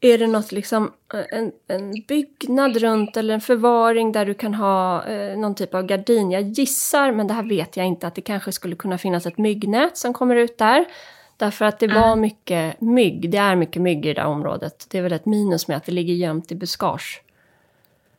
är 0.00 0.18
det 0.18 0.26
något 0.26 0.52
liksom, 0.52 0.92
eh, 1.14 1.38
en, 1.38 1.52
en 1.68 1.92
byggnad 2.08 2.76
runt 2.76 3.16
eller 3.16 3.34
en 3.34 3.40
förvaring 3.40 4.12
där 4.12 4.26
du 4.26 4.34
kan 4.34 4.54
ha 4.54 5.06
eh, 5.06 5.38
någon 5.38 5.54
typ 5.54 5.74
av 5.74 5.82
gardin. 5.82 6.30
Jag 6.30 6.42
gissar, 6.42 7.12
men 7.12 7.26
det 7.26 7.34
här 7.34 7.42
vet 7.42 7.76
jag 7.76 7.86
inte, 7.86 8.06
att 8.06 8.14
det 8.14 8.20
kanske 8.20 8.52
skulle 8.52 8.76
kunna 8.76 8.98
finnas 8.98 9.26
ett 9.26 9.38
myggnät 9.38 9.96
som 9.96 10.14
kommer 10.14 10.36
ut 10.36 10.58
där. 10.58 10.84
Därför 11.36 11.64
att 11.64 11.78
det 11.78 11.86
var 11.86 12.16
mycket 12.16 12.80
mygg, 12.80 13.30
det 13.30 13.38
är 13.38 13.56
mycket 13.56 13.82
mygg 13.82 14.06
i 14.06 14.14
det 14.14 14.20
här 14.20 14.28
området. 14.28 14.86
Det 14.88 14.98
är 14.98 15.02
väl 15.02 15.12
ett 15.12 15.26
minus 15.26 15.68
med 15.68 15.76
att 15.76 15.84
det 15.84 15.92
ligger 15.92 16.14
gömt 16.14 16.52
i 16.52 16.54
buskage. 16.54 17.22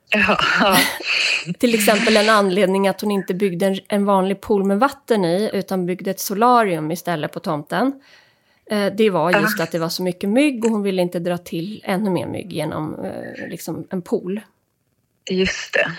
Ja. 0.10 0.38
Till 1.58 1.76
exempel 1.76 2.18
en 2.18 2.30
anledning 2.30 2.88
att 2.88 3.02
hon 3.02 3.12
inte 3.12 3.34
byggde 3.34 3.66
en, 3.66 3.80
en 3.88 4.06
vanlig 4.06 4.42
pool 4.42 4.66
med 4.66 4.80
vatten 4.80 5.26
i, 5.26 5.50
utan 5.54 5.86
byggde 5.86 6.12
ett 6.12 6.20
solarium 6.20 6.92
istället 6.92 7.32
på 7.32 7.40
tomten. 7.40 8.02
Eh, 8.72 8.94
det 8.98 9.10
var 9.10 9.42
just 9.42 9.60
att 9.60 9.72
det 9.72 9.80
var 9.80 9.90
så 9.90 10.04
mycket 10.04 10.30
mygg 10.30 10.66
och 10.66 10.72
hon 10.72 10.84
ville 10.84 11.02
inte 11.02 11.20
dra 11.20 11.38
till 11.38 11.82
ännu 11.86 12.10
mer 12.10 12.28
mygg 12.28 12.54
genom 12.54 13.06
eh, 13.06 13.50
liksom 13.50 13.88
en 13.90 14.02
pool. 14.02 14.42
just 15.30 15.74
det. 15.74 15.92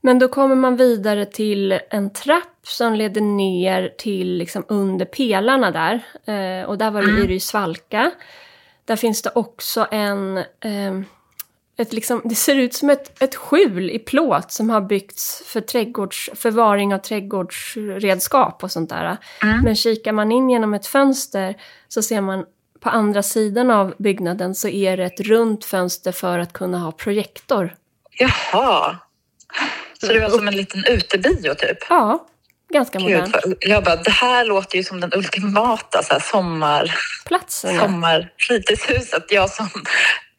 Men 0.00 0.18
då 0.18 0.28
kommer 0.28 0.54
man 0.54 0.76
vidare 0.76 1.26
till 1.26 1.80
en 1.90 2.12
trapp 2.12 2.58
som 2.62 2.94
leder 2.94 3.20
ner 3.20 3.94
till 3.98 4.36
liksom 4.36 4.64
under 4.68 5.04
pelarna 5.04 5.70
där. 5.70 5.94
Eh, 6.24 6.64
och 6.64 6.78
där 6.78 6.90
var 6.90 7.02
det, 7.02 7.22
är 7.22 7.26
det 7.26 7.32
ju 7.32 7.40
svalka. 7.40 8.10
Där 8.84 8.96
finns 8.96 9.22
det 9.22 9.30
också 9.34 9.86
en... 9.90 10.36
Ett 11.80 11.92
liksom, 11.92 12.22
det 12.24 12.34
ser 12.34 12.56
ut 12.56 12.74
som 12.74 12.90
ett, 12.90 13.22
ett 13.22 13.34
skjul 13.34 13.90
i 13.90 13.98
plåt 13.98 14.52
som 14.52 14.70
har 14.70 14.80
byggts 14.80 15.42
för 15.46 15.60
trädgårds, 15.60 16.30
förvaring 16.34 16.94
av 16.94 16.98
trädgårdsredskap 16.98 18.62
och 18.64 18.72
sånt 18.72 18.90
där. 18.90 19.16
Mm. 19.42 19.60
Men 19.64 19.76
kikar 19.76 20.12
man 20.12 20.32
in 20.32 20.50
genom 20.50 20.74
ett 20.74 20.86
fönster 20.86 21.54
så 21.88 22.02
ser 22.02 22.20
man 22.20 22.44
på 22.80 22.88
andra 22.88 23.22
sidan 23.22 23.70
av 23.70 23.94
byggnaden 23.98 24.54
så 24.54 24.68
är 24.68 24.96
det 24.96 25.04
ett 25.04 25.20
runt 25.20 25.64
fönster 25.64 26.12
för 26.12 26.38
att 26.38 26.52
kunna 26.52 26.78
ha 26.78 26.92
projektor. 26.92 27.74
Jaha. 28.10 28.96
Så 30.00 30.06
det 30.06 30.20
var 30.20 30.28
som 30.28 30.48
en 30.48 30.56
liten 30.56 30.84
utebio 30.86 31.54
typ? 31.54 31.78
Ja, 31.88 32.26
ganska 32.72 32.98
Gud, 32.98 33.32
vad- 33.32 33.54
jag 33.60 33.84
bara, 33.84 33.96
det 33.96 34.10
här 34.10 34.44
låter 34.44 34.76
ju 34.76 34.84
som 34.84 35.00
den 35.00 35.14
ultimata 35.14 36.02
så 36.02 36.12
här, 36.12 36.20
sommar, 36.20 36.94
Platsen, 37.26 37.74
ja. 37.74 37.80
sommarfritidshuset. 37.80 39.24
Jag 39.28 39.50
som 39.50 39.68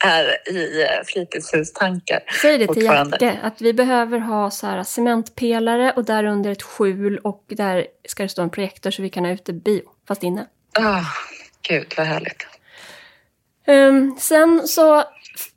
är 0.04 0.50
i 0.50 0.82
eh, 0.82 1.04
fritidshus-tankar. 1.06 2.20
Säg 2.42 2.58
det 2.58 2.68
till. 2.68 2.84
Jacke, 2.84 3.40
att 3.44 3.62
vi 3.62 3.74
behöver 3.74 4.20
ha 4.20 4.52
så 4.52 4.68
här 4.68 4.84
cementpelare 4.84 5.94
och 5.96 6.06
där 6.06 6.24
under 6.24 6.52
ett 6.52 6.62
skjul 6.64 7.18
och 7.18 7.44
där 7.48 7.88
ska 8.08 8.24
det 8.24 8.30
stå 8.30 8.42
en 8.42 8.50
projektor 8.50 8.92
så 8.92 9.02
vi 9.02 9.10
kan 9.10 9.26
ha 9.26 9.32
ute 9.32 9.54
bio, 9.54 9.84
fast 10.08 10.24
inne. 10.24 10.46
Oh, 10.80 11.06
Gud, 11.62 11.94
vad 11.98 12.06
härligt. 12.08 12.48
Ehm, 13.66 14.16
sen 14.20 14.68
så 14.68 15.04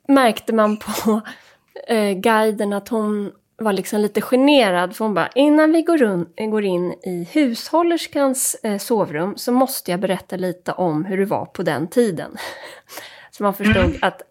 märkte 0.07 0.53
man 0.53 0.77
på 0.77 1.21
eh, 1.87 2.11
guiden 2.11 2.73
att 2.73 2.89
hon 2.89 3.31
var 3.57 3.73
liksom 3.73 3.99
lite 4.01 4.21
generad. 4.21 4.95
För 4.95 5.05
hon 5.05 5.13
bara, 5.13 5.29
innan 5.35 5.71
vi 5.71 5.81
går, 5.81 5.97
run- 5.97 6.49
går 6.49 6.65
in 6.65 6.91
i 6.91 7.27
hushållerskans 7.31 8.55
eh, 8.63 8.77
sovrum 8.77 9.37
så 9.37 9.51
måste 9.51 9.91
jag 9.91 9.99
berätta 9.99 10.35
lite 10.35 10.71
om 10.71 11.05
hur 11.05 11.17
det 11.17 11.25
var 11.25 11.45
på 11.45 11.63
den 11.63 11.87
tiden. 11.87 12.37
så 13.31 13.43
man 13.43 13.53
förstod 13.53 13.97
att 14.01 14.21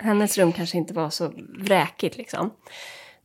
hennes 0.00 0.38
rum 0.38 0.52
kanske 0.52 0.78
inte 0.78 0.94
var 0.94 1.10
så 1.10 1.32
vräkigt 1.58 2.16
liksom. 2.16 2.50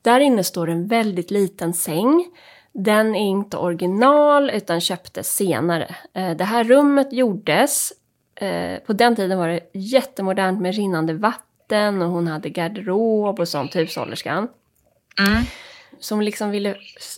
Där 0.02 0.20
inne 0.20 0.44
står 0.44 0.70
en 0.70 0.88
väldigt 0.88 1.32
liten 1.32 1.74
säng. 1.74 2.26
Den 2.72 3.16
är 3.16 3.30
inte 3.30 3.58
original 3.58 4.50
utan 4.50 4.82
köptes 4.82 5.36
senare. 5.36 5.96
Eh, 6.14 6.32
Det 6.32 6.44
här 6.44 6.64
rummet 6.64 7.14
gjordes 7.14 7.94
eh, 8.36 8.80
på 8.80 8.94
den 8.94 9.16
tiden 9.16 9.38
var 9.38 9.48
det 9.48 9.60
jättemodernt 9.74 10.62
med 10.62 10.76
rinnande 10.76 11.14
vatten 11.14 12.02
och 12.02 12.10
hon 12.10 12.28
hade 12.28 12.50
garderob 12.50 13.40
och 13.40 13.48
sånt, 13.48 13.76
hushållerskan. 13.76 14.48
Mm. 15.20 15.44
Som 16.00 16.22
liksom 16.22 16.52
ville 16.52 16.76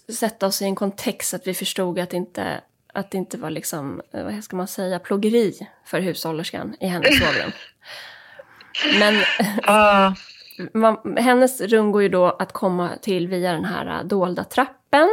sätta 0.10 0.48
oss 0.48 0.62
i 0.62 0.65
en 0.65 0.76
kontext 0.76 1.30
så 1.30 1.36
att 1.36 1.48
vi 1.48 1.54
förstod 1.54 2.00
att 2.00 2.10
det 2.10 2.17
inte, 2.17 2.62
att 2.93 3.12
det 3.12 3.17
inte 3.17 3.38
var 3.38 3.50
liksom, 3.50 4.02
eh, 4.13 4.24
vad 4.24 4.43
ska 4.43 4.56
man 4.56 4.67
säga, 4.67 5.00
plågeri 5.00 5.67
för 5.86 6.00
hushållerskan 6.00 6.76
i 6.80 6.88
hennes 6.88 7.20
sovrum. 7.20 7.52
Men 9.00 9.16
Ah, 9.63 10.13
man, 10.74 11.18
hennes 11.18 11.62
rum 11.62 11.92
går 11.92 12.02
ju 12.02 12.10
då 12.10 12.26
att 12.26 12.54
komma 12.54 12.90
till 13.02 13.28
via 13.28 13.52
den 13.52 13.66
här 13.66 14.04
dolda 14.04 14.44
trappen. 14.44 15.10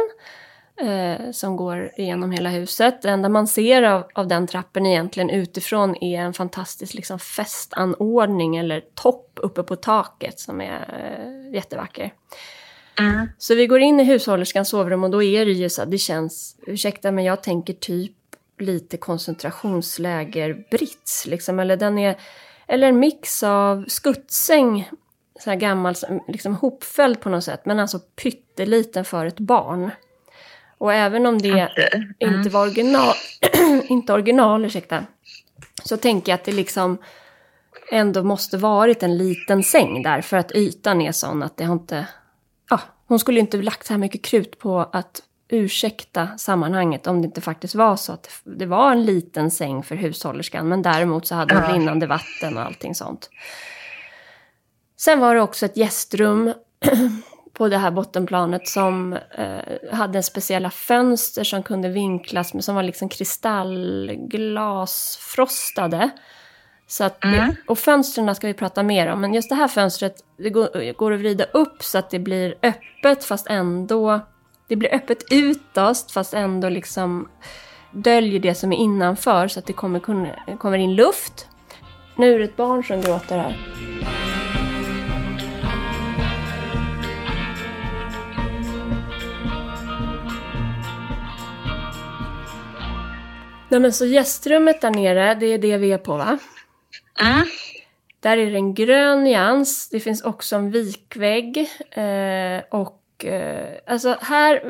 Eh, 0.81 1.31
som 1.31 1.55
går 1.55 1.91
igenom 1.97 2.31
hela 2.31 2.49
huset. 2.49 3.01
Det 3.01 3.09
enda 3.09 3.29
man 3.29 3.47
ser 3.47 3.83
av, 3.83 4.03
av 4.13 4.27
den 4.27 4.47
trappen 4.47 4.85
egentligen 4.85 5.29
utifrån 5.29 6.03
är 6.03 6.21
en 6.21 6.33
fantastisk 6.33 6.93
liksom, 6.93 7.19
festanordning 7.19 8.57
eller 8.57 8.81
topp 8.95 9.39
uppe 9.41 9.63
på 9.63 9.75
taket 9.75 10.39
som 10.39 10.61
är 10.61 10.85
eh, 10.99 11.53
jättevacker. 11.53 12.13
mm. 12.99 13.29
Så 13.37 13.55
vi 13.55 13.67
går 13.67 13.79
in 13.79 13.99
i 13.99 14.03
hushållerskans 14.03 14.69
sovrum 14.69 15.03
och 15.03 15.11
då 15.11 15.23
är 15.23 15.45
det 15.45 15.51
ju 15.51 15.69
så 15.69 15.81
att 15.81 15.91
det 15.91 15.97
känns, 15.97 16.55
ursäkta 16.67 17.11
men 17.11 17.23
jag 17.23 17.43
tänker 17.43 17.73
typ 17.73 18.15
lite 18.59 18.97
koncentrationsläger 18.97 20.65
Brits 20.71 21.25
liksom, 21.27 21.59
eller 21.59 21.77
den 21.77 21.97
är, 21.97 22.15
eller 22.67 22.87
en 22.87 22.99
mix 22.99 23.43
av 23.43 23.85
skuttsäng, 23.87 24.89
så 25.39 25.49
här 25.49 25.57
gammal, 25.57 25.95
liksom 26.27 26.55
hopfälld 26.55 27.19
på 27.19 27.29
något 27.29 27.43
sätt, 27.43 27.65
men 27.65 27.79
alltså 27.79 27.99
pytteliten 27.99 29.05
för 29.05 29.25
ett 29.25 29.39
barn. 29.39 29.91
Och 30.77 30.93
även 30.93 31.25
om 31.25 31.37
det. 31.37 31.49
Mm. 32.19 32.35
inte 32.35 32.49
var 32.49 32.61
original, 32.61 33.13
inte 33.83 34.13
original, 34.13 34.65
ursäkta, 34.65 35.05
så 35.83 35.97
tänker 35.97 36.31
jag 36.31 36.37
att 36.37 36.45
det 36.45 36.51
liksom 36.51 36.97
ändå 37.91 38.23
måste 38.23 38.57
varit 38.57 39.03
en 39.03 39.17
liten 39.17 39.63
säng 39.63 40.03
där 40.03 40.21
för 40.21 40.37
att 40.37 40.51
ytan 40.51 41.01
är 41.01 41.11
sån 41.11 41.43
att 41.43 41.57
det 41.57 41.63
har 41.63 41.73
inte... 41.73 42.07
Ja, 42.69 42.79
hon 43.07 43.19
skulle 43.19 43.39
inte 43.39 43.57
lagt 43.57 43.87
så 43.87 43.93
här 43.93 43.97
mycket 43.97 44.21
krut 44.21 44.59
på 44.59 44.79
att 44.79 45.21
ursäkta 45.49 46.37
sammanhanget 46.37 47.07
om 47.07 47.21
det 47.21 47.25
inte 47.25 47.41
faktiskt 47.41 47.75
var 47.75 47.95
så 47.95 48.13
att 48.13 48.29
det 48.43 48.65
var 48.65 48.91
en 48.91 49.05
liten 49.05 49.51
säng 49.51 49.83
för 49.83 49.95
hushållerskan 49.95 50.69
men 50.69 50.81
däremot 50.81 51.27
så 51.27 51.35
hade 51.35 51.55
hon 51.55 51.73
rinnande 51.73 52.07
vatten 52.07 52.57
och 52.57 52.63
allting 52.63 52.95
sånt. 52.95 53.29
Sen 54.97 55.19
var 55.19 55.35
det 55.35 55.41
också 55.41 55.65
ett 55.65 55.77
gästrum 55.77 56.53
på 57.53 57.67
det 57.67 57.77
här 57.77 57.91
bottenplanet 57.91 58.67
som 58.67 59.13
eh, 59.13 59.59
hade 59.91 60.23
speciella 60.23 60.69
fönster 60.69 61.43
som 61.43 61.63
kunde 61.63 61.89
vinklas, 61.89 62.53
men 62.53 62.63
som 62.63 62.75
var 62.75 62.83
liksom 62.83 63.09
kristallglasfrostade. 63.09 66.09
Så 66.87 67.03
att 67.03 67.21
det, 67.21 67.27
Mm. 67.27 67.55
och 67.67 67.79
fönstren 67.79 68.35
ska 68.35 68.47
vi 68.47 68.53
prata 68.53 68.83
mer 68.83 69.07
om, 69.07 69.21
men 69.21 69.33
just 69.33 69.49
det 69.49 69.55
här 69.55 69.67
fönstret 69.67 70.15
det 70.37 70.49
går, 70.49 70.93
går 70.93 71.11
att 71.11 71.19
vrida 71.19 71.43
upp 71.43 71.83
så 71.83 71.97
att 71.97 72.09
det 72.09 72.19
blir 72.19 72.55
öppet 72.63 73.23
fast 73.23 73.47
ändå... 73.47 74.19
Det 74.67 74.75
blir 74.75 74.95
öppet 74.95 75.23
utåt, 75.31 76.11
fast 76.11 76.33
ändå 76.33 76.69
liksom 76.69 77.29
döljer 77.91 78.39
det 78.39 78.55
som 78.55 78.73
är 78.73 78.77
innanför 78.77 79.47
så 79.47 79.59
att 79.59 79.65
det 79.65 79.73
kommer, 79.73 79.99
kommer 80.57 80.77
in 80.77 80.95
luft. 80.95 81.47
Nu 82.15 82.35
är 82.35 82.39
det 82.39 82.45
ett 82.45 82.55
barn 82.55 82.83
som 82.83 83.01
gråter 83.01 83.37
här. 83.37 83.57
Nej 93.69 93.79
men 93.79 93.93
så 93.93 94.05
gästrummet 94.05 94.81
där 94.81 94.91
nere, 94.91 95.35
det 95.35 95.45
är 95.45 95.57
det 95.57 95.77
vi 95.77 95.91
är 95.91 95.97
på 95.97 96.17
va? 96.17 96.37
Ja. 97.19 97.25
Mm. 97.25 97.47
Där 98.19 98.37
är 98.37 98.51
det 98.51 98.57
en 98.57 98.73
grön 98.73 99.23
nyans. 99.23 99.89
Det 99.89 99.99
finns 99.99 100.21
också 100.21 100.55
en 100.55 100.71
vikvägg 100.71 101.57
eh, 101.91 102.63
och 102.71 103.01
alltså 103.87 104.17
här, 104.21 104.61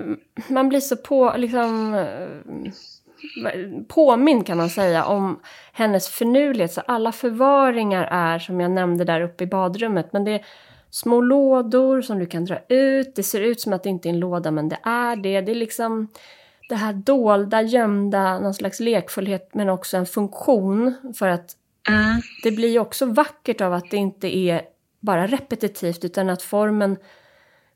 man 0.47 0.69
blir 0.69 0.79
så 0.79 0.95
på, 0.95 1.33
liksom, 1.37 1.93
eh, 1.93 3.85
påmind 3.87 4.47
kan 4.47 4.57
man 4.57 4.69
säga 4.69 5.05
om 5.05 5.39
hennes 5.73 6.09
finurlighet. 6.09 6.73
Så 6.73 6.81
alla 6.81 7.11
förvaringar 7.11 8.07
är 8.11 8.39
som 8.39 8.61
jag 8.61 8.71
nämnde 8.71 9.03
där 9.03 9.21
uppe 9.21 9.43
i 9.43 9.47
badrummet. 9.47 10.13
Men 10.13 10.23
det 10.23 10.31
är 10.31 10.45
små 10.89 11.21
lådor 11.21 12.01
som 12.01 12.19
du 12.19 12.25
kan 12.25 12.45
dra 12.45 12.59
ut. 12.69 13.15
Det 13.15 13.23
ser 13.23 13.41
ut 13.41 13.61
som 13.61 13.73
att 13.73 13.83
det 13.83 13.89
inte 13.89 14.07
är 14.07 14.13
en 14.13 14.19
låda 14.19 14.51
men 14.51 14.69
det 14.69 14.79
är 14.83 15.15
det. 15.15 15.41
Det 15.41 15.51
är 15.51 15.55
liksom 15.55 16.07
det 16.69 16.75
här 16.75 16.93
dolda, 16.93 17.61
gömda, 17.61 18.39
någon 18.39 18.53
slags 18.53 18.79
lekfullhet 18.79 19.49
men 19.53 19.69
också 19.69 19.97
en 19.97 20.05
funktion 20.05 20.95
för 21.17 21.27
att 21.27 21.55
Mm. 21.87 22.21
det 22.43 22.51
blir 22.51 22.69
ju 22.69 22.79
också 22.79 23.05
vackert 23.05 23.61
av 23.61 23.73
att 23.73 23.91
det 23.91 23.97
inte 23.97 24.37
är 24.37 24.61
bara 24.99 25.27
repetitivt 25.27 26.05
utan 26.05 26.29
att 26.29 26.41
formen 26.41 26.97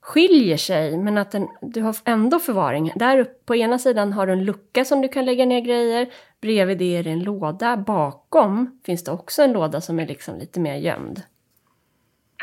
skiljer 0.02 0.58
sig 0.58 0.98
men 0.98 1.18
att 1.18 1.32
den, 1.32 1.48
du 1.62 1.82
har 1.82 1.96
ändå 2.06 2.40
förvaring. 2.40 2.92
Där 2.96 3.20
uppe 3.20 3.46
på 3.46 3.56
ena 3.56 3.80
sidan 3.80 4.14
har 4.14 4.28
du 4.28 4.34
en 4.34 4.44
lucka 4.46 4.86
som 4.86 5.02
du 5.02 5.10
kan 5.10 5.26
lägga 5.26 5.46
ner 5.46 5.62
grejer. 5.62 6.10
Bredvid 6.42 6.78
det 6.78 6.98
är 6.98 7.04
det 7.04 7.10
en 7.10 7.24
låda. 7.24 7.78
Bakom 7.78 8.80
finns 8.86 9.04
det 9.04 9.12
också 9.12 9.42
en 9.44 9.52
låda 9.54 9.82
som 9.82 10.00
är 10.00 10.08
liksom 10.08 10.40
lite 10.40 10.60
mer 10.60 10.76
gömd. 10.76 11.22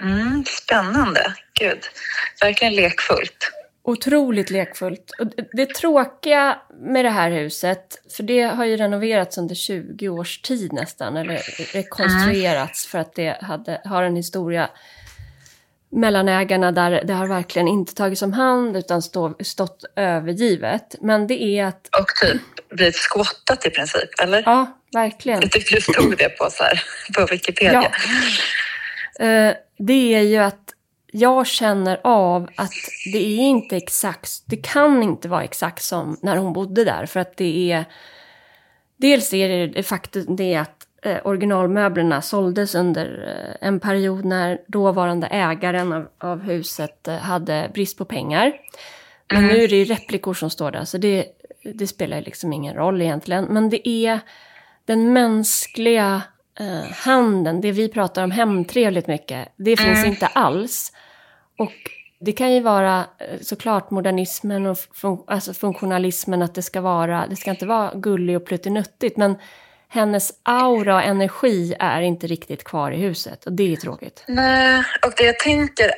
Mm. 0.03 0.45
Spännande. 0.47 1.21
Gud, 1.61 1.81
verkligen 2.41 2.75
lekfullt. 2.75 3.53
Otroligt 3.83 4.51
lekfullt. 4.51 5.11
Och 5.19 5.27
det- 5.53 5.75
tråkiga 5.75 6.59
med 6.81 7.05
det 7.05 7.11
här 7.11 7.31
huset, 7.31 8.03
för 8.17 8.23
det 8.23 8.43
har 8.43 8.65
ju 8.65 8.77
renoverats 8.77 9.39
under 9.39 9.55
20 9.55 10.09
års 10.09 10.41
tid 10.43 10.73
nästan, 10.73 11.17
eller 11.17 11.41
rekonstruerats 11.73 12.87
för 12.87 12.99
att 12.99 13.15
det 13.15 13.39
hade, 13.43 13.81
har 13.85 14.03
en 14.03 14.17
historia 14.17 14.71
mellan 15.97 16.29
ägarna 16.29 16.73
där 16.73 17.03
det 17.05 17.13
har 17.13 17.27
verkligen 17.27 17.69
inte 17.69 17.95
tagits 17.95 18.23
om 18.23 18.33
hand 18.33 18.77
utan 18.77 19.03
stå, 19.03 19.35
stått 19.41 19.85
övergivet. 19.97 20.95
Men 21.01 21.27
det 21.27 21.43
är 21.43 21.65
att, 21.65 21.89
Och 22.01 22.09
typ 22.23 22.69
blivit 22.69 22.97
skottat 22.97 23.67
i 23.67 23.71
princip, 23.71 24.21
eller? 24.23 24.43
ja, 24.47 24.79
verkligen. 24.93 25.41
Jag 25.41 25.51
tyckte 25.51 25.75
det 25.75 25.81
stod 25.81 26.19
det 26.19 26.29
på, 26.29 26.49
så 26.51 26.65
här, 26.65 26.83
på 27.15 27.27
Wikipedia. 27.31 27.93
Ja. 29.19 29.27
Eh, 29.27 29.55
det 29.79 30.15
är 30.15 30.21
ju 30.21 30.37
att 30.37 30.73
jag 31.13 31.47
känner 31.47 32.01
av 32.05 32.49
att 32.57 32.75
det 33.13 33.19
är 33.19 33.39
inte 33.39 33.77
exakt, 33.77 34.31
det 34.47 34.57
kan 34.57 35.03
inte 35.03 35.29
vara 35.29 35.45
exakt 35.45 35.83
som 35.83 36.19
när 36.23 36.37
hon 36.37 36.53
bodde 36.53 36.85
där. 36.85 37.07
För 37.07 37.21
att 37.21 37.37
det 37.37 37.73
är, 37.73 37.85
dels 38.97 39.33
är 39.33 39.49
det, 39.49 39.67
det 39.67 39.83
faktum 39.83 40.37
det 40.37 40.55
att 40.55 40.86
eh, 41.03 41.17
originalmöblerna 41.25 42.23
såldes 42.23 42.75
under 42.75 43.29
eh, 43.61 43.69
en 43.69 43.81
period 43.81 44.25
när 44.25 44.59
dåvarande 44.69 45.27
ägaren 45.27 45.93
av, 45.93 46.09
av 46.19 46.41
huset 46.43 47.09
eh, 47.09 47.17
hade 47.17 47.71
brist 47.75 47.99
på 47.99 48.05
pengar. 48.05 48.53
Men 49.33 49.45
Mm. 49.45 49.57
nu 49.57 49.63
är 49.65 49.69
det 49.69 49.77
ju 49.77 49.85
replikor 49.85 50.35
som 50.35 50.51
står 50.51 50.71
där, 50.71 50.85
så 50.85 50.99
det, 50.99 51.27
det 51.75 51.87
spelar 51.87 52.21
liksom 52.21 52.53
ingen 52.53 52.75
roll 52.75 53.03
egentligen. 53.03 53.45
Men 53.45 53.71
det 53.71 53.89
är 53.89 54.21
den 54.85 55.13
mänskliga 55.13 56.23
eh, 56.61 56.93
handen, 56.93 57.61
det 57.61 57.73
vi 57.73 57.89
pratar 57.89 58.25
om 58.25 58.31
hemtrevligt 58.31 59.07
mycket, 59.07 59.49
det 59.57 59.77
finns 59.77 59.99
Mm. 59.99 60.11
inte 60.11 60.27
alls. 60.27 60.93
Och 61.59 61.73
det 62.21 62.33
kan 62.33 62.53
ju 62.53 62.61
vara 62.61 63.05
såklart 63.41 63.91
modernismen 63.91 64.67
och 64.67 64.77
fun- 64.77 65.25
alltså 65.27 65.53
funktionalismen 65.55 66.43
att 66.43 66.55
det 66.55 66.63
ska 66.63 66.81
vara, 66.81 67.27
det 67.31 67.37
ska 67.37 67.51
inte 67.51 67.67
vara 67.67 67.91
gullig 67.95 68.37
och 68.37 68.47
pluttinuttigt, 68.47 69.17
men 69.17 69.37
hennes 69.89 70.33
aura 70.43 70.95
och 70.95 71.03
energi 71.03 71.75
är 71.79 72.01
inte 72.01 72.27
riktigt 72.27 72.65
kvar 72.65 72.91
i 72.91 72.97
huset 72.97 73.47
och 73.47 73.53
det 73.53 73.73
är 73.73 73.77
tråkigt. 73.77 74.25
Nej, 74.27 74.85
och 75.07 75.13
det 75.17 75.25
jag 75.25 75.39
tänker 75.39 75.91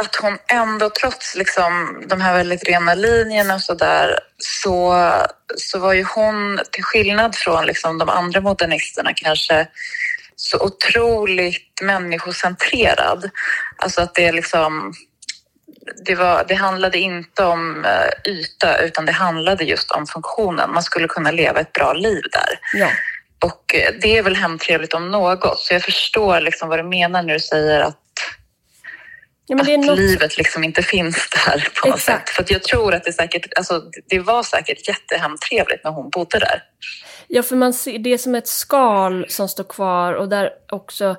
att 0.00 0.16
hon 0.16 0.38
ändå 0.52 0.90
trots 0.90 1.36
liksom 1.36 2.02
de 2.08 2.20
här 2.20 2.34
väldigt 2.34 2.68
rena 2.68 2.94
linjerna 2.94 3.54
och 3.54 3.60
så 3.60 3.74
där 3.74 4.18
så, 4.38 5.10
så 5.56 5.78
var 5.78 5.92
ju 5.92 6.04
hon 6.14 6.60
till 6.70 6.84
skillnad 6.84 7.34
från 7.34 7.66
liksom 7.66 7.98
de 7.98 8.08
andra 8.08 8.40
modernisterna 8.40 9.12
kanske 9.14 9.66
så 10.36 10.64
otroligt 10.64 11.80
människocentrerad. 11.82 13.30
Alltså 13.76 14.00
att 14.00 14.14
det 14.14 14.32
liksom 14.32 14.94
det, 16.04 16.14
var, 16.14 16.44
det 16.48 16.54
handlade 16.54 16.98
inte 16.98 17.44
om 17.44 17.84
eh, 17.84 18.32
yta 18.32 18.78
utan 18.78 19.06
det 19.06 19.12
handlade 19.12 19.64
just 19.64 19.90
om 19.90 20.06
funktionen. 20.06 20.72
Man 20.72 20.82
skulle 20.82 21.08
kunna 21.08 21.30
leva 21.30 21.60
ett 21.60 21.72
bra 21.72 21.92
liv 21.92 22.22
där. 22.32 22.80
Ja, 22.80 22.88
Och 23.44 23.74
eh, 23.74 23.94
det 24.00 24.18
är 24.18 24.22
väl 24.22 24.36
hemtrevligt 24.36 24.94
om 24.94 25.10
något. 25.10 25.58
Så 25.58 25.74
jag 25.74 25.82
förstår 25.82 26.40
liksom 26.40 26.68
vad 26.68 26.78
du 26.78 26.82
menar 26.82 27.22
när 27.22 27.34
du 27.34 27.40
säger 27.40 27.80
att, 27.80 27.98
ja 29.46 29.56
att 29.60 29.66
något... 29.66 29.98
livet 29.98 30.38
liksom 30.38 30.64
inte 30.64 30.82
finns 30.82 31.28
där 31.30 31.68
på 31.80 31.88
något 31.88 31.96
Exakt. 31.96 32.28
sätt. 32.28 32.46
För 32.46 32.52
jag 32.52 32.62
tror 32.62 32.94
att 32.94 33.04
det 33.04 33.12
säkert, 33.12 33.46
alltså 33.56 33.82
det 34.08 34.18
var 34.18 34.42
säkert 34.42 34.88
jättehemtrevligt 34.88 35.84
när 35.84 35.90
hon 35.90 36.10
bodde 36.10 36.38
där. 36.38 36.62
Ja, 37.28 37.42
för 37.42 37.56
man 37.56 37.72
ser 37.72 37.98
det 37.98 38.12
är 38.12 38.18
som 38.18 38.34
ett 38.34 38.48
skal 38.48 39.26
som 39.28 39.48
står 39.48 39.64
kvar 39.64 40.12
och 40.12 40.28
där 40.28 40.50
också... 40.72 41.16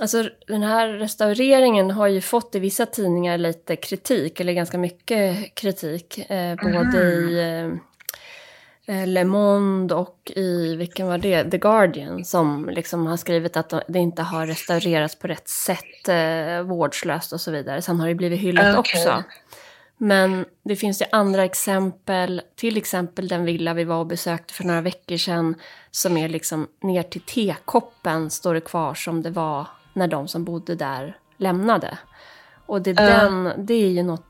Alltså 0.00 0.30
den 0.46 0.62
här 0.62 0.88
restaureringen 0.88 1.90
har 1.90 2.06
ju 2.06 2.20
fått 2.20 2.54
i 2.54 2.58
vissa 2.58 2.86
tidningar 2.86 3.38
lite 3.38 3.76
kritik, 3.76 4.40
eller 4.40 4.52
ganska 4.52 4.78
mycket 4.78 5.54
kritik. 5.54 6.30
Eh, 6.30 6.56
både 6.62 6.98
i 6.98 7.80
eh, 8.86 9.06
Le 9.06 9.24
Monde 9.24 9.94
och 9.94 10.32
i, 10.36 10.76
vilken 10.76 11.06
var 11.06 11.18
det, 11.18 11.50
The 11.50 11.58
Guardian, 11.58 12.24
som 12.24 12.68
liksom 12.68 13.06
har 13.06 13.16
skrivit 13.16 13.56
att 13.56 13.72
det 13.88 13.98
inte 13.98 14.22
har 14.22 14.46
restaurerats 14.46 15.18
på 15.18 15.26
rätt 15.26 15.48
sätt, 15.48 16.08
eh, 16.08 16.62
vårdslöst 16.62 17.32
och 17.32 17.40
så 17.40 17.50
vidare. 17.50 17.82
Sen 17.82 18.00
har 18.00 18.08
det 18.08 18.14
blivit 18.14 18.40
hyllat 18.40 18.78
Okej. 18.78 19.00
också. 19.00 19.24
Men 20.00 20.44
det 20.64 20.76
finns 20.76 21.02
ju 21.02 21.06
andra 21.12 21.44
exempel, 21.44 22.42
till 22.56 22.76
exempel 22.76 23.28
den 23.28 23.44
villa 23.44 23.74
vi 23.74 23.84
var 23.84 23.96
och 23.96 24.06
besökte 24.06 24.54
för 24.54 24.64
några 24.64 24.80
veckor 24.80 25.16
sedan, 25.16 25.54
som 25.90 26.16
är 26.16 26.28
liksom 26.28 26.68
ner 26.82 27.02
till 27.02 27.20
tekoppen 27.20 28.30
står 28.30 28.54
det 28.54 28.60
kvar 28.60 28.94
som 28.94 29.22
det 29.22 29.30
var 29.30 29.66
när 29.98 30.08
de 30.08 30.28
som 30.28 30.44
bodde 30.44 30.74
där 30.74 31.16
lämnade. 31.36 31.98
Och 32.66 32.82
det, 32.82 32.90
är 32.90 33.10
Ja. 33.10 33.24
den, 33.24 33.52
det 33.66 33.74
är 33.74 33.88
ju 33.88 34.02
något, 34.02 34.26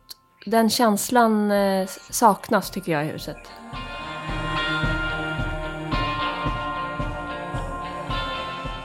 den 0.46 0.70
känslan 0.70 1.50
eh, 1.50 1.86
saknas 2.10 2.70
tycker 2.70 2.92
jag 2.92 3.04
i 3.04 3.08
huset. 3.08 3.36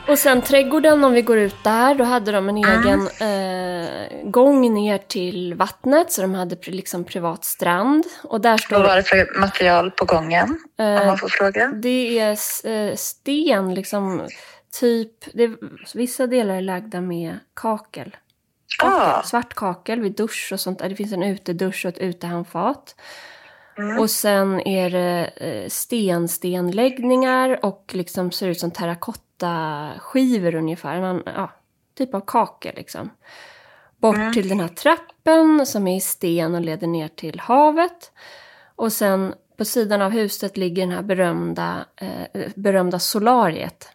Och 0.07 0.19
sen 0.19 0.41
trädgården, 0.41 1.03
om 1.03 1.13
vi 1.13 1.21
går 1.21 1.37
ut 1.37 1.63
där, 1.63 1.95
då 1.95 2.03
hade 2.03 2.31
de 2.31 2.49
en 2.49 2.57
egen 2.57 3.07
eh, 3.07 4.29
gång 4.29 4.73
ner 4.73 4.97
till 4.97 5.53
vattnet, 5.53 6.11
så 6.11 6.21
de 6.21 6.33
hade 6.33 6.55
liksom 6.65 7.03
privat 7.03 7.45
strand. 7.45 8.03
Och 8.23 8.41
där 8.41 8.49
Vad 8.51 8.59
står 8.59 8.83
var 8.83 8.95
det 8.95 9.03
för 9.03 9.39
material 9.39 9.91
på 9.91 10.05
gången? 10.05 10.59
Om 10.79 10.85
eh, 10.85 11.05
man 11.05 11.17
får 11.17 11.27
fråga. 11.27 11.67
det 11.67 12.19
är 12.19 12.31
eh, 12.63 12.95
sten, 12.95 13.73
liksom 13.73 14.27
typ, 14.79 15.25
det, 15.33 15.51
vissa 15.93 16.27
delar 16.27 16.55
är 16.55 16.61
lagda 16.61 17.01
med 17.01 17.39
kakel. 17.53 18.17
Ah, 18.83 19.21
Svart 19.23 19.53
kakel 19.53 19.99
vid 20.01 20.15
dusch 20.15 20.49
och 20.53 20.59
sånt. 20.59 20.79
Det 20.79 20.95
finns 20.95 21.13
en 21.13 21.23
utedusch 21.23 21.85
och 21.85 21.89
ett 21.89 21.97
utehandfat. 21.97 22.95
mm. 23.77 23.99
Och 23.99 24.09
sen 24.09 24.59
är 24.67 24.89
det 24.89 25.25
eh, 25.35 25.69
stenstenläggningar 25.69 27.65
och 27.65 27.91
liksom 27.93 28.31
ser 28.31 28.47
ut 28.47 28.59
som 28.59 28.71
terrakottaskivor 28.71 30.55
ungefär. 30.55 30.95
En, 31.01 31.23
ja, 31.25 31.51
typ 31.97 32.13
av 32.13 32.21
kakel 32.27 32.75
liksom. 32.75 33.09
Bort 33.97 34.15
Mm. 34.15 34.33
till 34.33 34.49
den 34.49 34.59
här 34.59 34.67
trappen 34.67 35.65
som 35.65 35.87
är 35.87 35.97
i 35.97 36.01
sten 36.01 36.55
och 36.55 36.61
leder 36.61 36.87
ner 36.87 37.07
till 37.07 37.39
havet. 37.39 38.11
Och 38.75 38.93
sen 38.93 39.33
på 39.57 39.65
sidan 39.65 40.01
av 40.01 40.11
huset 40.11 40.57
ligger 40.57 40.83
den 40.83 40.95
här 40.95 41.01
berömda, 41.03 41.85
eh, 41.95 42.49
berömda 42.55 42.99
solariet. 42.99 43.89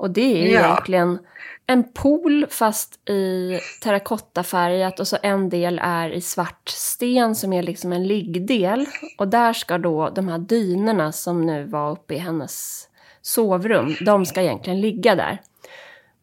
Och 0.00 0.10
det 0.10 0.42
är 0.42 0.52
Ja. 0.54 0.60
egentligen 0.60 1.18
en 1.66 1.92
pool 1.92 2.46
fast 2.50 3.08
i 3.08 3.58
terrakottafärgat 3.82 5.00
och 5.00 5.08
så 5.08 5.16
en 5.22 5.48
del 5.48 5.80
är 5.82 6.10
i 6.10 6.20
svart 6.20 6.68
sten 6.68 7.34
som 7.34 7.52
är 7.52 7.62
liksom 7.62 7.92
en 7.92 8.06
liggdel. 8.06 8.86
Och 9.18 9.28
där 9.28 9.52
ska 9.52 9.78
då 9.78 10.10
de 10.10 10.28
här 10.28 10.38
dynorna 10.38 11.12
som 11.12 11.46
nu 11.46 11.64
var 11.64 11.90
uppe 11.90 12.14
i 12.14 12.18
hennes 12.18 12.86
sovrum, 13.22 13.94
de 14.06 14.26
ska 14.26 14.42
egentligen 14.42 14.80
ligga 14.80 15.14
där. 15.14 15.38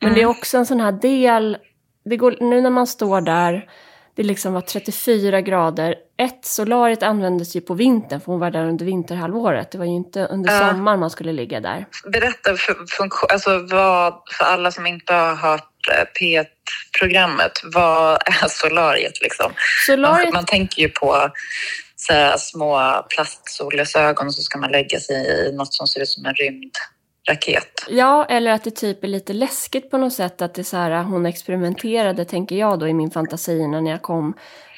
Men 0.01 0.13
det 0.13 0.21
är 0.21 0.25
också 0.25 0.57
en 0.57 0.65
sån 0.65 0.79
här 0.79 0.91
del, 0.91 1.57
det 2.05 2.17
går, 2.17 2.35
nu 2.39 2.61
när 2.61 2.69
man 2.69 2.87
står 2.87 3.21
där, 3.21 3.69
det 4.17 4.23
liksom 4.23 4.53
var 4.53 4.61
34 4.61 5.41
grader. 5.41 5.95
Ett, 6.19 6.45
solariet 6.45 7.03
användes 7.03 7.55
ju 7.55 7.61
på 7.61 7.73
vintern, 7.73 8.19
för 8.21 8.31
hon 8.31 8.39
var 8.39 8.51
där 8.51 8.63
under 8.65 8.85
vinterhalvåret. 8.85 9.71
Det 9.71 9.77
var 9.77 9.85
ju 9.85 9.91
inte 9.95 10.25
under 10.25 10.53
Ja. 10.53 10.59
sommaren 10.71 10.99
man 10.99 11.09
skulle 11.09 11.33
ligga 11.33 11.59
där. 11.59 11.85
Berätta 12.11 12.55
för, 12.57 12.75
alltså 13.31 13.59
vad, 13.71 14.13
för 14.37 14.45
alla 14.45 14.71
som 14.71 14.85
inte 14.87 15.13
har 15.13 15.35
hört 15.35 15.69
eh, 15.91 16.03
P1-programmet, 16.21 17.51
vad 17.63 18.13
är 18.25 18.47
solariet 18.47 19.21
liksom? 19.21 19.45
Man, 19.51 19.55
Solariet 19.85 20.33
man 20.33 20.45
tänker 20.45 20.81
ju 20.81 20.89
på 20.89 21.29
så 21.95 22.33
små 22.37 23.05
plastsolglasögon 23.09 24.31
så 24.31 24.41
ska 24.41 24.59
man 24.59 24.71
lägga 24.71 24.99
sig 24.99 25.15
i 25.15 25.55
något 25.55 25.73
som 25.73 25.87
ser 25.87 26.01
ut 26.01 26.09
som 26.09 26.25
en 26.25 26.33
rymdraket. 27.27 27.85
Ja, 27.89 28.25
eller 28.25 28.51
att 28.51 28.63
det 28.63 28.71
typ 28.71 29.03
är 29.03 29.07
lite 29.07 29.33
läskigt 29.33 29.91
på 29.91 29.97
något 29.97 30.13
sätt 30.13 30.41
att 30.41 30.53
det 30.53 30.61
är 30.61 30.63
så 30.63 30.77
här, 30.77 31.03
hon 31.03 31.25
experimenterade, 31.25 32.25
tänker 32.25 32.55
jag 32.55 32.79
då 32.79 32.87
i 32.87 32.93
min 32.93 33.11
fantasi 33.11 33.67
när 33.67 33.91
jag 33.91 34.01
kom 34.01 34.33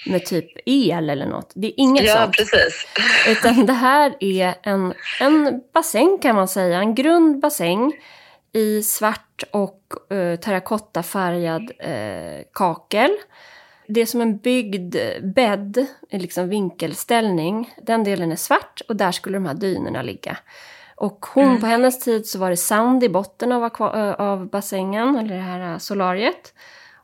med 0.08 0.26
typ 0.26 0.46
el 0.66 1.10
eller 1.10 1.26
något. 1.26 1.52
Det 1.56 1.68
är 1.68 1.74
inget 1.78 2.06
ja, 2.06 2.16
sånt. 2.16 2.38
precis. 2.38 2.88
Utan 3.28 3.66
det 3.66 3.74
här 3.74 4.16
är 4.20 4.56
en, 4.64 4.94
en 5.20 5.62
bassäng 5.74 6.18
kan 6.22 6.36
man 6.36 6.48
säga, 6.48 6.80
en 6.80 6.96
grund 6.96 7.40
bassäng 7.40 7.94
i 8.54 8.84
svart 8.84 9.44
och 9.52 9.82
uh, 10.14 10.36
terrakottafärgad 10.36 11.62
uh, 11.62 12.44
kakel. 12.54 13.12
Det 13.88 14.02
är 14.02 14.06
som 14.06 14.22
en 14.22 14.38
byggd 14.38 14.96
bädd, 15.36 15.86
liksom 16.12 16.50
vinkelställning. 16.50 17.74
Den 17.82 18.04
delen 18.04 18.32
är 18.32 18.36
svart 18.36 18.82
och 18.88 18.96
där 18.96 19.12
skulle 19.12 19.38
de 19.38 19.46
här 19.46 19.54
dynorna 19.54 20.02
ligga. 20.02 20.38
Och 21.00 21.26
hon, 21.34 21.44
mm. 21.44 21.60
på 21.60 21.68
hennes 21.68 22.00
tid 22.00 22.28
så 22.28 22.40
var 22.40 22.50
det 22.50 22.58
sand 22.58 23.04
i 23.04 23.10
botten 23.10 23.52
av, 23.52 23.70
av 24.18 24.50
bassängen, 24.50 25.16
eller 25.16 25.36
det 25.36 25.42
här 25.42 25.80
solariet. 25.80 26.54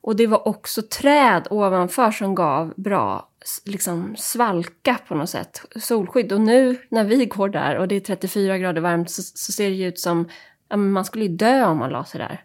Och 0.01 0.15
det 0.15 0.27
var 0.27 0.47
också 0.47 0.81
träd 0.81 1.47
ovanför 1.49 2.11
som 2.11 2.35
gav 2.35 2.73
bra 2.75 3.29
liksom, 3.65 4.15
svalka 4.17 4.97
på 5.07 5.15
något 5.15 5.29
sätt, 5.29 5.61
solskydd. 5.75 6.31
Och 6.31 6.41
nu 6.41 6.77
när 6.89 7.03
vi 7.03 7.25
går 7.25 7.49
där 7.49 7.77
och 7.77 7.87
det 7.87 7.95
är 7.95 7.99
34 7.99 8.57
grader 8.57 8.81
varmt 8.81 9.11
så, 9.11 9.21
så 9.21 9.51
ser 9.51 9.69
det 9.69 9.83
ut 9.83 9.99
som 9.99 10.29
ja, 10.69 10.77
man 10.77 11.05
skulle 11.05 11.25
ju 11.25 11.35
dö 11.35 11.65
om 11.65 11.77
man 11.77 11.89
la 11.89 12.05
sig 12.05 12.19
där. 12.19 12.43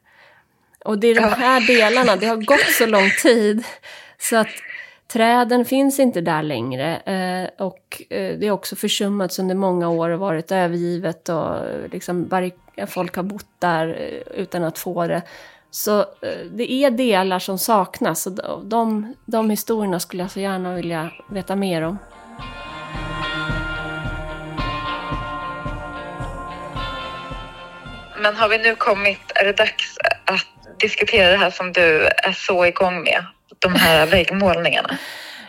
Och 0.84 0.98
det 0.98 1.08
är 1.08 1.14
de 1.14 1.20
här 1.20 1.66
delarna, 1.66 2.16
det 2.16 2.26
har 2.26 2.36
gått 2.36 2.70
så 2.78 2.86
lång 2.86 3.10
tid 3.22 3.64
så 4.18 4.36
att 4.36 4.48
träden 5.12 5.64
finns 5.64 5.98
inte 5.98 6.20
där 6.20 6.42
längre. 6.42 6.96
Eh, 6.96 7.64
och 7.66 8.02
eh, 8.10 8.38
det 8.38 8.46
är 8.46 8.50
också 8.50 8.76
försummats 8.76 9.38
under 9.38 9.54
många 9.54 9.88
år 9.88 10.10
och 10.10 10.20
varit 10.20 10.52
övergivet 10.52 11.28
och 11.28 11.56
eh, 11.56 11.88
liksom, 11.92 12.50
folk 12.86 13.16
har 13.16 13.22
bott 13.22 13.46
där 13.58 13.88
eh, 13.88 14.40
utan 14.40 14.64
att 14.64 14.78
få 14.78 15.06
det. 15.06 15.22
Så 15.70 16.00
eh, 16.00 16.46
det 16.50 16.72
är 16.72 16.90
delar 16.90 17.38
som 17.38 17.58
saknas 17.58 18.26
och 18.26 18.64
de, 18.64 19.14
de 19.26 19.50
historierna 19.50 20.00
skulle 20.00 20.22
jag 20.22 20.30
så 20.30 20.40
gärna 20.40 20.74
vilja 20.74 21.10
veta 21.30 21.56
mer 21.56 21.82
om. 21.82 21.98
Men 28.22 28.36
har 28.36 28.48
vi 28.48 28.58
nu 28.58 28.74
kommit, 28.74 29.32
är 29.34 29.44
det 29.44 29.52
dags 29.52 29.96
att 30.24 30.80
diskutera 30.80 31.30
det 31.30 31.36
här 31.36 31.50
som 31.50 31.72
du 31.72 32.06
är 32.06 32.32
så 32.32 32.66
igång 32.66 33.02
med? 33.02 33.24
De 33.58 33.74
här 33.74 34.06
väggmålningarna. 34.06 34.98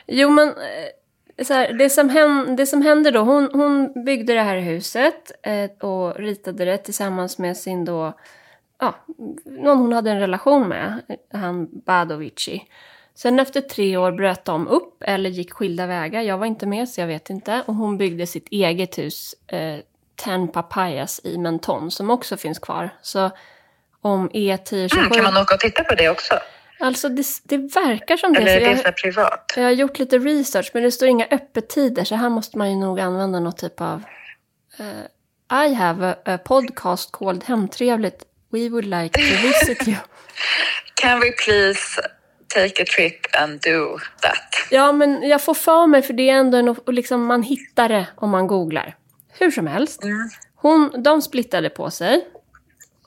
jo, 0.07 0.29
men 0.29 0.47
eh, 0.47 1.43
så 1.45 1.53
här, 1.53 1.73
det, 1.73 1.89
som 1.89 2.09
hände, 2.09 2.55
det 2.55 2.65
som 2.65 2.81
hände 2.81 3.11
då, 3.11 3.19
hon, 3.19 3.49
hon 3.53 4.03
byggde 4.05 4.33
det 4.33 4.41
här 4.41 4.57
huset 4.57 5.31
eh, 5.43 5.87
och 5.87 6.15
ritade 6.15 6.65
det 6.65 6.77
tillsammans 6.77 7.37
med 7.37 7.57
sin 7.57 7.85
då 7.85 8.13
ja, 8.81 8.95
någon 9.45 9.77
hon 9.77 9.93
hade 9.93 10.11
en 10.11 10.19
relation 10.19 10.67
med, 10.67 11.01
han 11.33 11.67
Badovici. 11.85 12.67
Sen 13.15 13.39
efter 13.39 13.61
tre 13.61 13.97
år 13.97 14.11
bröt 14.11 14.45
de 14.45 14.67
upp 14.67 15.03
eller 15.03 15.29
gick 15.29 15.53
skilda 15.53 15.87
vägar. 15.87 16.21
Jag 16.21 16.37
var 16.37 16.45
inte 16.45 16.65
med 16.65 16.89
så 16.89 17.01
jag 17.01 17.07
vet 17.07 17.29
inte. 17.29 17.63
Och 17.65 17.75
hon 17.75 17.97
byggde 17.97 18.27
sitt 18.27 18.47
eget 18.51 18.97
hus, 18.97 19.35
eh, 19.47 19.79
Ten 20.15 20.47
Papayas 20.47 21.21
i 21.23 21.37
Menton, 21.37 21.91
som 21.91 22.09
också 22.09 22.37
finns 22.37 22.59
kvar. 22.59 22.89
Så 23.01 23.31
om 24.01 24.29
E1027... 24.29 24.97
Mm, 24.97 25.09
kan 25.09 25.23
man 25.23 25.37
åka 25.37 25.53
och 25.55 25.59
titta 25.59 25.83
på 25.83 25.95
det 25.95 26.09
också? 26.09 26.33
Alltså 26.82 27.09
det, 27.09 27.25
det 27.43 27.57
verkar 27.57 28.17
som 28.17 28.34
det. 28.34 28.39
Eller 28.39 28.61
är 28.61 28.75
det 28.75 28.77
så 28.77 28.91
privat? 28.91 29.53
Jag 29.55 29.63
har 29.63 29.71
gjort 29.71 29.99
lite 29.99 30.17
research 30.17 30.71
men 30.73 30.84
det 30.84 30.91
står 30.91 31.07
inga 31.07 31.27
öppettider 31.32 32.03
så 32.03 32.15
här 32.15 32.29
måste 32.29 32.57
man 32.57 32.69
ju 32.71 32.75
nog 32.75 32.99
använda 32.99 33.39
något 33.39 33.57
typ 33.57 33.82
av... 33.82 34.03
Uh, 34.79 35.65
I 35.65 35.73
have 35.73 36.07
a, 36.07 36.15
a 36.25 36.38
podcast 36.38 37.11
called 37.11 37.43
Hemtrevligt 37.43 38.25
We 38.51 38.69
would 38.69 38.86
like 38.86 39.13
to 39.13 39.47
visit 39.47 39.88
you. 39.88 39.97
Can 40.95 41.19
we 41.19 41.32
please 41.45 42.01
take 42.47 42.84
a 42.84 42.86
trip 42.95 43.19
and 43.41 43.61
do 43.61 43.97
that? 44.21 44.67
Ja, 44.71 44.91
men 44.91 45.29
jag 45.29 45.41
får 45.41 45.53
för 45.53 45.88
mig, 45.88 46.01
för 46.01 46.13
det 46.13 46.29
är 46.29 46.34
ändå 46.34 46.57
en, 46.57 46.75
liksom, 46.95 47.25
man 47.25 47.43
hittar 47.43 47.89
det 47.89 48.07
om 48.15 48.29
man 48.29 48.47
googlar. 48.47 48.95
Hur 49.39 49.51
som 49.51 49.67
helst. 49.67 50.03
Mm. 50.03 50.29
Hon, 50.55 51.03
de 51.03 51.21
splittade 51.21 51.69
på 51.69 51.91
sig. 51.91 52.27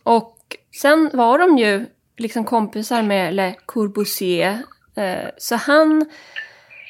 Och 0.02 0.38
sen 0.80 1.10
var 1.12 1.38
de 1.38 1.58
ju 1.58 1.86
liksom 2.16 2.44
kompisar 2.44 3.02
med 3.02 3.34
Le 3.34 3.54
Corbusier. 3.66 4.62
Eh, 4.96 5.28
så 5.38 5.56
han, 5.56 6.06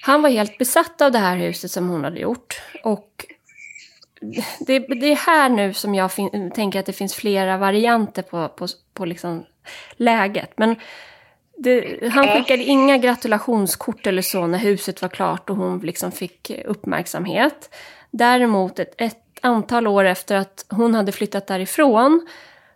han 0.02 0.22
var 0.22 0.30
helt 0.30 0.58
besatt 0.58 1.00
av 1.00 1.12
det 1.12 1.18
här 1.18 1.36
huset 1.36 1.70
som 1.70 1.88
hon 1.88 2.04
hade 2.04 2.20
gjort. 2.20 2.62
Och 2.84 3.26
det, 4.66 4.78
det, 4.78 5.12
är 5.12 5.16
här 5.16 5.48
nu 5.48 5.74
som 5.74 5.94
jag 5.94 6.10
tänker 6.54 6.80
att 6.80 6.86
det 6.86 6.92
finns 6.92 7.14
flera 7.14 7.56
varianter 7.56 8.22
på, 8.22 8.48
på, 8.48 8.66
på 8.94 9.04
liksom 9.04 9.44
läget. 9.96 10.52
Men 10.56 10.76
det, 11.56 11.98
han 12.12 12.28
skickade 12.28 12.62
inga 12.62 12.98
gratulationskort 12.98 14.06
eller 14.06 14.22
så 14.22 14.46
när 14.46 14.58
huset 14.58 15.02
var 15.02 15.08
klart 15.08 15.50
och 15.50 15.56
hon 15.56 15.78
liksom 15.78 16.12
fick 16.12 16.50
uppmärksamhet. 16.64 17.74
Däremot 18.10 18.78
ett, 18.78 18.94
ett 18.98 19.18
antal 19.40 19.86
år 19.86 20.04
efter 20.04 20.36
att 20.36 20.66
hon 20.68 20.94
hade 20.94 21.12
flyttat 21.12 21.46
därifrån 21.46 22.26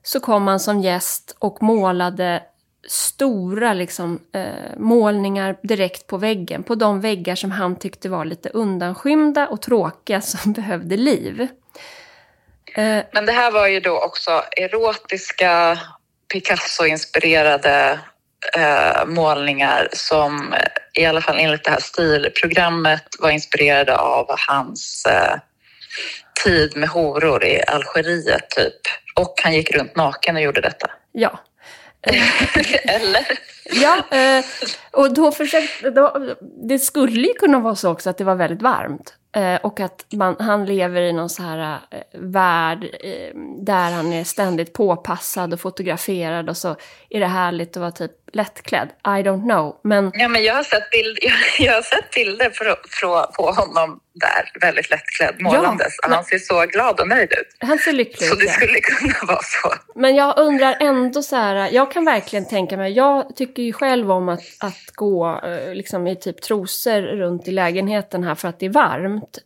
så 0.09 0.21
kom 0.21 0.47
han 0.47 0.61
som 0.61 0.81
gäst 0.81 1.37
och 1.39 1.63
målade 1.63 2.43
stora 2.89 3.75
liksom, 3.75 4.21
eh, 4.35 4.77
målningar 4.77 5.57
direkt 5.63 6.07
på 6.07 6.17
väggen. 6.17 6.63
På 6.63 6.75
de 6.75 7.01
väggar 7.01 7.35
som 7.35 7.51
han 7.51 7.79
tyckte 7.79 8.09
var 8.09 8.25
lite 8.25 8.49
undanskymda 8.49 9.49
och 9.49 9.63
tråkiga 9.63 10.21
som 10.33 10.53
behövde 10.53 10.97
liv. 10.97 11.41
Eh, 12.75 13.03
Men 13.13 13.27
det 13.27 13.33
här 13.33 13.51
var 13.51 13.67
ju 13.67 13.81
då 13.81 13.99
också 13.99 14.43
erotiska 14.57 15.79
Picasso-inspirerade 16.33 17.99
eh, 18.57 19.07
målningar 19.07 19.89
som 19.93 20.53
eh, 20.53 21.03
i 21.03 21.07
alla 21.07 21.21
fall 21.21 21.39
enligt 21.39 21.65
det 21.65 21.71
här 21.71 21.81
stilprogrammet 21.81 23.07
var 23.19 23.31
inspirerade 23.31 23.97
av 23.97 24.27
hans 24.49 25.07
eh, 25.07 25.37
tid 26.45 26.77
med 26.77 26.89
horor 26.89 27.45
i 27.45 27.63
Algeriet 27.67 28.51
typ. 28.51 28.81
Och 29.19 29.35
han 29.45 29.55
gick 29.55 29.71
runt 29.71 29.97
naken 29.97 30.37
och 30.37 30.43
gjorde 30.43 30.61
detta. 30.61 30.91
Ja, 31.13 31.39
Eller? 32.85 33.27
Ja, 33.83 34.17
eh, 34.17 34.45
och 34.93 35.15
då 35.15 35.33
försökte... 35.33 35.91
Då, 35.91 36.35
det 36.69 36.79
skulle 36.79 37.29
ju 37.29 37.35
kunna 37.35 37.61
vara 37.61 37.75
så 37.75 37.91
också 37.91 38.11
att 38.11 38.19
det 38.19 38.25
var 38.25 38.35
väldigt 38.35 38.63
varmt. 38.63 39.15
Eh, 39.37 39.57
och 39.57 39.81
att 39.81 40.07
man, 40.13 40.37
han 40.39 40.65
lever 40.65 41.03
i 41.03 41.13
någon 41.13 41.29
så 41.29 41.43
här 41.43 41.79
eh, 41.91 42.01
värld 42.13 42.85
eh, 43.01 43.37
där 43.59 43.91
han 43.93 44.13
är 44.13 44.25
ständigt 44.25 44.73
påpassad 44.73 45.53
och 45.53 45.61
fotograferad 45.61 46.49
och 46.49 46.57
så 46.57 46.77
är 47.11 47.21
det 47.21 47.27
härligt 47.27 47.77
att 47.77 47.81
vara 47.81 47.91
typ 47.91 48.13
lättklädd. 48.33 48.89
I 49.05 49.23
don't 49.23 49.43
know. 49.43 49.77
Men... 49.85 50.11
Ja, 50.15 50.29
men 50.29 50.43
jag 50.43 50.55
har 50.55 50.63
sett, 50.63 50.91
bild, 50.91 51.19
jag, 51.23 51.67
jag 51.67 51.75
har 51.75 51.83
sett 51.83 52.11
bilder 52.15 52.51
på, 52.51 52.77
på, 53.01 53.33
på 53.37 53.51
honom 53.51 54.01
där, 54.21 54.61
väldigt 54.61 54.91
lättklädd, 54.91 55.35
målandes. 55.39 55.95
Ja, 56.03 56.09
men... 56.09 56.17
Han 56.17 56.25
ser 56.25 56.39
så 56.39 56.67
glad 56.67 57.01
och 57.01 57.09
nöjd 57.09 57.33
ut. 57.33 57.57
Han 57.59 57.79
ser 57.79 57.93
lycklig 57.93 58.27
ut. 58.27 58.33
Så 58.33 58.39
det 58.39 58.49
skulle 58.49 58.81
kunna 58.81 59.15
vara 59.27 59.43
så. 59.43 59.75
Men 59.95 60.17
jag 60.17 60.39
undrar 60.39 60.77
ändå 60.81 61.23
så 61.23 61.37
här, 61.37 61.69
jag 61.73 61.93
kan 61.93 62.05
verkligen 62.05 62.49
tänka 62.49 62.77
mig, 62.77 62.93
jag 62.93 63.37
tycker 63.37 63.63
ju 63.63 63.73
själv 63.73 64.11
om 64.11 64.29
att, 64.29 64.43
att 64.61 64.91
gå 64.95 65.41
eh, 65.45 65.75
liksom, 65.75 66.07
i 66.07 66.17
typ 66.17 66.43
trosor 66.43 67.03
runt 67.03 67.49
i 67.49 67.51
lägenheten 67.51 68.25
här 68.25 68.35
för 68.35 68.49
att 68.49 68.61
det 68.61 68.67
är 68.67 68.71
varmt. 68.71 69.39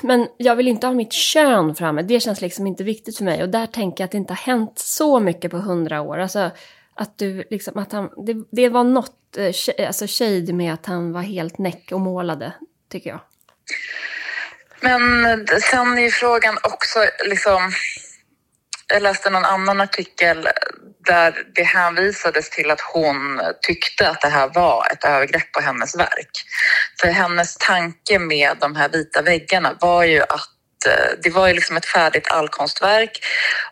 Men 0.00 0.28
jag 0.36 0.56
vill 0.56 0.68
inte 0.68 0.86
ha 0.86 0.94
mitt 0.94 1.12
kön 1.12 1.74
framme, 1.74 2.02
det 2.02 2.20
känns 2.20 2.40
liksom 2.40 2.66
inte 2.66 2.84
viktigt 2.84 3.16
för 3.16 3.24
mig. 3.24 3.42
Och 3.42 3.48
där 3.48 3.66
tänker 3.66 4.02
jag 4.02 4.06
att 4.06 4.12
det 4.12 4.18
inte 4.18 4.32
har 4.32 4.52
hänt 4.52 4.72
så 4.78 5.20
mycket 5.20 5.50
på 5.50 5.56
hundra 5.56 6.00
år. 6.00 6.18
Alltså, 6.18 6.50
att 6.96 7.18
du 7.18 7.44
liksom, 7.50 7.78
att 7.78 7.92
han, 7.92 8.10
det, 8.26 8.34
det 8.52 8.68
var 8.68 8.84
något 8.84 9.36
eh, 9.36 9.86
alltså 9.86 10.06
shade 10.08 10.52
med 10.52 10.74
att 10.74 10.86
han 10.86 11.12
var 11.12 11.22
helt 11.22 11.58
näck 11.58 11.92
och 11.92 12.00
målade, 12.00 12.52
tycker 12.92 13.10
jag. 13.10 13.20
Men 14.80 15.26
eh, 15.26 15.58
sen 15.70 15.98
är 15.98 16.02
ju 16.02 16.10
frågan 16.10 16.58
också 16.62 16.98
liksom, 17.24 17.72
jag 18.92 19.02
läste 19.02 19.30
någon 19.30 19.44
annan 19.44 19.80
artikel 19.80 20.48
där 21.06 21.46
det 21.54 21.62
hänvisades 21.62 22.50
till 22.50 22.70
att 22.70 22.80
hon 22.80 23.40
tyckte 23.62 24.08
att 24.08 24.20
det 24.20 24.28
här 24.28 24.48
var 24.54 24.86
ett 24.92 25.04
övergrepp 25.04 25.52
på 25.52 25.60
hennes 25.60 25.96
verk. 25.96 26.30
För 27.00 27.08
hennes 27.08 27.56
tanke 27.56 28.18
med 28.18 28.56
de 28.60 28.76
här 28.76 28.88
vita 28.88 29.22
väggarna 29.22 29.76
var 29.80 30.04
ju 30.04 30.22
att 30.22 30.86
eh, 30.86 31.18
det 31.22 31.30
var 31.30 31.48
ju 31.48 31.54
liksom 31.54 31.76
ett 31.76 31.86
färdigt 31.86 32.28
allkonstverk 32.28 33.20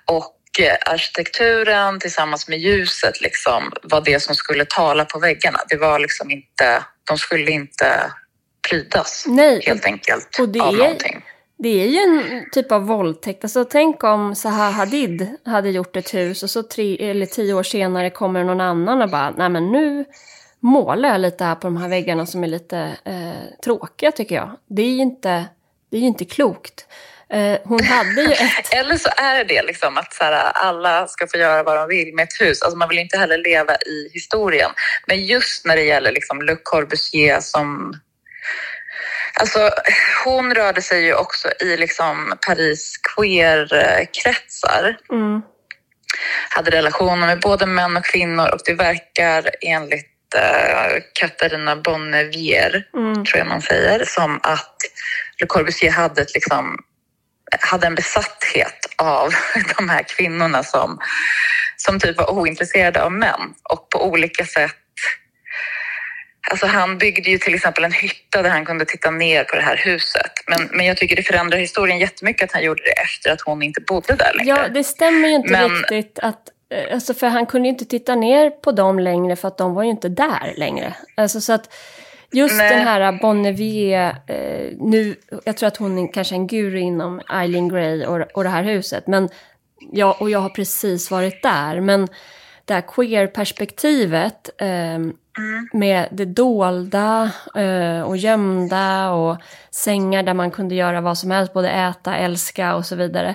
och 0.06 0.40
arkitekturen 0.86 2.00
tillsammans 2.00 2.48
med 2.48 2.58
ljuset 2.58 3.20
liksom 3.20 3.72
var 3.82 4.00
det 4.00 4.20
som 4.20 4.34
skulle 4.34 4.64
tala 4.64 5.04
på 5.04 5.18
väggarna. 5.18 5.58
Det 5.68 5.76
var 5.76 5.98
liksom 5.98 6.30
inte, 6.30 6.84
de 7.08 7.18
skulle 7.18 7.50
inte 7.50 8.12
prydas 8.68 9.24
Nej, 9.28 9.62
helt 9.66 9.84
enkelt 9.84 10.38
och 10.40 10.48
det 10.48 10.60
av 10.60 10.74
är, 10.74 10.78
någonting. 10.78 11.24
Det 11.58 11.82
är 11.82 11.86
ju 11.86 11.98
en 11.98 12.44
typ 12.52 12.72
av 12.72 12.86
våldtäkt. 12.86 13.44
Alltså, 13.44 13.64
tänk 13.64 14.04
om 14.04 14.34
Zaha 14.34 14.70
Hadid 14.70 15.36
hade 15.44 15.70
gjort 15.70 15.96
ett 15.96 16.14
hus 16.14 16.42
och 16.42 16.50
så 16.50 16.62
tre 16.62 17.10
eller 17.10 17.26
tio 17.26 17.54
år 17.54 17.62
senare 17.62 18.10
kommer 18.10 18.44
någon 18.44 18.60
annan 18.60 19.02
och 19.02 19.10
bara, 19.10 19.30
nej 19.30 19.48
men 19.48 19.72
nu 19.72 20.04
målar 20.60 21.08
jag 21.08 21.20
lite 21.20 21.44
här 21.44 21.54
på 21.54 21.66
de 21.66 21.76
här 21.76 21.88
väggarna 21.88 22.26
som 22.26 22.44
är 22.44 22.48
lite 22.48 22.96
eh, 23.04 23.60
tråkiga 23.64 24.12
tycker 24.12 24.34
jag. 24.34 24.50
Det 24.66 24.82
är 24.82 24.90
ju 24.90 25.02
inte, 25.02 25.44
Det 25.90 25.96
är 25.96 26.00
ju 26.00 26.06
inte 26.06 26.24
klokt. 26.24 26.86
Eh, 27.32 27.58
hon 27.64 27.84
hade 27.84 28.20
ju 28.22 28.32
ett... 28.32 28.74
Eller 28.74 28.96
så 28.98 29.08
är 29.16 29.44
det 29.44 29.62
liksom 29.62 29.96
att 29.98 30.14
så 30.14 30.24
här, 30.24 30.52
alla 30.54 31.06
ska 31.06 31.26
få 31.26 31.36
göra 31.36 31.62
vad 31.62 31.76
de 31.76 31.88
vill 31.88 32.14
med 32.14 32.22
ett 32.22 32.40
hus. 32.40 32.62
Alltså 32.62 32.78
man 32.78 32.88
vill 32.88 32.98
inte 32.98 33.18
heller 33.18 33.38
leva 33.38 33.76
i 33.76 34.10
historien. 34.12 34.70
Men 35.06 35.24
just 35.24 35.64
när 35.64 35.76
det 35.76 35.82
gäller 35.82 36.12
liksom 36.12 36.42
Le 36.42 36.56
Corbusier 36.62 37.40
som 37.40 37.94
Alltså, 39.40 39.70
hon 40.24 40.54
rörde 40.54 40.82
sig 40.82 41.04
ju 41.04 41.14
också 41.14 41.48
i 41.60 41.76
liksom 41.76 42.32
Paris 42.46 42.96
queer-kretsar. 43.16 44.96
Mm. 45.12 45.42
Hade 46.50 46.70
relationer 46.70 47.26
med 47.26 47.40
både 47.40 47.66
män 47.66 47.96
och 47.96 48.04
kvinnor 48.04 48.48
och 48.52 48.60
det 48.64 48.74
verkar 48.74 49.50
enligt 49.60 50.10
Katarina 51.12 51.76
Bonnevier, 51.76 52.84
Mm. 52.96 53.24
tror 53.24 53.38
jag 53.38 53.46
man 53.46 53.62
säger, 53.62 54.04
som 54.04 54.40
att 54.42 54.76
Le 55.40 55.46
Corbusier 55.46 55.90
hade, 55.90 56.22
ett, 56.22 56.34
liksom, 56.34 56.78
hade 57.60 57.86
en 57.86 57.94
besatthet 57.94 58.86
av 58.96 59.32
de 59.78 59.88
här 59.88 60.02
kvinnorna 60.02 60.62
som, 60.62 60.98
som 61.76 62.00
typ 62.00 62.16
var 62.16 62.30
ointresserade 62.30 63.02
av 63.02 63.12
män 63.12 63.54
och 63.70 63.88
på 63.90 64.04
olika 64.06 64.44
sätt 64.46 64.74
Alltså 66.50 66.66
han 66.66 66.98
byggde 66.98 67.30
ju 67.30 67.38
till 67.38 67.54
exempel 67.54 67.84
en 67.84 67.92
hytta 67.92 68.42
där 68.42 68.50
han 68.50 68.64
kunde 68.64 68.84
titta 68.84 69.10
ner 69.10 69.44
på 69.44 69.56
det 69.56 69.62
här 69.62 69.76
huset. 69.76 70.30
Men, 70.46 70.68
men 70.72 70.86
jag 70.86 70.96
tycker 70.96 71.16
det 71.16 71.22
förändrar 71.22 71.58
historien 71.58 71.98
jättemycket 71.98 72.44
att 72.44 72.52
han 72.52 72.62
gjorde 72.62 72.82
det 72.82 72.90
efter 73.02 73.30
att 73.30 73.40
hon 73.40 73.62
inte 73.62 73.80
bodde 73.80 74.14
där 74.14 74.32
längre. 74.34 74.48
Ja, 74.62 74.68
det 74.68 74.84
stämmer 74.84 75.28
ju 75.28 75.34
inte 75.34 75.50
Men- 75.52 75.70
riktigt 75.70 76.18
att... 76.18 76.40
eh, 76.74 76.94
Alltså 76.94 77.14
för 77.14 77.26
han 77.28 77.46
kunde 77.46 77.68
ju 77.68 77.72
inte 77.72 77.84
titta 77.84 78.14
ner 78.14 78.50
på 78.50 78.72
dem 78.72 78.98
längre 78.98 79.36
för 79.36 79.48
att 79.48 79.58
de 79.58 79.74
var 79.74 79.82
ju 79.82 79.90
inte 79.90 80.08
där 80.08 80.54
längre. 80.56 80.94
Alltså 81.14 81.40
så 81.40 81.52
att 81.52 81.74
just 82.34 82.56
Nej. 82.56 82.76
den 82.76 82.86
här 82.86 83.18
Bonnevier, 83.22 84.16
eh, 84.26 84.76
nu, 84.78 85.16
jag 85.44 85.56
tror 85.56 85.66
att 85.66 85.76
hon 85.76 85.98
är 85.98 86.12
kanske 86.12 86.34
en 86.34 86.46
guru 86.46 86.78
inom 86.78 87.20
Eileen 87.32 87.68
Gray 87.68 88.06
och, 88.06 88.20
och 88.34 88.44
det 88.44 88.50
här 88.50 88.62
huset. 88.62 89.06
Men 89.06 89.28
jag, 89.92 90.22
och 90.22 90.30
jag 90.30 90.38
har 90.38 90.48
precis 90.48 91.10
varit 91.10 91.42
där. 91.42 91.80
Men 91.80 92.08
det 92.64 92.74
här 92.74 92.80
queer-perspektivet 92.80 94.50
eh, 94.58 94.98
med 95.72 96.08
det 96.10 96.24
dolda 96.24 97.30
eh, 97.54 98.00
och 98.00 98.16
gömda 98.16 99.10
och 99.10 99.36
sängar 99.70 100.22
där 100.22 100.34
man 100.34 100.50
kunde 100.50 100.74
göra 100.74 101.00
vad 101.00 101.18
som 101.18 101.30
helst, 101.30 101.52
både 101.52 101.70
äta, 101.70 102.16
älska 102.16 102.74
och 102.74 102.86
så 102.86 102.96
vidare. 102.96 103.34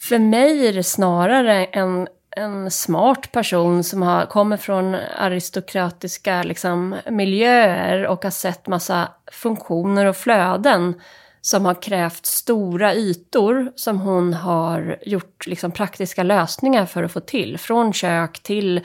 För 0.00 0.18
mig 0.18 0.66
är 0.66 0.72
det 0.72 0.82
snarare 0.82 1.64
en, 1.64 2.08
en 2.30 2.70
smart 2.70 3.32
person 3.32 3.84
som 3.84 4.02
har, 4.02 4.26
kommer 4.26 4.56
från 4.56 4.96
aristokratiska 5.18 6.42
liksom, 6.42 6.96
miljöer 7.10 8.06
och 8.06 8.24
har 8.24 8.30
sett 8.30 8.66
massa 8.66 9.08
funktioner 9.32 10.06
och 10.06 10.16
flöden 10.16 11.00
som 11.40 11.64
har 11.64 11.82
krävt 11.82 12.26
stora 12.26 12.94
ytor 12.94 13.72
som 13.76 14.00
hon 14.00 14.34
har 14.34 14.98
gjort 15.02 15.46
liksom, 15.46 15.70
praktiska 15.70 16.22
lösningar 16.22 16.86
för 16.86 17.02
att 17.02 17.12
få 17.12 17.20
till. 17.20 17.58
Från 17.58 17.92
kök 17.92 18.42
till 18.42 18.80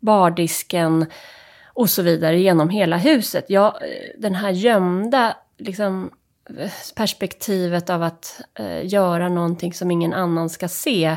bardisken 0.00 1.06
och 1.64 1.90
så 1.90 2.02
vidare 2.02 2.40
genom 2.40 2.68
hela 2.68 2.96
huset. 2.96 3.44
Ja, 3.48 3.78
den 4.18 4.34
här 4.34 4.50
gömda 4.50 5.36
liksom, 5.58 6.10
perspektivet 6.94 7.90
av 7.90 8.02
att 8.02 8.40
eh, 8.54 8.86
göra 8.86 9.28
någonting 9.28 9.72
som 9.72 9.90
ingen 9.90 10.12
annan 10.12 10.50
ska 10.50 10.68
se. 10.68 11.16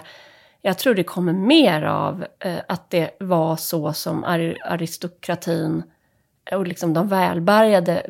Jag 0.61 0.77
tror 0.77 0.93
det 0.93 1.03
kommer 1.03 1.33
mer 1.33 1.83
av 1.83 2.25
eh, 2.39 2.57
att 2.67 2.89
det 2.89 3.09
var 3.19 3.55
så 3.55 3.93
som 3.93 4.23
ar- 4.23 4.57
aristokratin 4.65 5.83
och 6.51 6.67
liksom 6.67 6.93
de 6.93 7.07
välbärgade 7.07 8.05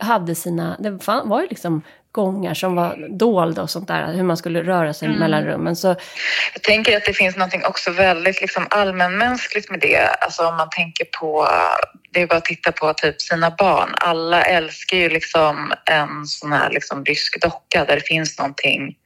hade 0.00 0.34
sina... 0.34 0.76
Det 0.80 0.98
fan- 0.98 1.28
var 1.28 1.40
ju 1.40 1.46
liksom 1.46 1.82
gångar 2.12 2.54
som 2.54 2.74
var 2.74 3.08
dolda 3.10 3.62
och 3.62 3.70
sånt 3.70 3.88
där, 3.88 4.12
hur 4.12 4.22
man 4.22 4.36
skulle 4.36 4.62
röra 4.62 4.94
sig 4.94 5.08
mellan 5.08 5.44
rummen. 5.44 5.76
Så 5.76 5.88
Jag 6.54 6.62
tänker 6.62 6.96
att 6.96 7.04
det 7.04 7.12
finns 7.12 7.36
något 7.36 7.64
också 7.64 7.90
väldigt 7.90 8.40
liksom 8.40 8.66
allmänmänskligt 8.70 9.70
med 9.70 9.80
det. 9.80 10.06
Alltså 10.20 10.46
om 10.46 10.56
man 10.56 10.68
tänker 10.70 11.04
på, 11.20 11.48
det 12.12 12.22
är 12.22 12.26
bara 12.26 12.36
att 12.36 12.44
titta 12.44 12.72
på 12.72 12.92
typ 12.92 13.20
sina 13.20 13.50
barn. 13.50 13.88
Alla 13.94 14.42
älskar 14.42 14.96
ju 14.96 15.08
liksom 15.08 15.72
en 15.84 16.26
sån 16.26 16.52
här 16.52 16.70
liksom 16.70 17.04
rysk 17.04 17.40
docka 17.40 17.84
där 17.84 17.94
det 17.94 18.06
finns 18.06 18.38
någonting 18.38 18.96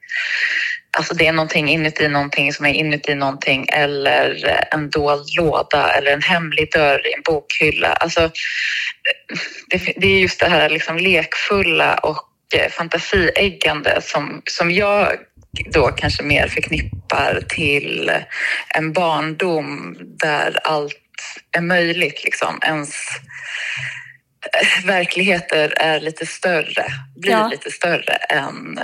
Alltså 1.03 1.15
det 1.15 1.27
är 1.27 1.33
någonting 1.33 1.69
inuti 1.69 2.09
någonting 2.09 2.53
som 2.53 2.67
är 2.67 2.75
inuti 2.75 3.15
någonting 3.15 3.67
eller 3.73 4.59
en 4.71 4.91
dold 4.91 5.27
låda 5.37 5.93
eller 5.93 6.13
en 6.13 6.23
hemlig 6.23 6.73
dörr 6.73 7.07
i 7.07 7.15
en 7.15 7.23
bokhylla. 7.23 7.93
Alltså, 7.93 8.31
det, 9.71 9.93
det 9.97 10.07
är 10.07 10.21
just 10.21 10.41
det 10.41 10.49
här 10.49 10.71
liksom 10.71 10.97
lekfulla 10.97 11.95
och 11.95 12.29
eh, 12.55 12.71
fantasieggande 12.71 14.01
som, 14.03 14.43
som 14.45 14.71
jag 14.71 15.09
då 15.73 15.89
kanske 15.89 16.23
mer 16.23 16.49
förknippar 16.49 17.41
till 17.49 18.11
en 18.75 18.93
barndom 18.93 19.97
där 20.01 20.59
allt 20.65 20.95
är 21.57 21.61
möjligt. 21.61 22.25
Liksom. 22.25 22.59
Ens 22.67 22.95
eh, 24.55 24.87
verkligheter 24.87 25.73
är 25.77 26.01
lite 26.01 26.27
större, 26.27 26.87
blir 27.17 27.33
Ja. 27.33 27.49
lite 27.49 27.71
större 27.71 28.15
än, 28.15 28.81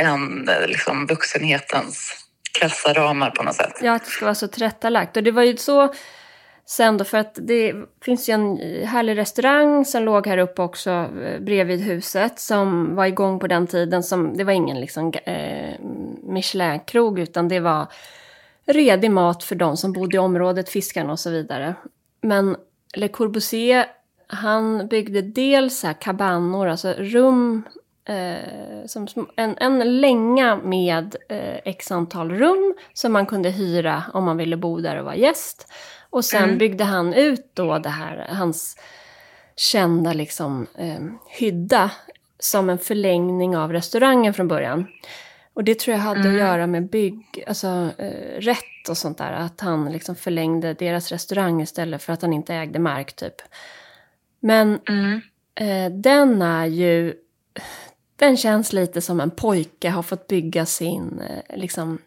än 0.00 0.48
liksom 0.66 1.06
vuxenhetens 1.06 2.26
krassa 2.58 2.92
ramar 2.92 3.30
på 3.30 3.42
något 3.42 3.54
sätt. 3.54 3.78
Ja, 3.82 3.94
att 3.94 4.04
det 4.04 4.10
ska 4.10 4.24
vara 4.24 4.34
så 4.34 4.48
tillrättalagt. 4.48 5.16
Och 5.16 5.22
det 5.22 5.30
var 5.30 5.42
ju 5.42 5.56
så 5.56 5.94
sen 6.66 6.96
då, 6.96 7.04
för 7.04 7.18
att 7.18 7.38
det 7.42 7.74
finns 8.04 8.28
ju 8.28 8.32
en 8.32 8.56
härlig 8.86 9.16
restaurang 9.16 9.84
som 9.84 10.02
låg 10.02 10.26
här 10.26 10.38
uppe 10.38 10.62
också 10.62 10.90
eh, 10.90 11.40
bredvid 11.40 11.80
huset 11.80 12.40
som 12.40 12.94
var 12.94 13.06
igång 13.06 13.38
på 13.38 13.46
den 13.46 13.66
tiden. 13.66 14.02
Som, 14.02 14.36
det 14.36 14.44
var 14.44 14.52
ingen 14.52 14.80
liksom, 14.80 15.12
eh, 15.24 15.80
Michelin-krog 16.22 17.18
utan 17.18 17.48
det 17.48 17.60
var 17.60 17.86
redig 18.66 19.10
mat 19.10 19.44
för 19.44 19.54
de 19.54 19.76
som 19.76 19.92
bodde 19.92 20.16
i 20.16 20.18
området, 20.18 20.68
fiskarna 20.68 21.12
och 21.12 21.20
så 21.20 21.30
vidare. 21.30 21.74
Men 22.20 22.56
Le 22.94 23.08
Corbusier, 23.08 23.86
han 24.26 24.88
byggde 24.88 25.22
dels 25.22 25.78
så 25.78 25.86
här 25.86 25.94
kabannor, 25.94 26.66
alltså 26.68 26.92
rum 26.98 27.62
eh, 28.06 28.86
som 28.86 29.06
en, 29.36 29.56
en 29.58 30.00
länga 30.00 30.56
med 30.56 31.16
eh, 31.28 31.56
x 31.64 31.90
antal 31.92 32.30
rum 32.30 32.74
som 32.92 33.12
man 33.12 33.26
kunde 33.26 33.50
hyra 33.50 34.02
om 34.14 34.24
man 34.24 34.36
ville 34.36 34.56
bo 34.56 34.80
där 34.80 34.98
och 34.98 35.04
vara 35.04 35.16
gäst. 35.16 35.72
Och 36.10 36.24
sen 36.24 36.44
Mm. 36.44 36.58
byggde 36.58 36.84
han 36.84 37.14
ut 37.14 37.50
då 37.54 37.78
det 37.78 37.88
här, 37.88 38.26
hans 38.30 38.76
kända 39.56 40.12
liksom 40.12 40.66
eh, 40.78 41.00
hydda 41.38 41.90
som 42.38 42.70
en 42.70 42.78
förlängning 42.78 43.56
av 43.56 43.72
restaurangen 43.72 44.34
från 44.34 44.48
början. 44.48 44.86
Och 45.54 45.64
det 45.64 45.78
tror 45.78 45.96
jag 45.96 46.02
hade 46.02 46.20
Mm. 46.20 46.32
att 46.32 46.38
göra 46.40 46.66
med 46.66 46.90
bygg, 46.90 47.44
alltså 47.46 47.66
eh, 47.98 48.40
rätt 48.40 48.88
och 48.88 48.96
sånt 48.98 49.18
där. 49.18 49.32
Att 49.32 49.60
han 49.60 49.92
liksom 49.92 50.16
förlängde 50.16 50.74
deras 50.74 51.12
restaurang 51.12 51.62
istället 51.62 52.02
för 52.02 52.12
att 52.12 52.22
han 52.22 52.32
inte 52.32 52.54
ägde 52.54 52.78
mark 52.78 53.16
typ. 53.16 53.34
Men 54.40 54.78
Mm. 54.88 55.20
Eh, 55.54 55.92
den 55.92 56.42
är 56.42 56.66
ju... 56.66 57.14
Den 58.16 58.36
känns 58.36 58.72
lite 58.72 59.00
som 59.00 59.20
en 59.20 59.30
pojke 59.30 59.90
har 59.90 60.02
fått 60.02 60.28
bygga 60.28 60.66
sin 60.66 61.20
eh, 61.20 61.56
liksom 61.56 61.98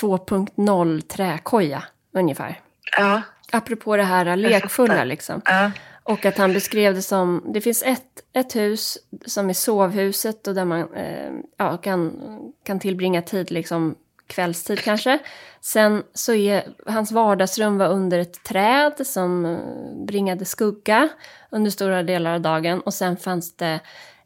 2.0 0.00 1.00
träkoja 1.00 1.82
ungefär. 2.12 2.60
Ja, 2.98 3.22
Apropå 3.52 3.96
det 3.96 4.02
här 4.02 4.36
lekfulla 4.36 5.04
liksom. 5.04 5.42
ja. 5.44 5.70
Och 6.02 6.26
att 6.26 6.38
han 6.38 6.52
beskrev 6.52 6.94
det 6.94 7.02
som, 7.02 7.44
det 7.54 7.60
finns 7.60 7.82
ett, 7.82 8.22
ett 8.32 8.56
hus 8.56 8.98
som 9.26 9.48
är 9.48 9.54
sovhuset 9.54 10.46
och 10.46 10.54
där 10.54 10.64
man 10.64 10.94
eh, 10.94 11.32
ja, 11.56 11.76
kan, 11.76 12.12
kan 12.62 12.80
tillbringa 12.80 13.22
tid, 13.22 13.50
liksom 13.50 13.94
kvällstid 14.26 14.78
kanske. 14.78 15.18
Sen 15.60 16.02
så 16.14 16.34
är 16.34 16.64
hans 16.86 17.12
vardagsrum 17.12 17.78
var 17.78 17.88
under 17.88 18.18
ett 18.18 18.44
träd 18.44 19.06
som 19.06 19.44
eh, 19.46 20.04
bringade 20.06 20.44
skugga 20.44 21.08
under 21.50 21.70
stora 21.70 22.02
delar 22.02 22.34
av 22.34 22.40
dagen. 22.40 22.80
Och 22.80 22.94
sen 22.94 23.16
fanns 23.16 23.56
det 23.56 23.80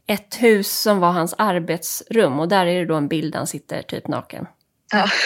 ett 0.08 0.34
hus 0.42 0.80
som 0.80 1.00
var 1.00 1.10
hans 1.10 1.34
arbetsrum 1.38 2.40
och 2.40 2.48
där 2.48 2.66
är 2.66 2.78
det 2.80 2.86
då 2.86 2.94
en 2.94 3.08
bild 3.08 3.32
där 3.32 3.38
han 3.38 3.46
sitter 3.46 3.82
typ 3.82 4.08
naken. 4.08 4.46
ja. 4.92 5.08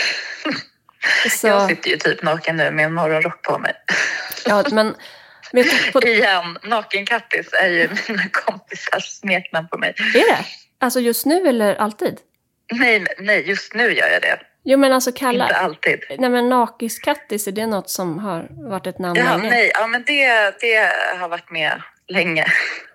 Så, 1.30 1.46
Jag 1.46 1.68
sitter 1.68 1.90
ju 1.90 1.96
typ 1.96 2.22
naken 2.22 2.56
nu 2.56 2.70
med 2.70 2.84
en 2.84 2.92
morgonrock 2.94 3.42
på 3.42 3.58
mig. 3.58 3.74
ja, 4.46 4.64
men 4.72 4.94
du, 5.52 5.64
på, 5.92 6.02
Igen, 6.02 6.58
nakenkattis 6.62 7.48
är 7.52 7.68
ju 7.68 7.88
mina 8.08 8.22
kompisars 8.32 9.04
smeknamn 9.04 9.68
på 9.68 9.78
mig. 9.78 9.94
är 10.14 10.30
det? 10.36 10.44
Alltså 10.80 11.00
just 11.00 11.26
nu 11.26 11.48
eller 11.48 11.74
alltid? 11.74 12.18
Nej, 12.72 13.04
nej, 13.18 13.48
just 13.48 13.74
nu 13.74 13.82
gör 13.92 14.08
jag 14.08 14.22
det. 14.22 14.40
Jo 14.64 14.78
men 14.78 14.92
alltså 14.92 15.12
kalla... 15.12 15.44
Inte 15.44 15.56
alltid. 15.56 16.00
Nej 16.18 16.30
men 16.30 16.48
nakiskattis, 16.48 17.46
är 17.46 17.52
det 17.52 17.66
något 17.66 17.90
som 17.90 18.18
har 18.18 18.48
varit 18.70 18.86
ett 18.86 18.98
namn 18.98 19.16
Ja, 19.18 19.36
länge? 19.36 19.50
nej, 19.50 19.70
ja, 19.74 19.86
men 19.86 20.04
det, 20.06 20.26
det 20.60 20.92
har 21.20 21.28
varit 21.28 21.50
med 21.50 21.82
länge. 22.12 22.46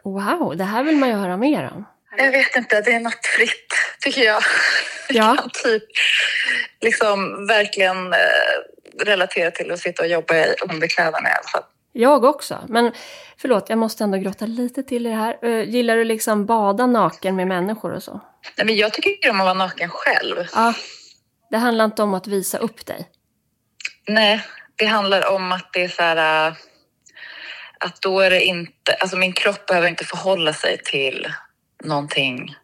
Wow, 0.03 0.57
det 0.57 0.63
här 0.63 0.83
vill 0.83 0.95
man 0.97 1.09
ju 1.09 1.15
höra 1.15 1.37
mer 1.37 1.71
om. 1.75 1.85
Jag 2.17 2.31
vet 2.31 2.55
inte, 2.55 2.81
det 2.81 2.93
är 2.93 2.99
något 2.99 3.25
fritt, 3.25 3.73
tycker 3.99 4.21
jag. 4.21 4.43
Ja. 5.09 5.15
Jag 5.15 5.37
kan 5.37 5.49
typ 5.49 5.83
liksom 6.81 7.47
verkligen 7.47 8.13
eh, 8.13 9.05
relatera 9.05 9.51
till 9.51 9.71
att 9.71 9.79
sitta 9.79 10.03
och 10.03 10.09
jobba 10.09 10.35
i 10.35 10.55
underkläderna 10.69 11.29
i 11.29 11.31
alla 11.31 11.49
fall. 11.51 11.63
Jag 11.93 12.23
också. 12.23 12.63
Men 12.67 12.91
förlåt, 13.37 13.69
jag 13.69 13.77
måste 13.77 14.03
ändå 14.03 14.17
grotta 14.17 14.45
lite 14.45 14.83
till 14.83 15.05
i 15.05 15.09
det 15.09 15.15
här. 15.15 15.45
Uh, 15.45 15.69
gillar 15.69 15.97
du 15.97 16.03
liksom 16.03 16.45
bada 16.45 16.85
naken 16.85 17.35
med 17.35 17.47
människor 17.47 17.93
och 17.93 18.03
så? 18.03 18.21
Nej, 18.57 18.65
men 18.65 18.75
jag 18.75 18.93
tycker 18.93 19.29
om 19.29 19.39
att 19.41 19.45
vara 19.45 19.53
naken 19.53 19.89
själv. 19.89 20.47
Ja. 20.53 20.73
Det 21.49 21.57
handlar 21.57 21.85
inte 21.85 22.03
om 22.03 22.13
att 22.13 22.27
visa 22.27 22.57
upp 22.57 22.85
dig? 22.85 23.07
Nej, 24.07 24.43
det 24.75 24.85
handlar 24.85 25.31
om 25.31 25.51
att 25.51 25.73
det 25.73 25.83
är 25.83 25.87
så 25.87 26.01
här... 26.01 26.53
Att 27.79 28.01
då 28.01 28.19
är 28.19 28.29
det 28.29 28.43
inte... 28.43 28.93
Alltså 28.93 29.17
min 29.17 29.33
kropp 29.33 29.65
behöver 29.65 29.87
inte 29.87 30.05
förhålla 30.05 30.53
sig 30.53 30.77
till 30.77 31.27
någonting 31.83 32.55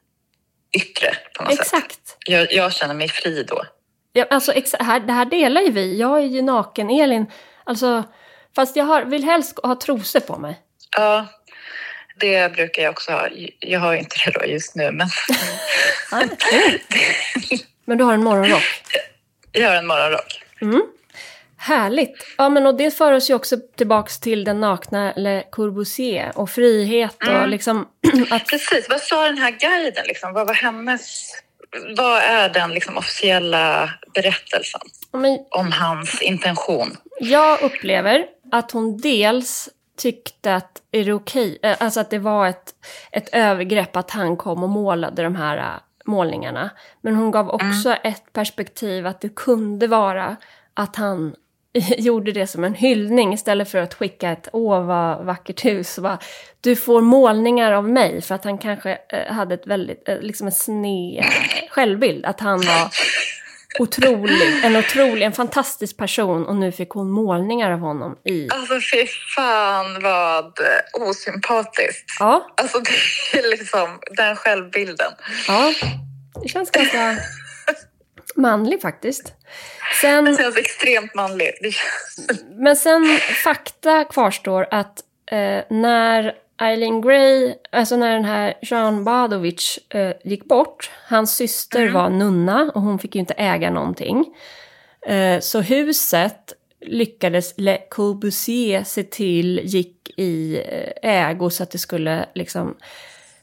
yttre 0.78 1.18
på 1.38 1.44
något 1.44 1.54
Exakt. 1.54 1.92
sätt. 1.92 2.18
Jag, 2.26 2.54
jag 2.54 2.74
känner 2.74 2.94
mig 2.94 3.10
fri 3.10 3.44
då. 3.44 3.64
Ja, 4.14 4.26
alltså, 4.30 4.54
här, 4.80 5.00
det 5.00 5.14
här 5.14 5.26
delar 5.26 5.62
ju 5.62 5.72
vi. 5.72 6.00
Jag 6.00 6.20
är 6.20 6.26
ju 6.26 6.42
naken, 6.42 6.90
Elin. 6.90 7.26
Alltså, 7.64 8.04
fast 8.56 8.76
jag 8.76 8.86
har, 8.86 9.06
vill 9.06 9.24
helst 9.24 9.60
ha 9.64 9.76
trosor 9.76 10.20
på 10.20 10.38
mig. 10.38 10.60
Ja, 10.98 11.28
det 12.16 12.54
brukar 12.54 12.82
jag 12.84 12.92
också 12.92 13.12
ha. 13.12 13.28
Jag 13.60 13.80
har 13.80 13.96
inte 13.96 14.16
det 14.26 14.40
då 14.40 14.46
just 14.46 14.76
nu, 14.76 14.92
men... 14.92 15.08
men 17.86 17.98
du 17.98 18.04
har 18.04 18.14
en 18.14 18.24
morgonrock? 18.24 18.64
Jag 19.52 19.70
har 19.70 19.76
en 19.76 19.88
morgonrock. 19.88 20.44
Mm. 20.62 20.82
Härligt! 21.64 22.26
Ja, 22.38 22.50
men 22.50 22.66
och 22.66 22.76
det 22.78 22.92
för 22.92 23.12
oss 23.12 23.30
ju 23.30 23.34
också 23.34 23.58
tillbaks 23.76 24.20
till 24.20 24.44
den 24.44 24.60
nakna 24.60 25.14
Le 25.16 25.44
Corbusier 25.52 26.32
och 26.36 26.50
frihet 26.50 27.16
och 27.18 27.28
mm. 27.28 27.50
liksom... 27.50 27.88
att... 28.32 28.48
Precis, 28.48 28.90
vad 28.90 29.02
sa 29.02 29.24
den 29.26 29.38
här 29.38 29.52
guiden 29.52 30.04
liksom? 30.08 30.34
Vad 30.34 30.48
var 30.48 30.54
hennes... 30.54 31.32
Vad 31.98 32.18
är 32.22 32.50
den 32.50 32.72
liksom 32.72 32.98
officiella 32.98 33.90
berättelsen 34.14 34.82
men... 35.12 35.40
om 35.50 35.72
hans 35.72 36.22
intention? 36.22 36.98
Jag 37.20 37.62
upplever 37.62 38.26
att 38.52 38.72
hon 38.72 38.98
dels 38.98 39.70
tyckte 39.98 40.56
att 40.56 40.82
är 40.92 41.06
det 41.06 41.14
okej, 41.14 41.60
eh, 41.64 41.78
alltså 41.80 42.00
att 42.00 42.10
det 42.10 42.20
var 42.20 42.48
ett, 42.48 42.74
ett 43.12 43.30
övergrepp 43.32 43.96
att 43.96 44.12
han 44.12 44.38
kom 44.38 44.64
och 44.64 44.70
målade 44.70 45.24
de 45.24 45.36
här 45.36 45.58
äh, 45.58 45.82
målningarna. 46.06 46.70
Men 47.02 47.16
hon 47.16 47.32
gav 47.32 47.50
också 47.50 47.90
mm. 47.90 48.00
ett 48.04 48.34
perspektiv 48.34 49.08
att 49.08 49.22
det 49.22 49.36
kunde 49.36 49.88
vara 49.88 50.36
att 50.74 50.96
han 50.96 51.36
gjorde 51.98 52.32
det 52.32 52.48
som 52.48 52.64
en 52.64 52.74
hyllning 52.74 53.34
istället 53.34 53.72
för 53.72 53.78
att 53.78 53.94
skicka 53.94 54.32
ett 54.32 54.48
åh 54.54 54.86
vad 54.86 55.26
vackert 55.26 55.66
hus. 55.66 56.00
Bara, 56.00 56.20
du 56.62 56.76
får 56.76 57.02
målningar 57.02 57.72
av 57.72 57.90
mig 57.90 58.22
för 58.22 58.36
att 58.36 58.44
han 58.44 58.58
kanske 58.58 58.98
eh, 59.10 59.34
hade 59.34 59.54
ett 59.56 59.68
väldigt, 59.68 60.10
eh, 60.10 60.20
liksom 60.20 60.48
en 60.48 60.54
sned 60.54 61.26
självbild. 61.70 62.26
Att 62.26 62.40
han 62.40 62.62
var 62.62 62.90
otrolig, 63.80 64.64
en 64.64 64.76
otrolig, 64.76 65.26
en 65.26 65.32
fantastisk 65.32 65.98
person 65.98 66.46
och 66.46 66.56
nu 66.56 66.72
fick 66.72 66.90
hon 66.90 67.12
målningar 67.12 67.72
av 67.72 67.80
honom 67.80 68.16
i... 68.26 68.48
Alltså 68.52 68.74
fy 68.74 69.08
fan 69.36 70.02
vad 70.04 70.60
osympatiskt. 70.94 72.06
Ja. 72.20 72.54
Alltså 72.58 72.80
det 72.80 73.40
är 73.40 73.50
liksom 73.50 74.00
den 74.18 74.36
självbilden. 74.36 75.12
Ja, 75.48 75.74
det 76.44 76.50
känns 76.50 76.72
ganska 76.72 77.18
manlig 78.36 78.82
faktiskt. 78.82 79.34
Sen, 80.02 80.26
det 80.26 80.38
känns 80.38 80.58
extremt 80.58 81.16
manligt. 81.16 81.60
men 82.50 82.76
sen 82.76 83.18
fakta 83.44 84.04
kvarstår 84.04 84.68
att 84.72 85.00
eh, 85.32 85.64
när 85.70 86.34
Eileen 86.62 87.02
Gray, 87.02 87.54
alltså 87.72 87.96
när 87.96 88.14
den 88.14 88.26
här 88.26 88.54
Jean 88.62 89.04
Badovic 89.04 89.80
eh, 89.90 90.14
gick 90.24 90.46
bort, 90.46 90.92
hans 91.08 91.36
syster 91.36 91.82
mm. 91.82 91.94
var 91.94 92.10
nunna 92.10 92.72
och 92.76 92.82
hon 92.82 93.00
fick 93.00 93.16
ju 93.16 93.20
inte 93.20 93.34
äga 93.34 93.70
någonting. 93.70 94.26
Eh, 95.08 95.40
så 95.40 95.62
huset 95.62 96.54
lyckades 96.82 97.54
Le 97.58 97.78
Corbusier 97.90 98.84
se 98.84 99.04
till 99.04 99.62
gick 99.64 100.20
i 100.20 100.64
eh, 101.02 101.28
ägo 101.30 101.50
så 101.50 101.64
att 101.64 101.72
det 101.72 101.78
skulle 101.78 102.26
liksom 102.36 102.78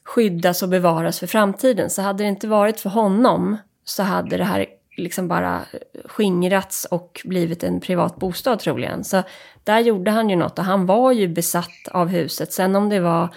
skyddas 0.04 0.62
och 0.62 0.68
bevaras 0.68 1.20
för 1.20 1.26
framtiden. 1.26 1.90
Så 1.90 2.02
hade 2.02 2.24
det 2.24 2.28
inte 2.28 2.46
varit 2.46 2.80
för 2.80 2.90
honom 2.90 3.56
så 3.84 4.02
hade 4.02 4.36
det 4.36 4.44
här 4.44 4.66
liksom 5.00 5.28
bara 5.28 5.60
skingrats 6.04 6.84
och 6.84 7.20
blivit 7.24 7.62
en 7.62 7.80
privat 7.80 8.16
bostad 8.16 8.58
troligen. 8.58 9.04
Så 9.04 9.22
där 9.64 9.80
gjorde 9.80 10.10
han 10.10 10.30
ju 10.30 10.36
något 10.36 10.58
och 10.58 10.64
han 10.64 10.86
var 10.86 11.12
ju 11.12 11.28
besatt 11.28 11.88
av 11.90 12.08
huset. 12.08 12.52
Sen 12.52 12.76
om 12.76 12.88
det 12.88 13.00
var 13.00 13.28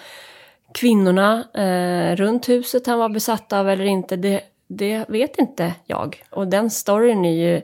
kvinnorna 0.74 1.44
eh, 1.54 2.16
runt 2.16 2.50
huset 2.50 2.88
han 2.88 3.00
var 3.00 3.10
besatt 3.10 3.54
av 3.54 3.70
eller 3.70 3.86
inte, 3.86 4.16
det, 4.16 4.42
det 4.68 5.06
vet 5.10 5.40
inte 5.40 5.74
jag. 5.86 6.24
Och 6.30 6.48
den 6.48 6.70
storyn 6.70 7.26
är 7.26 7.50
ju, 7.50 7.62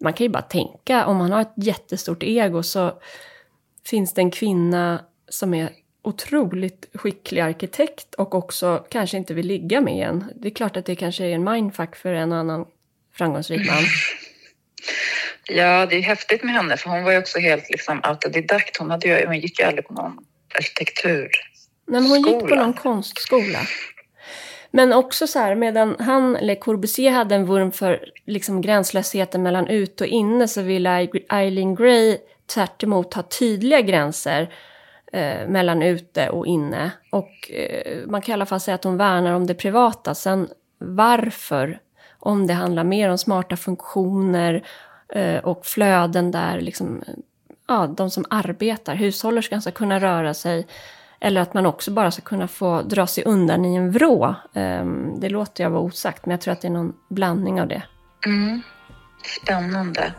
man 0.00 0.12
kan 0.12 0.24
ju 0.24 0.30
bara 0.30 0.42
tänka, 0.42 1.06
om 1.06 1.16
man 1.16 1.32
har 1.32 1.40
ett 1.40 1.52
jättestort 1.56 2.22
ego 2.22 2.62
så 2.62 2.92
finns 3.86 4.14
det 4.14 4.20
en 4.20 4.30
kvinna 4.30 5.00
som 5.28 5.54
är 5.54 5.70
otroligt 6.02 6.88
skicklig 6.94 7.40
arkitekt 7.40 8.14
och 8.14 8.34
också 8.34 8.84
kanske 8.88 9.16
inte 9.16 9.34
vill 9.34 9.46
ligga 9.46 9.80
med 9.80 10.08
en. 10.08 10.24
Det 10.36 10.48
är 10.48 10.54
klart 10.54 10.76
att 10.76 10.84
det 10.84 10.94
kanske 10.94 11.24
är 11.24 11.34
en 11.34 11.44
mindfuck 11.44 11.96
för 11.96 12.12
en 12.12 12.32
och 12.32 12.38
annan 12.38 12.66
framgångsrik 13.14 13.66
man. 13.66 13.84
Ja, 15.52 15.86
det 15.86 15.96
är 15.96 16.02
häftigt 16.02 16.42
med 16.42 16.54
henne 16.54 16.76
för 16.76 16.90
hon 16.90 17.04
var 17.04 17.12
ju 17.12 17.18
också 17.18 17.38
helt 17.38 17.70
liksom 17.70 18.00
autodidakt. 18.02 18.76
Hon, 18.76 18.90
hade 18.90 19.08
ju, 19.08 19.26
hon 19.26 19.38
gick 19.38 19.60
ju 19.60 19.64
aldrig 19.66 19.86
på 19.86 19.94
någon 19.94 20.18
arkitektur. 20.54 21.28
Nej, 21.86 22.00
men 22.00 22.10
hon 22.10 22.22
gick 22.22 22.48
på 22.48 22.54
någon 22.54 22.72
konstskola. 22.72 23.58
Men 24.70 24.92
också 24.92 25.26
så 25.26 25.38
här, 25.38 25.54
medan 25.54 25.96
han, 25.98 26.32
Le 26.40 26.54
Corbusier, 26.56 27.10
hade 27.10 27.34
en 27.34 27.46
vurm 27.46 27.72
för 27.72 28.04
liksom 28.26 28.60
gränslösheten 28.60 29.42
mellan 29.42 29.66
ut 29.66 30.00
och 30.00 30.06
inne 30.06 30.48
så 30.48 30.62
ville 30.62 31.08
Eileen 31.28 31.74
Gray 31.74 32.18
tvärt 32.54 32.82
emot 32.82 33.14
ha 33.14 33.22
tydliga 33.22 33.80
gränser 33.80 34.54
eh, 35.12 35.48
mellan 35.48 35.82
ute 35.82 36.28
och 36.28 36.46
inne. 36.46 36.90
Och 37.10 37.50
eh, 37.50 38.06
man 38.06 38.22
kan 38.22 38.32
i 38.32 38.34
alla 38.34 38.46
fall 38.46 38.60
säga 38.60 38.74
att 38.74 38.84
hon 38.84 38.96
värnar 38.96 39.32
om 39.32 39.46
det 39.46 39.54
privata. 39.54 40.14
Sen 40.14 40.48
varför 40.78 41.78
om 42.20 42.46
det 42.46 42.54
handlar 42.54 42.84
mer 42.84 43.08
om 43.08 43.18
smarta 43.18 43.56
funktioner 43.56 44.62
eh, 45.08 45.38
och 45.38 45.66
flöden 45.66 46.30
där 46.30 46.60
liksom, 46.60 47.02
ja, 47.68 47.86
de 47.86 48.10
som 48.10 48.24
arbetar, 48.30 48.94
hushållerskan, 48.94 49.62
ska 49.62 49.70
kunna 49.70 50.00
röra 50.00 50.34
sig. 50.34 50.66
Eller 51.20 51.40
att 51.40 51.54
man 51.54 51.66
också 51.66 51.90
bara 51.90 52.10
ska 52.10 52.22
kunna 52.22 52.48
få 52.48 52.82
dra 52.82 53.06
sig 53.06 53.24
undan 53.24 53.64
i 53.64 53.74
en 53.74 53.90
vrå. 53.90 54.34
Eh, 54.52 54.84
det 55.16 55.28
låter 55.28 55.64
jag 55.64 55.70
vara 55.70 55.82
osagt, 55.82 56.26
men 56.26 56.30
jag 56.30 56.40
tror 56.40 56.52
att 56.52 56.60
det 56.60 56.68
är 56.68 56.72
någon 56.72 56.92
blandning 57.08 57.60
av 57.60 57.68
det. 57.68 57.82
Mm. 58.26 58.62
Spännande. 59.42 60.12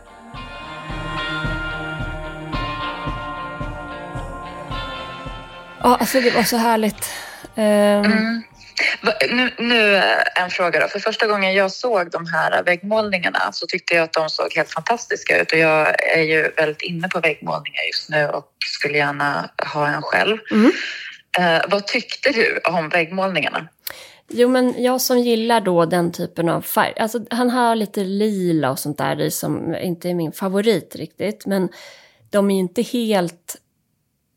Ja, 5.83 5.95
alltså 5.95 6.19
det 6.19 6.35
var 6.35 6.43
så 6.43 6.57
härligt. 6.57 7.09
Um, 7.55 7.63
mm. 7.63 8.43
Nu, 9.29 9.51
nu 9.57 10.03
en 10.35 10.49
fråga 10.49 10.79
då. 10.79 10.87
För 10.87 10.99
första 10.99 11.27
gången 11.27 11.53
jag 11.53 11.71
såg 11.71 12.11
de 12.11 12.25
här 12.27 12.63
väggmålningarna 12.63 13.51
så 13.51 13.67
tyckte 13.67 13.95
jag 13.95 14.03
att 14.03 14.13
de 14.13 14.29
såg 14.29 14.53
helt 14.55 14.71
fantastiska 14.73 15.41
ut 15.41 15.51
och 15.51 15.57
jag 15.57 16.03
är 16.17 16.21
ju 16.21 16.51
väldigt 16.57 16.81
inne 16.81 17.07
på 17.07 17.19
väggmålningar 17.19 17.83
just 17.87 18.09
nu 18.09 18.27
och 18.27 18.47
skulle 18.65 18.97
gärna 18.97 19.49
ha 19.73 19.87
en 19.87 20.01
själv. 20.01 20.37
Mm. 20.51 20.71
Eh, 21.39 21.61
vad 21.67 21.87
tyckte 21.87 22.31
du 22.31 22.59
om 22.63 22.89
väggmålningarna? 22.89 23.67
Jo, 24.33 24.49
men 24.49 24.83
jag 24.83 25.01
som 25.01 25.19
gillar 25.19 25.61
då 25.61 25.85
den 25.85 26.11
typen 26.11 26.49
av 26.49 26.61
färg. 26.61 26.93
Alltså, 26.99 27.19
han 27.29 27.49
har 27.49 27.75
lite 27.75 28.03
lila 28.03 28.71
och 28.71 28.79
sånt 28.79 28.97
där 28.97 29.21
i 29.21 29.31
som 29.31 29.75
inte 29.75 30.09
är 30.09 30.13
min 30.13 30.31
favorit 30.31 30.95
riktigt. 30.95 31.45
Men 31.45 31.69
de 32.29 32.51
är 32.51 32.55
ju 32.55 32.59
inte 32.59 32.81
helt 32.81 33.60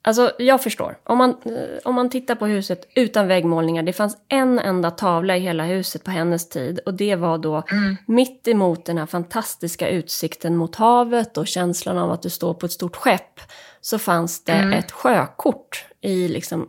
Alltså, 0.06 0.32
jag 0.38 0.62
förstår. 0.62 0.98
Om 1.04 1.18
man, 1.18 1.30
eh, 1.30 1.78
om 1.84 1.94
man 1.94 2.10
tittar 2.10 2.34
på 2.34 2.46
huset 2.46 2.88
utan 2.94 3.28
väggmålningar. 3.28 3.82
Det 3.82 3.92
fanns 3.92 4.16
en 4.28 4.58
enda 4.58 4.90
tavla 4.90 5.36
i 5.36 5.40
hela 5.40 5.64
huset 5.64 6.04
på 6.04 6.10
hennes 6.10 6.48
tid. 6.48 6.78
Och 6.86 6.94
det 6.94 7.16
var 7.16 7.38
då 7.38 7.62
mm. 7.70 7.96
mitt 8.06 8.48
emot 8.48 8.84
den 8.84 8.98
här 8.98 9.06
fantastiska 9.06 9.88
utsikten 9.88 10.56
mot 10.56 10.74
havet 10.74 11.38
och 11.38 11.46
känslan 11.46 11.98
av 11.98 12.10
att 12.10 12.22
du 12.22 12.30
står 12.30 12.54
på 12.54 12.66
ett 12.66 12.72
stort 12.72 12.96
skepp. 12.96 13.40
Så 13.80 13.98
fanns 13.98 14.44
det 14.44 14.52
mm. 14.52 14.72
ett 14.72 14.92
sjökort 14.92 15.84
i 16.00 16.28
liksom 16.28 16.68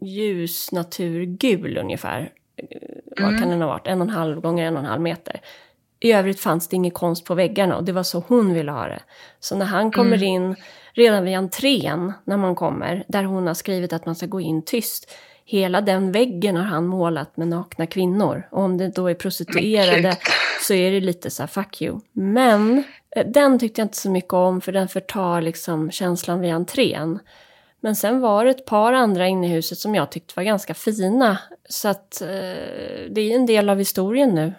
ljus 0.00 0.72
naturgul 0.72 1.78
ungefär. 1.78 2.18
Mm. 2.18 3.30
Vad 3.30 3.40
kan 3.40 3.48
den 3.48 3.60
ha 3.60 3.68
varit? 3.68 3.86
En 3.86 4.00
och 4.00 4.06
en 4.08 4.14
halv 4.14 4.40
gånger 4.40 4.66
en 4.66 4.76
och 4.76 4.82
en 4.82 4.88
halv 4.88 5.02
meter. 5.02 5.40
I 6.00 6.12
övrigt 6.12 6.40
fanns 6.40 6.68
det 6.68 6.76
ingen 6.76 6.90
konst 6.90 7.24
på 7.24 7.34
väggarna 7.34 7.76
och 7.76 7.84
det 7.84 7.92
var 7.92 8.02
så 8.02 8.24
hon 8.28 8.54
ville 8.54 8.72
ha 8.72 8.86
det. 8.86 9.02
Så 9.40 9.56
när 9.56 9.66
han 9.66 9.90
kommer 9.90 10.16
mm. 10.16 10.28
in 10.28 10.56
redan 10.92 11.24
vid 11.24 11.36
entrén 11.36 12.12
när 12.24 12.36
man 12.36 12.54
kommer, 12.54 13.04
där 13.08 13.24
hon 13.24 13.46
har 13.46 13.54
skrivit 13.54 13.92
att 13.92 14.06
man 14.06 14.14
ska 14.14 14.26
gå 14.26 14.40
in 14.40 14.64
tyst. 14.64 15.10
Hela 15.44 15.80
den 15.80 16.12
väggen 16.12 16.56
har 16.56 16.64
han 16.64 16.86
målat 16.86 17.36
med 17.36 17.48
nakna 17.48 17.86
kvinnor. 17.86 18.48
Och 18.50 18.62
om 18.62 18.78
det 18.78 18.88
då 18.88 19.10
är 19.10 19.14
prostituerade 19.14 20.16
så 20.60 20.74
är 20.74 20.90
det 20.90 21.00
lite 21.00 21.30
så 21.30 21.42
här, 21.42 21.48
fuck 21.48 21.82
you. 21.82 22.00
Men 22.12 22.84
eh, 23.16 23.26
den 23.26 23.58
tyckte 23.58 23.80
jag 23.80 23.86
inte 23.86 23.96
så 23.96 24.10
mycket 24.10 24.32
om 24.32 24.60
för 24.60 24.72
den 24.72 24.88
förtar 24.88 25.40
liksom 25.40 25.90
känslan 25.90 26.40
vid 26.40 26.52
entrén. 26.52 27.18
Men 27.80 27.96
sen 27.96 28.20
var 28.20 28.44
det 28.44 28.50
ett 28.50 28.66
par 28.66 28.92
andra 28.92 29.28
inne 29.28 29.46
i 29.46 29.50
huset 29.50 29.78
som 29.78 29.94
jag 29.94 30.10
tyckte 30.10 30.32
var 30.36 30.44
ganska 30.44 30.74
fina. 30.74 31.38
Så 31.68 31.88
att 31.88 32.22
eh, 32.22 32.28
det 33.10 33.20
är 33.20 33.34
en 33.34 33.46
del 33.46 33.70
av 33.70 33.78
historien 33.78 34.34
nu, 34.34 34.52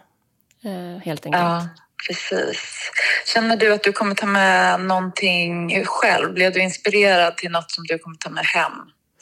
eh, 0.69 1.01
helt 1.03 1.25
enkelt. 1.25 1.43
Ja, 1.43 1.67
precis. 2.07 2.91
Känner 3.33 3.57
du 3.57 3.73
att 3.73 3.83
du 3.83 3.91
kommer 3.91 4.15
ta 4.15 4.25
med 4.25 4.79
någonting 4.79 5.85
själv? 5.85 6.33
Blev 6.33 6.53
du 6.53 6.59
inspirerad 6.61 7.37
till 7.37 7.51
något 7.51 7.71
som 7.71 7.83
du 7.87 7.97
kommer 7.97 8.17
ta 8.17 8.29
med 8.29 8.45
hem 8.45 8.71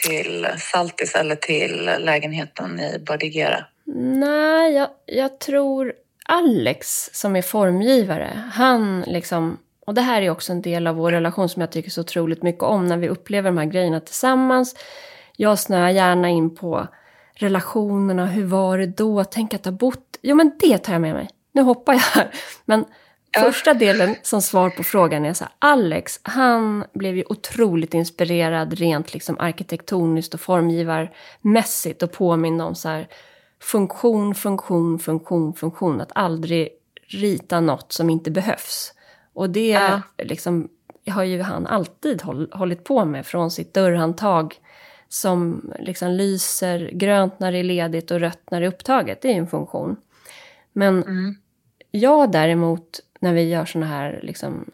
till 0.04 0.48
Saltis 0.58 1.16
eller 1.16 1.36
till 1.36 1.92
lägenheten 2.00 2.80
i 2.80 3.00
Bordigera? 3.00 3.66
Nej, 3.96 4.74
jag, 4.74 4.90
jag 5.06 5.40
tror 5.40 5.94
Alex 6.26 7.10
som 7.14 7.36
är 7.36 7.42
formgivare, 7.42 8.44
han 8.54 9.02
liksom... 9.02 9.58
Och 9.86 9.96
det 9.96 10.02
här 10.02 10.22
är 10.22 10.30
också 10.30 10.52
en 10.52 10.62
del 10.62 10.88
av 10.88 10.96
vår 10.96 11.12
relation 11.12 11.50
som 11.50 11.62
jag 11.62 11.72
tycker 11.72 11.90
så 11.90 12.02
otroligt 12.02 12.44
mycket 12.44 12.64
om 12.64 12.88
när 12.88 12.98
vi 12.98 13.10
upplever 13.10 13.50
de 13.50 13.58
här 13.58 13.66
grejerna 13.66 14.00
tillsammans. 14.00 14.76
Jag 15.36 15.60
snöar 15.60 15.90
gärna 15.90 16.30
in 16.30 16.56
på 16.56 16.88
relationerna, 17.34 18.26
hur 18.26 18.46
var 18.46 18.78
det 18.78 18.86
då, 18.86 19.24
tänk 19.24 19.54
att 19.54 19.66
ha 19.66 19.72
bott... 19.72 20.18
Jo 20.22 20.36
men 20.36 20.52
det 20.60 20.78
tar 20.78 20.94
jag 20.94 21.02
med 21.02 21.14
mig. 21.14 21.30
Nu 21.52 21.62
hoppar 21.62 21.94
jag 21.94 22.00
här. 22.00 22.32
Men 22.66 22.86
ja. 23.32 23.42
första 23.42 23.74
delen 23.74 24.16
som 24.24 24.42
svar 24.42 24.70
på 24.70 24.84
frågan 24.84 25.26
är 25.26 25.34
så 25.34 25.44
här, 25.44 25.54
Alex, 25.60 26.20
han 26.24 26.86
blev 26.94 27.18
ju 27.18 27.24
otroligt 27.30 27.94
inspirerad 27.94 28.74
rent 28.74 29.14
liksom 29.14 29.40
arkitektoniskt 29.40 30.34
och 30.34 30.42
formgivarmässigt 30.42 32.04
och 32.04 32.12
påminna 32.12 32.66
om 32.66 32.76
så 32.76 32.90
här 32.90 33.08
funktion, 33.62 34.36
funktion, 34.36 35.00
funktion, 35.00 35.54
funktion. 35.54 36.02
Att 36.02 36.12
aldrig 36.16 36.70
rita 37.08 37.60
något 37.60 37.92
som 37.92 38.10
inte 38.10 38.32
behövs. 38.32 38.94
Och 39.34 39.50
det 39.50 39.70
ja. 39.70 40.02
liksom, 40.18 40.70
har 41.10 41.24
ju 41.24 41.42
han 41.42 41.68
alltid 41.68 42.22
håll, 42.22 42.52
hållit 42.54 42.84
på 42.84 43.06
med 43.06 43.26
från 43.26 43.52
sitt 43.52 43.74
dörrhandtag 43.74 44.56
som 45.10 45.72
liksom 45.80 46.12
lyser 46.12 46.90
grönt 46.94 47.40
när 47.40 47.52
det 47.52 47.58
är 47.58 47.64
ledigt 47.64 48.12
och 48.12 48.20
rött 48.20 48.52
när 48.52 48.60
det 48.60 48.66
är 48.66 48.72
upptaget. 48.72 49.22
Det 49.22 49.28
är 49.28 49.34
ju 49.34 49.40
en 49.40 49.48
funktion. 49.48 49.96
Men 50.80 51.04
mm. 51.04 51.36
jag 51.92 52.32
däremot, 52.32 53.00
när 53.20 53.34
vi 53.34 53.50
gör 53.50 53.66
såna 53.66 53.86
här, 53.86 54.20
liksom, 54.24 54.72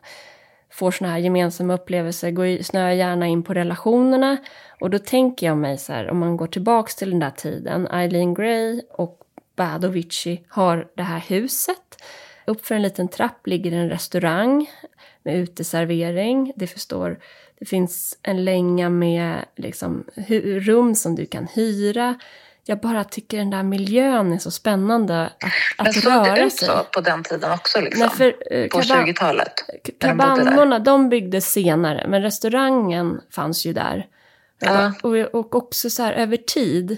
får 0.71 0.91
såna 0.91 1.09
här 1.09 1.17
gemensamma 1.17 1.73
upplevelser, 1.73 2.31
går, 2.31 2.63
snöar 2.63 2.91
gärna 2.91 3.27
in 3.27 3.43
på 3.43 3.53
relationerna. 3.53 4.37
Och 4.79 4.89
då 4.89 4.99
tänker 4.99 5.47
jag 5.47 5.57
mig 5.57 5.77
så 5.77 5.93
här, 5.93 6.09
om 6.09 6.17
man 6.19 6.37
går 6.37 6.47
tillbaks 6.47 6.95
till 6.95 7.09
den 7.09 7.19
där 7.19 7.31
tiden, 7.31 7.87
Eileen 7.87 8.33
Gray 8.33 8.81
och 8.89 9.19
Badovici 9.55 10.45
har 10.47 10.87
det 10.95 11.03
här 11.03 11.19
huset. 11.19 12.01
Uppför 12.47 12.75
en 12.75 12.81
liten 12.81 13.07
trapp 13.07 13.47
ligger 13.47 13.71
en 13.71 13.89
restaurang 13.89 14.69
med 15.23 15.35
uteservering. 15.35 16.53
Det 16.55 16.67
förstår 16.67 17.19
det 17.59 17.65
finns 17.65 18.19
en 18.21 18.45
länga 18.45 18.89
med 18.89 19.45
liksom, 19.55 20.05
rum 20.59 20.95
som 20.95 21.15
du 21.15 21.25
kan 21.25 21.47
hyra. 21.47 22.19
Jag 22.67 22.79
bara 22.79 23.03
tycker 23.03 23.37
den 23.37 23.49
där 23.49 23.63
miljön 23.63 24.33
är 24.33 24.37
så 24.37 24.51
spännande 24.51 25.31
att, 25.77 25.87
att 25.87 26.05
röra 26.05 26.25
sig. 26.25 26.27
Men 26.27 26.29
såg 26.29 26.35
det 26.35 26.41
ut 26.41 26.53
så 26.53 26.83
på 26.93 27.01
den 27.01 27.23
tiden 27.23 27.51
också? 27.51 27.81
Liksom? 27.81 27.99
Nej, 27.99 28.09
för, 28.09 28.55
uh, 28.57 28.67
på 28.67 28.81
20-talet? 28.81 29.53
Kabannorna, 29.99 30.79
de 30.79 31.09
byggdes 31.09 31.51
senare, 31.51 32.05
men 32.07 32.21
restaurangen 32.21 33.21
fanns 33.31 33.65
ju 33.65 33.73
där. 33.73 34.07
Ja. 34.59 34.93
Och, 35.03 35.15
och 35.15 35.55
också 35.55 35.89
så 35.89 36.03
här 36.03 36.13
över 36.13 36.37
tid, 36.37 36.97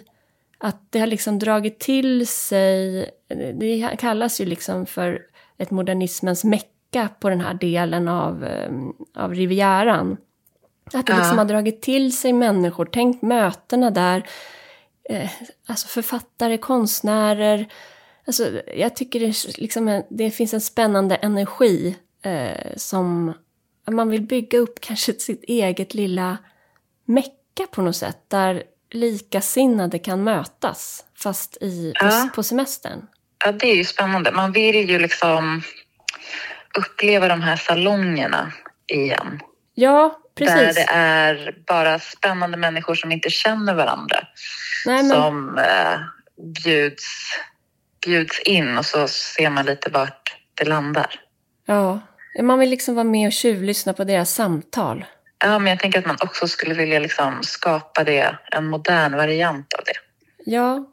att 0.58 0.92
det 0.92 1.00
har 1.00 1.08
liksom 1.08 1.40
dragit 1.40 1.80
till 1.80 2.28
sig, 2.28 3.10
det 3.54 3.98
kallas 4.00 4.42
ju 4.42 4.46
liksom 4.46 4.86
för 4.86 5.22
ett 5.58 5.72
modernismens 5.72 6.44
mecka 6.44 7.10
på 7.20 7.30
den 7.30 7.42
här 7.42 7.54
delen 7.54 8.08
av, 8.08 8.44
um, 8.70 8.94
av 9.16 9.34
Rivieran. 9.34 10.18
Att 10.94 11.06
det 11.06 11.18
liksom 11.18 11.38
har 11.38 11.46
dragit 11.46 11.82
till 11.82 12.18
sig 12.18 12.34
människor. 12.34 12.90
Tänk 12.92 13.22
mötena 13.22 13.92
där. 13.92 14.24
Eh, 15.10 15.30
alltså 15.68 15.88
författare, 15.88 16.58
konstnärer. 16.58 17.68
Alltså, 18.28 18.62
jag 18.76 18.96
tycker 18.96 19.20
det, 19.20 19.58
liksom, 19.58 20.04
det 20.10 20.32
finns 20.32 20.54
en 20.54 20.62
spännande 20.62 21.16
energi 21.16 21.96
eh, 22.22 22.76
som 22.76 23.34
man 23.92 24.10
vill 24.10 24.22
bygga 24.22 24.60
upp 24.60 24.82
kanske 24.82 25.14
sitt 25.20 25.44
eget 25.44 25.94
lilla 25.94 26.38
mecka 27.06 27.68
på 27.72 27.82
något 27.82 27.96
sätt. 27.96 28.18
Där 28.28 28.64
likasinnade 28.92 30.00
kan 30.00 30.24
mötas, 30.24 31.06
fast 31.16 31.58
i, 31.62 31.94
ja. 31.96 32.28
på, 32.30 32.36
på 32.36 32.44
semestern. 32.44 33.08
Ja, 33.46 33.52
det 33.52 33.72
är 33.72 33.76
ju 33.76 33.86
spännande. 33.86 34.32
Man 34.32 34.52
vill 34.52 34.90
ju 34.90 35.00
liksom 35.00 35.62
uppleva 36.78 37.28
de 37.28 37.42
här 37.42 37.56
salongerna 37.56 38.54
igen. 38.88 39.40
Ja, 39.80 40.20
Precis. 40.36 40.56
Där 40.56 40.74
det 40.74 40.88
är 40.92 41.56
bara 41.68 42.00
spännande 42.00 42.58
människor 42.58 42.96
som 42.96 43.12
inte 43.12 43.30
känner 43.30 43.74
varandra. 43.74 44.18
Nej, 44.86 45.04
men... 45.04 45.10
Som 45.10 45.58
eh, 45.58 46.00
bjuds, 46.64 47.06
bjuds 48.06 48.40
in 48.40 48.78
och 48.78 48.86
så 48.86 49.08
ser 49.08 49.50
man 49.50 49.66
lite 49.66 49.90
vart 49.90 50.36
det 50.54 50.66
landar. 50.66 51.20
Ja, 51.66 52.00
man 52.42 52.60
vill 52.60 52.70
liksom 52.70 52.96
vara 52.96 53.04
med 53.04 53.28
och 53.28 53.34
tjuvlyssna 53.34 53.94
på 53.94 54.04
deras 54.04 54.34
samtal. 54.34 55.06
Ja, 55.40 55.60
men 55.60 55.70
jag 55.70 55.80
tänker 55.80 56.00
att 56.00 56.06
man 56.06 56.18
också 56.20 56.48
skulle 56.48 56.74
vilja 56.74 57.00
liksom 57.00 57.44
skapa 57.44 58.04
det, 58.04 58.38
en 58.52 58.68
modern 58.68 59.16
variant 59.16 59.74
av 59.74 59.84
det. 59.86 59.94
Ja, 60.52 60.86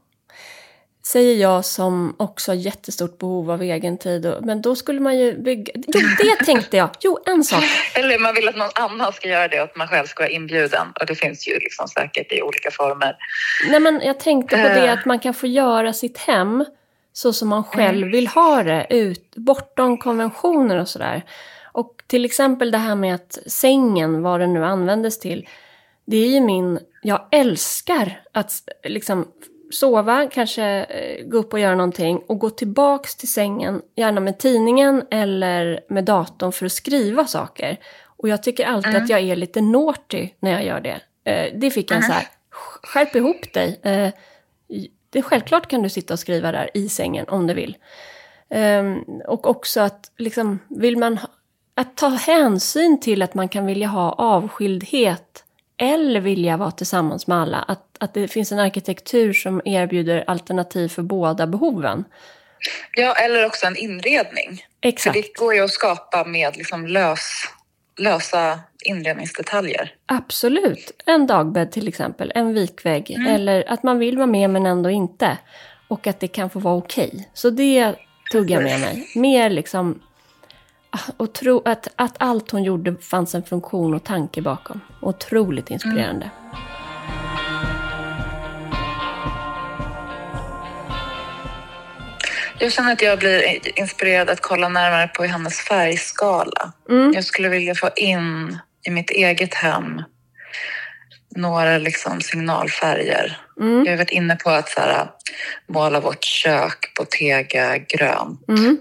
Säger 1.07 1.37
jag 1.37 1.65
som 1.65 2.17
också 2.19 2.51
har 2.51 2.57
jättestort 2.57 3.19
behov 3.19 3.51
av 3.51 3.63
egen 3.63 3.99
tid. 3.99 4.35
Men 4.43 4.63
då 4.63 4.77
skulle 4.77 5.01
man 5.01 5.19
ju 5.19 5.39
bygga... 5.39 5.73
Jo, 5.75 6.01
det 6.19 6.45
tänkte 6.45 6.77
jag! 6.77 6.91
Jo, 7.01 7.19
en 7.27 7.45
sak. 7.45 7.65
Eller 7.95 8.19
man 8.19 8.35
vill 8.35 8.49
att 8.49 8.57
någon 8.57 8.71
annan 8.75 9.13
ska 9.13 9.29
göra 9.29 9.49
det 9.49 9.59
och 9.59 9.65
att 9.65 9.77
man 9.77 9.89
själv 9.89 10.07
ska 10.07 10.23
vara 10.23 10.31
inbjuden. 10.31 10.87
Och 11.01 11.07
det 11.07 11.15
finns 11.15 11.49
ju 11.49 11.59
liksom 11.59 11.89
säkert 11.89 12.33
i 12.33 12.43
olika 12.43 12.71
former. 12.71 13.17
Nej, 13.71 13.81
men 13.81 14.01
jag 14.05 14.21
tänkte 14.21 14.57
på 14.57 14.63
det 14.63 14.93
att 14.93 15.05
man 15.05 15.19
kan 15.19 15.35
få 15.35 15.47
göra 15.47 15.93
sitt 15.93 16.19
hem 16.19 16.65
så 17.13 17.33
som 17.33 17.49
man 17.49 17.65
själv 17.65 17.99
mm. 17.99 18.11
vill 18.11 18.27
ha 18.27 18.63
det, 18.63 18.87
ut, 18.91 19.37
bortom 19.37 19.99
konventioner 19.99 20.81
och 20.81 20.89
sådär. 20.89 21.23
Och 21.73 22.03
till 22.07 22.25
exempel 22.25 22.71
det 22.71 22.79
här 22.79 22.95
med 22.95 23.15
att 23.15 23.39
sängen, 23.47 24.23
vad 24.23 24.41
den 24.41 24.55
nu 24.55 24.65
användes 24.65 25.21
till, 25.21 25.49
det 26.07 26.17
är 26.17 26.29
ju 26.29 26.41
min... 26.41 26.79
Jag 27.03 27.29
älskar 27.31 28.21
att 28.33 28.53
liksom 28.85 29.27
sova, 29.75 30.29
kanske 30.33 30.65
eh, 30.65 31.27
gå 31.27 31.39
upp 31.39 31.53
och 31.53 31.59
göra 31.59 31.75
någonting 31.75 32.19
och 32.27 32.39
gå 32.39 32.51
tillbaks 32.51 33.17
till 33.17 33.33
sängen, 33.33 33.83
gärna 33.97 34.21
med 34.21 34.39
tidningen 34.39 35.03
eller 35.11 35.81
med 35.89 36.05
datorn 36.05 36.53
för 36.53 36.67
att 36.67 36.73
skriva 36.73 37.27
saker. 37.27 37.81
Och 38.05 38.29
jag 38.29 38.43
tycker 38.43 38.67
alltid 38.67 38.91
mm. 38.91 39.03
att 39.03 39.11
jag 39.11 39.21
är 39.21 39.37
lite 39.37 39.61
naughty 39.61 40.29
när 40.41 40.51
jag 40.51 40.65
gör 40.65 40.81
det. 40.81 41.01
Eh, 41.31 41.59
det 41.59 41.71
fick 41.71 41.91
en 41.91 41.97
mm. 41.97 42.09
så 42.09 42.13
här, 42.13 42.29
skärp 42.83 43.17
ihop 43.17 43.53
dig. 43.53 43.81
Eh, 43.83 44.11
det 45.11 45.19
är 45.19 45.23
självklart 45.23 45.69
kan 45.69 45.83
du 45.83 45.89
sitta 45.89 46.15
och 46.15 46.21
skriva 46.21 46.53
där 46.53 46.71
i 46.75 46.89
sängen 46.89 47.29
om 47.29 47.47
du 47.47 47.55
vill. 47.55 47.77
Ehm, 48.51 49.05
och 49.27 49.47
också 49.47 49.81
att 49.81 50.13
liksom, 50.17 50.59
vill 50.69 50.97
man 50.97 51.19
att 51.75 51.97
ta 51.97 52.09
hänsyn 52.09 53.01
till 53.01 53.23
att 53.23 53.35
man 53.35 53.49
kan 53.49 53.67
vilja 53.67 53.89
ha 53.89 54.13
avskildhet 54.13 55.45
eller 55.77 56.21
vilja 56.21 56.57
vara 56.57 56.71
tillsammans 56.71 57.27
med 57.27 57.39
alla. 57.39 57.59
Att, 57.59 57.94
att 58.05 58.15
det 58.15 58.29
finns 58.29 58.53
en 58.53 58.59
arkitektur 58.59 59.33
som 59.33 59.63
erbjuder 59.65 60.25
alternativ 60.27 60.89
för 60.89 61.03
båda 61.03 61.47
behoven. 61.47 62.05
Ja, 62.93 63.15
eller 63.15 63.47
också 63.47 63.67
en 63.67 63.77
inredning. 63.77 64.65
Exakt. 64.81 65.17
För 65.17 65.23
det 65.23 65.35
går 65.35 65.55
ju 65.55 65.65
att 65.65 65.71
skapa 65.71 66.25
med 66.25 66.57
liksom 66.57 66.87
lös, 66.87 67.45
lösa 67.99 68.61
inredningsdetaljer. 68.85 69.95
Absolut. 70.07 71.03
En 71.07 71.27
dagbädd 71.27 71.73
till 71.73 71.89
exempel, 71.89 72.33
en 72.35 72.55
vikvägg. 72.55 73.11
Mm. 73.11 73.35
Eller 73.35 73.65
att 73.69 73.83
man 73.83 73.99
vill 73.99 74.17
vara 74.17 74.27
med 74.27 74.51
men 74.51 74.67
ändå 74.67 74.91
inte. 74.91 75.39
Och 75.89 76.07
att 76.07 76.21
det 76.21 76.29
kan 76.29 76.51
få 76.51 76.59
vara 76.59 76.75
okej. 76.75 77.11
Okay. 77.13 77.25
Så 77.35 77.51
det 77.51 77.95
tog 78.33 78.51
jag 78.51 78.63
med 78.63 78.81
mig. 78.81 79.09
Mer 79.15 79.51
liksom 79.51 80.03
och 81.17 81.33
tro 81.33 81.63
att, 81.65 81.89
att 81.97 82.15
allt 82.19 82.51
hon 82.51 82.65
gjorde 82.65 82.97
fanns 82.97 83.35
en 83.35 83.43
funktion 83.43 83.95
och 83.95 84.05
tanke 84.05 84.43
bakom. 84.43 84.81
Otroligt 85.01 85.71
inspirerande. 85.71 86.31
Mm. 86.53 86.64
Jag 92.59 92.73
känner 92.73 92.93
att 92.93 93.03
jag 93.03 93.19
blir 93.19 93.79
inspirerad 93.79 94.31
att 94.31 94.41
kolla 94.41 94.69
närmare 94.69 95.09
på 95.09 95.25
hennes 95.25 95.61
färgskala. 95.61 96.73
Mm. 96.91 97.13
Jag 97.13 97.25
skulle 97.25 97.49
vilja 97.49 97.75
få 97.75 97.91
in 97.97 98.59
i 98.87 98.91
mitt 98.91 99.11
eget 99.11 99.55
hem 99.55 100.03
några 101.37 101.79
liksom 101.79 102.21
signalfärger. 102.21 103.39
Mm. 103.61 103.85
Jag 103.85 103.93
har 103.93 103.97
varit 103.97 104.11
inne 104.11 104.37
på 104.37 104.51
att 104.51 104.69
så 104.69 104.81
här, 104.81 105.11
måla 105.69 106.01
vårt 106.01 106.25
kök 106.25 106.95
på 106.97 107.05
tega 107.05 107.79
grönt. 107.79 108.49
Mm. 108.49 108.79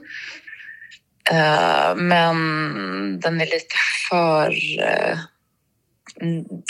Uh, 1.31 1.95
men 1.95 2.35
den 3.19 3.41
är 3.41 3.45
lite 3.45 3.75
för 4.09 4.49
uh, 4.49 5.17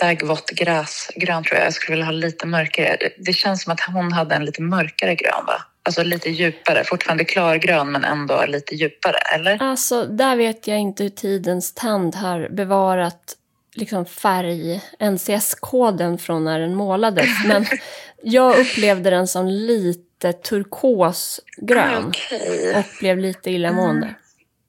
daggvått 0.01 0.49
gräsgrön 0.49 1.43
tror 1.43 1.57
jag. 1.57 1.65
Jag 1.65 1.73
skulle 1.73 1.91
vilja 1.91 2.05
ha 2.05 2.11
lite 2.11 2.47
mörkare. 2.47 2.97
Det 3.17 3.33
känns 3.33 3.63
som 3.63 3.73
att 3.73 3.81
hon 3.81 4.11
hade 4.11 4.35
en 4.35 4.45
lite 4.45 4.61
mörkare 4.61 5.15
grön 5.15 5.45
va? 5.47 5.61
Alltså 5.85 6.03
lite 6.03 6.29
djupare, 6.29 6.83
fortfarande 6.83 7.25
klargrön 7.25 7.91
men 7.91 8.03
ändå 8.03 8.45
lite 8.45 8.75
djupare, 8.75 9.17
eller? 9.35 9.61
Alltså, 9.61 10.05
där 10.05 10.35
vet 10.35 10.67
jag 10.67 10.79
inte 10.79 11.03
hur 11.03 11.09
tidens 11.09 11.73
tand 11.73 12.15
har 12.15 12.49
bevarat 12.49 13.37
liksom 13.75 14.05
färg, 14.05 14.81
NCS-koden 14.99 16.17
från 16.17 16.43
när 16.43 16.59
den 16.59 16.75
målades. 16.75 17.29
Men 17.45 17.65
jag 18.23 18.59
upplevde 18.59 19.09
den 19.09 19.27
som 19.27 19.47
lite 19.47 20.33
turkosgrön 20.33 22.05
okay. 22.05 22.73
och 22.75 22.85
blev 22.99 23.17
lite 23.17 23.51
illamående. 23.51 24.05
Mm. 24.07 24.19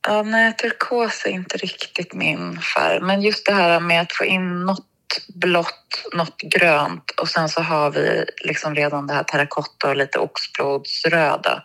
Ja, 0.09 0.23
nej, 0.23 0.53
turkos 0.53 1.23
är 1.27 1.31
inte 1.31 1.57
riktigt 1.57 2.15
min 2.15 2.61
färg. 2.61 3.01
Men 3.01 3.23
just 3.23 3.47
det 3.47 3.53
här 3.53 3.81
med 3.81 4.01
att 4.01 4.13
få 4.13 4.25
in 4.25 4.61
något 4.61 4.87
blått, 5.35 6.05
något 6.13 6.41
grönt 6.43 7.11
och 7.11 7.29
sen 7.29 7.49
så 7.49 7.61
har 7.61 7.91
vi 7.91 8.25
liksom 8.45 8.75
redan 8.75 9.07
det 9.07 9.15
här 9.15 9.23
terrakotta 9.23 9.89
och 9.89 9.97
lite 9.97 10.19
oxblodsröda. 10.19 11.63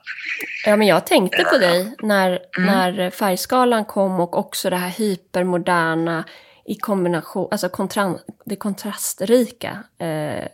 Ja, 0.66 0.76
men 0.76 0.88
jag 0.88 1.06
tänkte 1.06 1.44
på 1.44 1.58
dig 1.58 1.96
när, 2.00 2.40
när 2.58 3.10
färgskalan 3.10 3.86
kom 3.86 4.20
och 4.20 4.38
också 4.38 4.70
det 4.70 4.76
här 4.76 4.90
hypermoderna 4.90 6.24
i 6.66 6.76
kombination, 6.76 7.48
alltså 7.52 7.70
kontra, 7.70 8.16
det 8.46 8.56
kontrastrika. 8.56 9.84
Eh, 9.98 10.46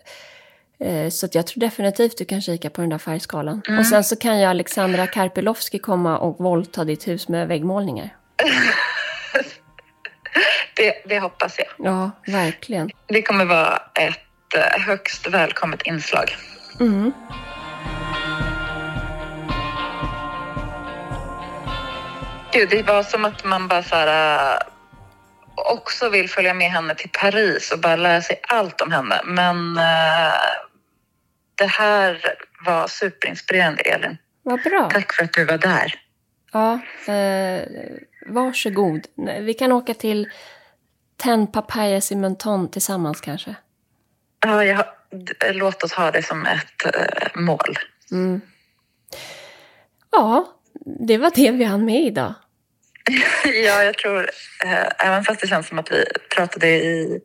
eh, 0.89 1.09
så 1.09 1.27
jag 1.31 1.47
tror 1.47 1.61
definitivt 1.61 2.17
du 2.17 2.25
kan 2.25 2.41
kika 2.41 2.69
på 2.69 2.81
den 2.81 2.89
där 2.89 2.97
färgskalan. 2.97 3.61
Och 3.79 3.85
sen 3.85 4.03
så 4.03 4.15
kan 4.15 4.39
ju 4.39 4.45
Alexandra 4.45 5.07
Karpilovski 5.07 5.79
komma 5.79 6.17
och 6.17 6.39
våldta 6.39 6.83
ditt 6.83 7.07
hus 7.07 7.27
med 7.27 7.47
väggmålningar. 7.47 8.15
Det, 10.73 11.03
det 11.05 11.19
hoppas 11.19 11.59
jag. 11.59 11.67
Ja, 11.87 12.11
verkligen. 12.27 12.89
Det 13.07 13.21
kommer 13.21 13.45
vara 13.45 13.81
ett 13.93 14.55
eh, 14.55 14.81
högst 14.81 15.27
välkommet 15.27 15.81
inslag. 15.81 16.35
Mm. 16.79 17.13
Gud, 22.51 22.69
det 22.69 22.83
var 22.83 23.03
som 23.03 23.25
att 23.25 23.45
man 23.45 23.67
bara 23.67 23.83
så 23.83 23.95
här, 23.95 24.53
äh, 24.55 24.61
också 25.55 26.09
vill 26.09 26.29
följa 26.29 26.53
med 26.53 26.71
henne 26.71 26.95
till 26.95 27.09
Paris 27.09 27.71
och 27.71 27.79
bara 27.79 27.95
lära 27.95 28.21
sig 28.21 28.39
allt 28.47 28.81
om 28.81 28.91
henne. 28.91 29.21
Men 29.25 29.77
äh, 29.77 30.33
det 31.55 31.65
här 31.67 32.35
var 32.65 32.87
superinspirerande, 32.87 33.81
Elin. 33.81 34.17
Vad 34.43 34.63
bra. 34.63 34.89
Tack 34.93 35.13
för 35.13 35.23
att 35.23 35.33
du 35.33 35.45
var 35.45 35.57
där. 35.57 35.95
Ja, 36.51 36.79
eh, 37.07 37.61
varsågod. 38.25 39.07
Vi 39.41 39.53
kan 39.53 39.71
åka 39.71 39.93
till 39.93 40.29
Ten 41.17 41.47
Papayas 41.47 42.11
i 42.11 42.15
Menton 42.15 42.71
tillsammans 42.71 43.21
kanske. 43.21 43.55
Ja, 44.45 44.63
jag, 44.63 44.85
låt 45.53 45.83
oss 45.83 45.93
ha 45.93 46.11
det 46.11 46.23
som 46.23 46.45
ett 46.45 46.85
äh, 46.85 47.41
mål. 47.41 47.77
Mm. 48.11 48.41
Ja, 50.11 50.53
det 50.85 51.17
var 51.17 51.31
det 51.35 51.51
vi 51.51 51.63
hann 51.63 51.85
med 51.85 52.03
idag. 52.03 52.33
ja, 53.45 53.83
jag 53.83 53.97
tror, 53.97 54.29
äh, 54.65 55.07
även 55.07 55.23
fast 55.23 55.41
det 55.41 55.47
känns 55.47 55.67
som 55.67 55.79
att 55.79 55.91
vi 55.91 56.05
pratade 56.35 56.67
i 56.67 57.19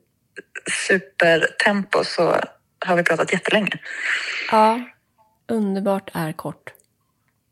supertempo 0.87 2.05
så 2.05 2.37
har 2.87 2.97
vi 2.97 3.03
pratat 3.03 3.33
jättelänge. 3.33 3.79
Ja, 4.51 4.81
underbart 5.49 6.11
är 6.15 6.33
kort. 6.33 6.73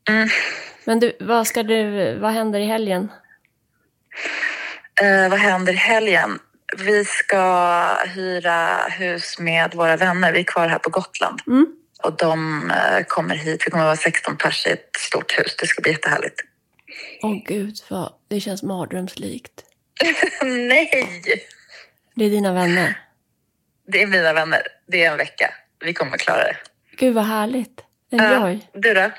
Mm. 0.09 0.29
Men 0.85 0.99
du, 0.99 1.17
vad 1.19 1.47
ska 1.47 1.63
du, 1.63 2.15
vad 2.19 2.31
händer 2.31 2.59
i 2.59 2.65
helgen? 2.65 3.11
Eh, 5.01 5.29
vad 5.29 5.39
händer 5.39 5.73
i 5.73 5.75
helgen? 5.75 6.39
Vi 6.77 7.05
ska 7.05 7.85
hyra 8.05 8.87
hus 8.89 9.39
med 9.39 9.75
våra 9.75 9.97
vänner. 9.97 10.31
Vi 10.31 10.39
är 10.39 10.43
kvar 10.43 10.67
här 10.67 10.79
på 10.79 10.89
Gotland. 10.89 11.41
Mm. 11.47 11.67
Och 12.03 12.17
de 12.17 12.71
eh, 12.71 13.03
kommer 13.07 13.35
hit. 13.35 13.63
Vi 13.65 13.71
kommer 13.71 13.83
vara 13.83 13.95
16 13.95 14.37
pers 14.37 14.67
i 14.67 14.69
ett 14.69 14.95
stort 14.97 15.39
hus. 15.39 15.55
Det 15.55 15.67
ska 15.67 15.81
bli 15.81 15.91
jättehärligt. 15.91 16.41
Åh 17.21 17.35
gud, 17.45 17.75
vad, 17.89 18.13
det 18.27 18.39
känns 18.39 18.63
mardrömslikt. 18.63 19.63
Nej! 20.43 21.07
Det 22.15 22.25
är 22.25 22.29
dina 22.29 22.53
vänner. 22.53 22.99
Det 23.87 24.01
är 24.01 24.07
mina 24.07 24.33
vänner. 24.33 24.61
Det 24.87 25.03
är 25.03 25.11
en 25.11 25.17
vecka. 25.17 25.53
Vi 25.79 25.93
kommer 25.93 26.13
att 26.13 26.19
klara 26.19 26.43
det. 26.43 26.55
Gud 26.97 27.13
vad 27.15 27.25
härligt. 27.25 27.81
Enjoy. 28.11 28.59
Ja, 28.73 28.79
du 28.79 28.93
då? 28.93 29.11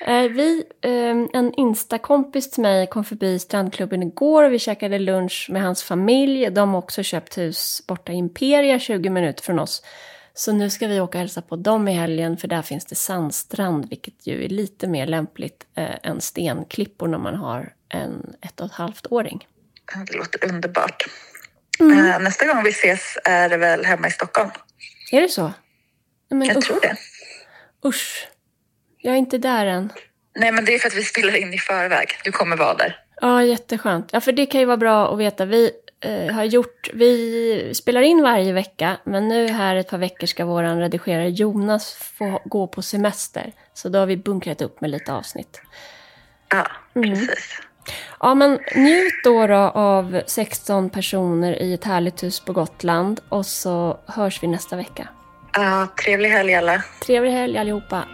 Eh, 0.00 0.22
vi, 0.22 0.64
eh, 0.80 1.40
en 1.40 1.54
instakompis 1.56 2.50
till 2.50 2.62
mig 2.62 2.86
kom 2.86 3.04
förbi 3.04 3.38
strandklubben 3.38 4.02
igår 4.02 4.44
och 4.44 4.52
vi 4.52 4.58
käkade 4.58 4.98
lunch 4.98 5.46
med 5.50 5.62
hans 5.62 5.82
familj. 5.82 6.50
De 6.50 6.70
har 6.70 6.78
också 6.78 7.02
köpt 7.02 7.38
hus 7.38 7.82
borta 7.86 8.12
i 8.12 8.14
Imperia 8.14 8.78
20 8.78 9.10
minuter 9.10 9.42
från 9.42 9.58
oss. 9.58 9.82
Så 10.34 10.52
nu 10.52 10.70
ska 10.70 10.86
vi 10.86 11.00
åka 11.00 11.18
och 11.18 11.20
hälsa 11.20 11.42
på 11.42 11.56
dem 11.56 11.88
i 11.88 11.92
helgen 11.92 12.36
för 12.36 12.48
där 12.48 12.62
finns 12.62 12.84
det 12.84 12.94
sandstrand 12.94 13.88
vilket 13.88 14.26
ju 14.26 14.44
är 14.44 14.48
lite 14.48 14.86
mer 14.86 15.06
lämpligt 15.06 15.66
eh, 15.74 15.94
än 16.02 16.20
stenklippor 16.20 17.08
när 17.08 17.18
man 17.18 17.34
har 17.34 17.72
en 17.88 18.34
ett 18.40 18.60
och 18.60 18.66
ett 18.66 18.72
halvt 18.72 19.06
åring. 19.10 19.46
Det 20.06 20.16
låter 20.16 20.48
underbart. 20.48 21.06
Eh, 21.80 22.20
nästa 22.20 22.46
gång 22.46 22.62
vi 22.64 22.70
ses 22.70 23.18
är 23.24 23.48
det 23.48 23.56
väl 23.56 23.84
hemma 23.84 24.08
i 24.08 24.10
Stockholm? 24.10 24.50
Är 25.12 25.20
det 25.20 25.28
så? 25.28 25.52
Men 26.30 26.48
Jag 26.48 26.56
usch, 26.56 26.66
tror 26.66 26.80
det. 26.80 26.96
usch. 27.88 28.28
Jag 28.98 29.14
är 29.14 29.18
inte 29.18 29.38
där 29.38 29.66
än. 29.66 29.92
Nej, 30.36 30.52
men 30.52 30.64
det 30.64 30.74
är 30.74 30.78
för 30.78 30.88
att 30.88 30.94
vi 30.96 31.02
spelar 31.04 31.36
in 31.36 31.54
i 31.54 31.58
förväg. 31.58 32.08
Du 32.24 32.32
kommer 32.32 32.56
vara 32.56 32.74
där. 32.74 32.96
Ja, 33.20 33.42
jätteskönt. 33.42 34.08
Ja, 34.12 34.20
för 34.20 34.32
det 34.32 34.46
kan 34.46 34.60
ju 34.60 34.66
vara 34.66 34.76
bra 34.76 35.12
att 35.12 35.18
veta. 35.18 35.44
Vi 35.44 35.70
eh, 36.00 36.34
har 36.34 36.44
gjort, 36.44 36.90
vi 36.94 37.70
spelar 37.74 38.00
in 38.02 38.22
varje 38.22 38.52
vecka, 38.52 38.96
men 39.04 39.28
nu 39.28 39.48
här 39.48 39.76
ett 39.76 39.90
par 39.90 39.98
veckor 39.98 40.26
ska 40.26 40.44
vår 40.44 40.62
redigerare 40.80 41.28
Jonas 41.30 41.94
få 41.94 42.42
gå 42.44 42.66
på 42.66 42.82
semester. 42.82 43.52
Så 43.74 43.88
då 43.88 43.98
har 43.98 44.06
vi 44.06 44.16
bunkrat 44.16 44.62
upp 44.62 44.80
med 44.80 44.90
lite 44.90 45.12
avsnitt. 45.12 45.60
Ja, 46.48 46.66
Mm. 46.94 47.10
precis. 47.10 47.60
Ja, 48.20 48.34
men 48.34 48.58
njut 48.74 49.12
då, 49.24 49.46
då 49.46 49.54
av 49.54 50.20
16 50.26 50.90
personer 50.90 51.62
i 51.62 51.74
ett 51.74 51.84
härligt 51.84 52.22
hus 52.22 52.40
på 52.40 52.52
Gotland 52.52 53.20
och 53.28 53.46
så 53.46 53.98
hörs 54.06 54.42
vi 54.42 54.46
nästa 54.46 54.76
vecka. 54.76 55.08
Ja, 55.52 55.88
trevlig 56.04 56.28
helg 56.28 56.54
alla. 56.54 56.82
Trevlig 57.06 57.30
helg 57.30 57.58
allihopa! 57.58 58.04